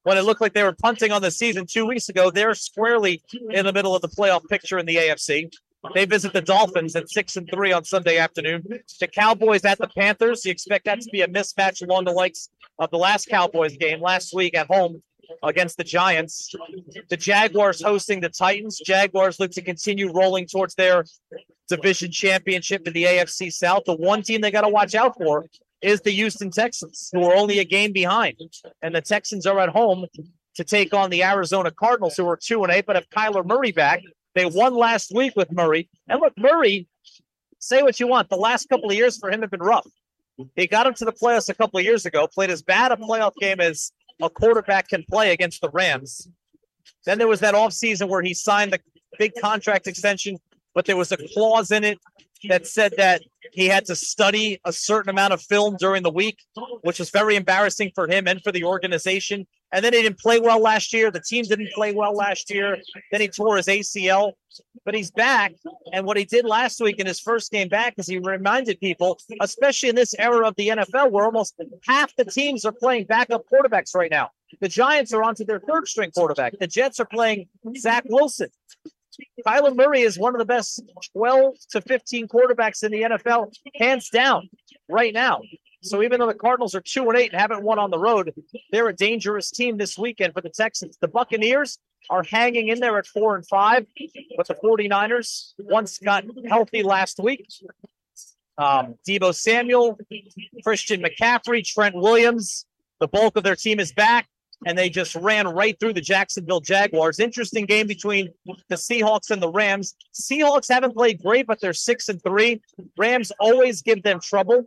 when 0.05 0.17
it 0.17 0.23
looked 0.23 0.41
like 0.41 0.55
they 0.55 0.63
were 0.63 0.77
punting 0.81 1.13
on 1.13 1.23
the 1.23 1.31
season 1.31 1.67
two 1.67 1.87
weeks 1.87 2.09
ago, 2.09 2.31
they're 2.31 2.55
squarely 2.55 3.23
in 3.51 3.67
the 3.67 3.73
middle 3.73 3.95
of 3.95 4.03
the 4.03 4.09
playoff 4.09 4.47
picture 4.49 4.79
in 4.79 4.87
the 4.87 4.97
AFC. 4.97 5.51
They 5.95 6.05
visit 6.05 6.33
the 6.33 6.43
Dolphins 6.43 6.95
at 6.95 7.09
six 7.09 7.37
and 7.37 7.49
three 7.53 7.73
on 7.73 7.85
Sunday 7.85 8.19
afternoon. 8.19 8.63
The 9.01 9.09
Cowboys 9.09 9.65
at 9.65 9.79
the 9.79 9.89
Panthers. 9.89 10.45
You 10.45 10.53
expect 10.53 10.85
that 10.85 11.01
to 11.01 11.11
be 11.11 11.23
a 11.23 11.29
mismatch 11.29 11.83
along 11.83 12.05
the 12.05 12.13
likes 12.13 12.51
of 12.79 12.91
the 12.91 12.99
last 12.99 13.29
Cowboys 13.29 13.77
game 13.77 14.01
last 14.01 14.35
week 14.35 14.55
at 14.55 14.67
home 14.67 15.03
against 15.43 15.77
the 15.77 15.85
Giants. 15.85 16.55
The 17.09 17.17
Jaguars 17.17 17.83
hosting 17.83 18.21
the 18.21 18.29
Titans. 18.29 18.79
Jaguars 18.85 19.41
look 19.41 19.51
to 19.53 19.63
continue 19.63 20.13
rolling 20.13 20.47
towards 20.47 20.75
their 20.75 21.05
division 21.69 22.11
championship 22.11 22.87
in 22.87 22.93
the 22.93 23.05
AFC 23.05 23.53
South. 23.53 23.85
The 23.87 23.97
one 23.97 24.23
team 24.23 24.41
they 24.41 24.51
got 24.51 24.63
to 24.63 24.69
watch 24.69 24.95
out 24.95 25.17
for 25.17 25.47
is 25.83 26.01
the 26.03 26.11
Houston 26.11 26.51
Texans, 26.51 27.11
who 27.13 27.25
are 27.25 27.35
only 27.35 27.59
a 27.59 27.65
game 27.65 27.93
behind. 27.93 28.37
And 28.83 28.95
the 28.95 29.01
Texans 29.01 29.47
are 29.47 29.59
at 29.61 29.71
home 29.71 30.07
to 30.57 30.65
take 30.65 30.93
on 30.93 31.11
the 31.11 31.25
Arizona 31.25 31.71
Cardinals, 31.71 32.17
who 32.17 32.29
are 32.29 32.37
two 32.37 32.63
and 32.65 32.73
eight, 32.73 32.87
but 32.87 32.97
have 32.97 33.09
Kyler 33.09 33.45
Murray 33.45 33.73
back. 33.73 34.03
They 34.35 34.45
won 34.45 34.75
last 34.75 35.13
week 35.15 35.35
with 35.37 35.51
Murray. 35.51 35.89
And 36.09 36.21
look, 36.21 36.35
Murray, 36.37 36.87
say 37.59 37.83
what 37.83 37.99
you 37.99 38.07
want. 38.07 38.29
The 38.29 38.37
last 38.37 38.69
couple 38.69 38.91
of 38.91 38.97
years 38.97 39.19
for 39.19 39.31
him 39.31 39.41
have 39.41 39.51
been 39.51 39.61
rough. 39.61 39.87
He 40.57 40.67
got 40.67 40.87
him 40.87 40.95
to 40.95 41.05
the 41.05 41.13
playoffs 41.13 41.49
a 41.49 41.55
couple 41.55 41.79
of 41.79 41.85
years 41.85 42.07
ago, 42.07 42.27
played 42.27 42.51
as 42.51 42.63
bad 42.63 42.93
a 42.93 42.97
playoff 42.97 43.33
game 43.41 43.61
as 43.61 43.93
a 44.23 44.31
quarterback 44.31 44.89
can 44.89 45.05
play 45.11 45.33
against 45.33 45.61
the 45.61 45.71
Rams. 45.71 46.29
Then 47.05 47.19
there 47.19 47.29
was 47.29 47.41
that 47.41 47.55
offseason 47.55 48.09
where 48.09 48.23
he 48.23 48.35
signed 48.35 48.73
the 48.73 48.81
big 49.19 49.33
contract 49.41 49.87
extension, 49.87 50.39
but 50.75 50.85
there 50.85 50.97
was 50.97 51.13
a 51.13 51.17
clause 51.17 51.71
in 51.71 51.85
it 51.85 51.99
that 52.49 52.67
said 52.67 52.95
that 52.97 53.23
he 53.53 53.67
had 53.67 53.85
to 53.87 53.97
study 53.97 54.61
a 54.65 54.73
certain 54.73 55.11
amount 55.11 55.33
of 55.33 55.43
film 55.43 55.77
during 55.79 56.03
the 56.03 56.11
week, 56.11 56.39
which 56.83 56.99
was 56.99 57.11
very 57.11 57.37
embarrassing 57.37 57.93
for 57.95 58.09
him 58.09 58.27
and 58.29 58.43
for 58.43 58.53
the 58.53 58.65
organization. 58.65 59.47
And 59.73 59.85
then 59.85 59.93
he 59.93 60.03
didn't 60.03 60.19
play 60.19 60.41
well 60.41 60.61
last 60.61 60.93
year. 60.93 61.11
The 61.11 61.21
team 61.21 61.45
didn't 61.45 61.71
play 61.73 61.93
well 61.93 62.15
last 62.15 62.51
year. 62.53 62.79
Then 63.13 63.21
he 63.21 63.29
tore 63.29 63.57
his 63.57 63.67
ACL, 63.67 64.33
but 64.85 64.95
he's 64.95 65.11
back. 65.13 65.55
And 65.93 66.07
what 66.07 66.17
he 66.17 66.25
did 66.25 66.45
last 66.45 66.81
week 66.81 66.99
in 66.99 67.07
his 67.07 67.21
first 67.21 67.53
game 67.53 67.69
back 67.69 67.95
is 67.97 68.07
he 68.07 68.19
reminded 68.19 68.81
people, 68.81 69.19
especially 69.41 69.89
in 69.89 69.95
this 69.95 70.15
era 70.19 70.47
of 70.47 70.57
the 70.57 70.69
NFL, 70.69 71.13
where 71.13 71.25
almost 71.25 71.55
half 71.87 72.15
the 72.17 72.25
teams 72.25 72.65
are 72.65 72.73
playing 72.73 73.05
backup 73.05 73.45
quarterbacks 73.49 73.95
right 73.95 74.11
now. 74.11 74.31
The 74.61 74.69
Giants 74.69 75.13
are 75.13 75.23
onto 75.23 75.45
their 75.45 75.61
third 75.61 75.87
string 75.87 76.11
quarterback. 76.11 76.59
The 76.59 76.67
Jets 76.67 76.99
are 76.99 77.05
playing 77.05 77.49
Zach 77.79 78.05
Wilson. 78.09 78.49
Kyler 79.47 79.75
Murray 79.75 80.03
is 80.03 80.19
one 80.19 80.35
of 80.35 80.39
the 80.39 80.45
best 80.45 80.83
12 81.13 81.55
to 81.71 81.81
15 81.81 82.29
quarterbacks 82.29 82.83
in 82.83 82.93
the 82.93 83.03
NFL, 83.03 83.53
hands 83.75 84.09
down, 84.11 84.49
right 84.89 85.13
now. 85.13 85.41
So 85.83 86.03
even 86.03 86.21
though 86.21 86.27
the 86.27 86.35
Cardinals 86.35 86.75
are 86.75 86.81
two 86.81 87.09
and 87.09 87.19
eight 87.19 87.33
and 87.33 87.41
haven't 87.41 87.63
won 87.63 87.79
on 87.79 87.91
the 87.91 87.99
road, 87.99 88.33
they're 88.71 88.89
a 88.89 88.95
dangerous 88.95 89.51
team 89.51 89.79
this 89.79 89.97
weekend 89.97 90.35
for 90.35 90.43
the 90.43 90.51
Texans. 90.51 90.99
The 91.01 91.09
Buccaneers 91.09 91.79
are 92.11 92.23
hanging 92.23 92.69
in 92.69 92.81
there 92.81 92.99
at 92.99 93.07
four 93.07 93.37
and 93.37 93.47
five, 93.47 93.87
but 94.37 94.47
the 94.47 94.55
49ers 94.55 95.53
once 95.59 95.99
got 95.99 96.25
healthy 96.49 96.83
last 96.83 97.19
week. 97.19 97.47
Um, 98.59 98.97
Deebo 99.09 99.35
Samuel, 99.35 99.99
Christian 100.63 101.03
McCaffrey, 101.03 101.65
Trent 101.65 101.95
Williams, 101.95 102.67
the 102.99 103.09
bulk 103.09 103.37
of 103.37 103.45
their 103.45 103.57
team 103.57 103.81
is 103.81 103.93
back 103.93 104.29
and 104.67 104.77
they 104.77 104.91
just 104.91 105.15
ran 105.17 105.49
right 105.49 105.79
through 105.81 105.95
the 105.95 106.01
Jacksonville 106.01 106.61
Jaguars. 106.61 107.19
Interesting 107.19 107.65
game 107.65 107.87
between 107.87 108.29
the 108.69 108.77
Seahawks 108.77 109.31
and 109.31 109.41
the 109.41 109.51
Rams. 109.51 109.95
Seahawks 110.15 110.71
haven't 110.71 110.95
played 110.95 111.23
great, 111.23 111.47
but 111.47 111.61
they're 111.61 111.73
six 111.73 112.09
and 112.09 112.23
three. 112.23 112.61
Rams 112.99 113.33
always 113.41 113.83
give 113.83 114.03
them 114.03 114.21
trouble. 114.21 114.65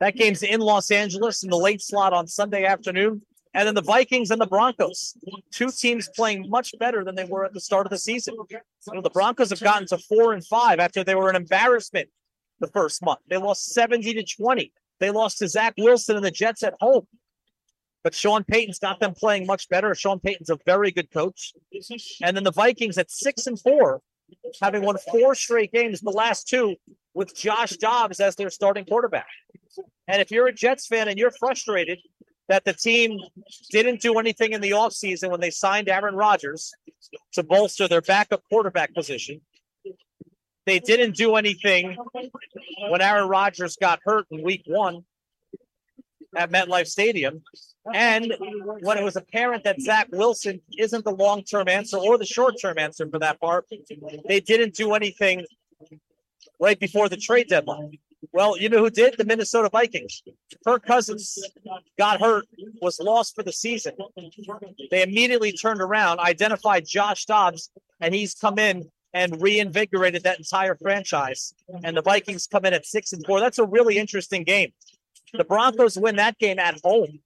That 0.00 0.16
game's 0.16 0.42
in 0.42 0.60
Los 0.60 0.90
Angeles 0.90 1.42
in 1.42 1.50
the 1.50 1.56
late 1.56 1.82
slot 1.82 2.12
on 2.12 2.26
Sunday 2.26 2.64
afternoon. 2.64 3.22
And 3.54 3.66
then 3.66 3.74
the 3.74 3.82
Vikings 3.82 4.30
and 4.30 4.40
the 4.40 4.46
Broncos, 4.46 5.14
two 5.50 5.70
teams 5.70 6.08
playing 6.14 6.48
much 6.48 6.72
better 6.78 7.02
than 7.02 7.14
they 7.14 7.24
were 7.24 7.44
at 7.44 7.52
the 7.52 7.60
start 7.60 7.86
of 7.86 7.90
the 7.90 7.98
season. 7.98 8.36
You 8.50 8.60
know, 8.92 9.00
the 9.00 9.10
Broncos 9.10 9.50
have 9.50 9.60
gotten 9.60 9.88
to 9.88 9.98
four 9.98 10.32
and 10.32 10.46
five 10.46 10.78
after 10.78 11.02
they 11.02 11.14
were 11.14 11.30
an 11.30 11.36
embarrassment 11.36 12.08
the 12.60 12.68
first 12.68 13.02
month. 13.02 13.20
They 13.28 13.36
lost 13.36 13.72
70 13.72 14.14
to 14.14 14.24
20. 14.24 14.72
They 15.00 15.10
lost 15.10 15.38
to 15.38 15.48
Zach 15.48 15.74
Wilson 15.78 16.16
and 16.16 16.24
the 16.24 16.30
Jets 16.30 16.62
at 16.62 16.74
home. 16.80 17.06
But 18.04 18.14
Sean 18.14 18.44
Payton's 18.44 18.78
got 18.78 19.00
them 19.00 19.14
playing 19.14 19.46
much 19.46 19.68
better. 19.68 19.94
Sean 19.94 20.20
Payton's 20.20 20.50
a 20.50 20.58
very 20.64 20.90
good 20.90 21.10
coach. 21.10 21.52
And 22.22 22.36
then 22.36 22.44
the 22.44 22.52
Vikings 22.52 22.96
at 22.96 23.10
six 23.10 23.46
and 23.46 23.60
four, 23.60 24.00
having 24.62 24.82
won 24.82 24.96
four 25.10 25.34
straight 25.34 25.72
games, 25.72 26.00
the 26.00 26.10
last 26.10 26.48
two 26.48 26.76
with 27.14 27.34
Josh 27.34 27.72
Dobbs 27.72 28.20
as 28.20 28.36
their 28.36 28.50
starting 28.50 28.84
quarterback. 28.84 29.26
And 30.06 30.22
if 30.22 30.30
you're 30.30 30.46
a 30.46 30.52
Jets 30.52 30.86
fan 30.86 31.08
and 31.08 31.18
you're 31.18 31.32
frustrated 31.32 31.98
that 32.48 32.64
the 32.64 32.72
team 32.72 33.18
didn't 33.70 34.00
do 34.00 34.18
anything 34.18 34.52
in 34.52 34.60
the 34.60 34.70
offseason 34.70 35.30
when 35.30 35.40
they 35.40 35.50
signed 35.50 35.88
Aaron 35.88 36.14
Rodgers 36.14 36.72
to 37.32 37.42
bolster 37.42 37.88
their 37.88 38.00
backup 38.00 38.42
quarterback 38.48 38.94
position, 38.94 39.40
they 40.66 40.78
didn't 40.78 41.16
do 41.16 41.36
anything 41.36 41.96
when 42.88 43.00
Aaron 43.00 43.28
Rodgers 43.28 43.76
got 43.76 44.00
hurt 44.04 44.26
in 44.30 44.42
week 44.42 44.62
one 44.66 45.04
at 46.36 46.50
MetLife 46.50 46.86
Stadium. 46.86 47.42
And 47.94 48.34
when 48.80 48.98
it 48.98 49.04
was 49.04 49.16
apparent 49.16 49.64
that 49.64 49.80
Zach 49.80 50.08
Wilson 50.10 50.60
isn't 50.76 51.04
the 51.04 51.12
long 51.12 51.42
term 51.42 51.68
answer 51.68 51.96
or 51.96 52.18
the 52.18 52.26
short 52.26 52.54
term 52.60 52.78
answer 52.78 53.08
for 53.08 53.18
that 53.18 53.40
part, 53.40 53.66
they 54.26 54.40
didn't 54.40 54.74
do 54.74 54.94
anything 54.94 55.44
right 56.60 56.78
before 56.78 57.08
the 57.08 57.16
trade 57.16 57.48
deadline. 57.48 57.98
Well, 58.32 58.58
you 58.58 58.68
know 58.68 58.78
who 58.78 58.90
did? 58.90 59.16
The 59.16 59.24
Minnesota 59.24 59.68
Vikings. 59.70 60.22
Kirk 60.66 60.84
Cousins 60.84 61.38
got 61.96 62.20
hurt, 62.20 62.46
was 62.82 62.98
lost 62.98 63.34
for 63.36 63.44
the 63.44 63.52
season. 63.52 63.94
They 64.90 65.02
immediately 65.02 65.52
turned 65.52 65.80
around, 65.80 66.18
identified 66.18 66.84
Josh 66.84 67.26
Dobbs, 67.26 67.70
and 68.00 68.14
he's 68.14 68.34
come 68.34 68.58
in 68.58 68.90
and 69.14 69.40
reinvigorated 69.40 70.24
that 70.24 70.38
entire 70.38 70.76
franchise. 70.76 71.54
And 71.84 71.96
the 71.96 72.02
Vikings 72.02 72.46
come 72.46 72.64
in 72.64 72.74
at 72.74 72.86
six 72.86 73.12
and 73.12 73.24
four. 73.24 73.40
That's 73.40 73.58
a 73.58 73.64
really 73.64 73.98
interesting 73.98 74.42
game. 74.42 74.72
The 75.32 75.44
Broncos 75.44 75.96
win 75.96 76.16
that 76.16 76.38
game 76.38 76.58
at 76.58 76.80
home. 76.82 77.20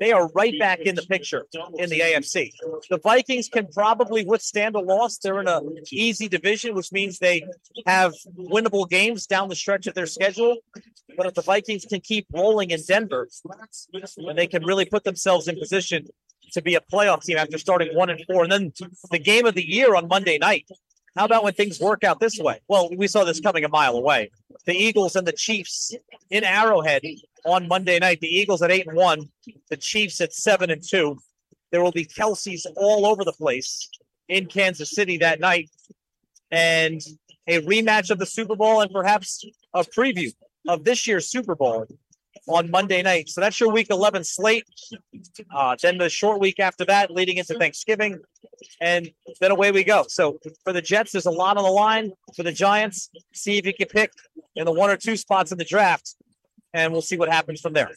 They 0.00 0.12
are 0.12 0.28
right 0.28 0.56
back 0.58 0.80
in 0.80 0.94
the 0.94 1.02
picture 1.02 1.46
in 1.76 1.90
the 1.90 2.00
AFC. 2.00 2.52
The 2.88 2.98
Vikings 2.98 3.48
can 3.48 3.66
probably 3.66 4.24
withstand 4.24 4.76
a 4.76 4.80
loss. 4.80 5.18
They're 5.18 5.40
in 5.40 5.48
an 5.48 5.78
easy 5.90 6.28
division, 6.28 6.74
which 6.74 6.92
means 6.92 7.18
they 7.18 7.44
have 7.86 8.14
winnable 8.36 8.88
games 8.88 9.26
down 9.26 9.48
the 9.48 9.56
stretch 9.56 9.86
of 9.86 9.94
their 9.94 10.06
schedule. 10.06 10.58
But 11.16 11.26
if 11.26 11.34
the 11.34 11.42
Vikings 11.42 11.84
can 11.84 12.00
keep 12.00 12.26
rolling 12.32 12.70
in 12.70 12.80
Denver, 12.86 13.28
then 13.92 14.36
they 14.36 14.46
can 14.46 14.64
really 14.64 14.84
put 14.84 15.04
themselves 15.04 15.48
in 15.48 15.58
position 15.58 16.06
to 16.52 16.62
be 16.62 16.76
a 16.76 16.80
playoff 16.80 17.24
team 17.24 17.36
after 17.36 17.58
starting 17.58 17.94
one 17.94 18.10
and 18.10 18.22
four. 18.26 18.42
And 18.44 18.52
then 18.52 18.72
the 19.10 19.18
game 19.18 19.46
of 19.46 19.54
the 19.54 19.68
year 19.68 19.94
on 19.94 20.08
Monday 20.08 20.38
night. 20.38 20.68
How 21.18 21.24
about 21.24 21.42
when 21.42 21.52
things 21.52 21.80
work 21.80 22.04
out 22.04 22.20
this 22.20 22.38
way? 22.38 22.60
Well, 22.68 22.90
we 22.96 23.08
saw 23.08 23.24
this 23.24 23.40
coming 23.40 23.64
a 23.64 23.68
mile 23.68 23.96
away. 23.96 24.30
The 24.66 24.72
Eagles 24.72 25.16
and 25.16 25.26
the 25.26 25.32
Chiefs 25.32 25.92
in 26.30 26.44
Arrowhead 26.44 27.02
on 27.44 27.66
Monday 27.66 27.98
night. 27.98 28.20
The 28.20 28.28
Eagles 28.28 28.62
at 28.62 28.70
eight 28.70 28.86
and 28.86 28.96
one, 28.96 29.28
the 29.68 29.76
Chiefs 29.76 30.20
at 30.20 30.32
seven 30.32 30.70
and 30.70 30.80
two. 30.80 31.18
There 31.72 31.82
will 31.82 31.90
be 31.90 32.04
Kelseys 32.04 32.66
all 32.76 33.04
over 33.04 33.24
the 33.24 33.32
place 33.32 33.90
in 34.28 34.46
Kansas 34.46 34.92
City 34.92 35.18
that 35.18 35.40
night, 35.40 35.68
and 36.52 37.00
a 37.48 37.62
rematch 37.62 38.10
of 38.10 38.20
the 38.20 38.26
Super 38.26 38.54
Bowl 38.54 38.80
and 38.80 38.92
perhaps 38.92 39.44
a 39.74 39.82
preview 39.82 40.32
of 40.68 40.84
this 40.84 41.04
year's 41.08 41.26
Super 41.26 41.56
Bowl 41.56 41.84
on 42.46 42.70
Monday 42.70 43.02
night. 43.02 43.28
So 43.28 43.40
that's 43.40 43.58
your 43.58 43.72
Week 43.72 43.88
11 43.90 44.24
slate. 44.24 44.64
Uh, 45.54 45.76
then 45.82 45.98
the 45.98 46.08
short 46.08 46.40
week 46.40 46.60
after 46.60 46.84
that, 46.86 47.10
leading 47.10 47.38
into 47.38 47.54
Thanksgiving, 47.54 48.20
and 48.80 49.10
then 49.40 49.50
away 49.50 49.72
we 49.72 49.84
go. 49.84 50.04
So 50.08 50.38
for 50.64 50.72
the 50.72 50.82
Jets, 50.82 51.12
there's 51.12 51.26
a 51.26 51.30
lot 51.30 51.56
on 51.56 51.64
the 51.64 51.70
line. 51.70 52.12
For 52.34 52.42
the 52.42 52.52
Giants, 52.52 53.10
see 53.32 53.58
if 53.58 53.66
you 53.66 53.74
can 53.74 53.88
pick 53.88 54.12
in 54.56 54.64
the 54.64 54.72
one 54.72 54.90
or 54.90 54.96
two 54.96 55.16
spots 55.16 55.52
in 55.52 55.58
the 55.58 55.64
draft 55.64 56.14
and 56.74 56.92
we'll 56.92 57.02
see 57.02 57.16
what 57.16 57.28
happens 57.28 57.60
from 57.60 57.72
there. 57.72 57.90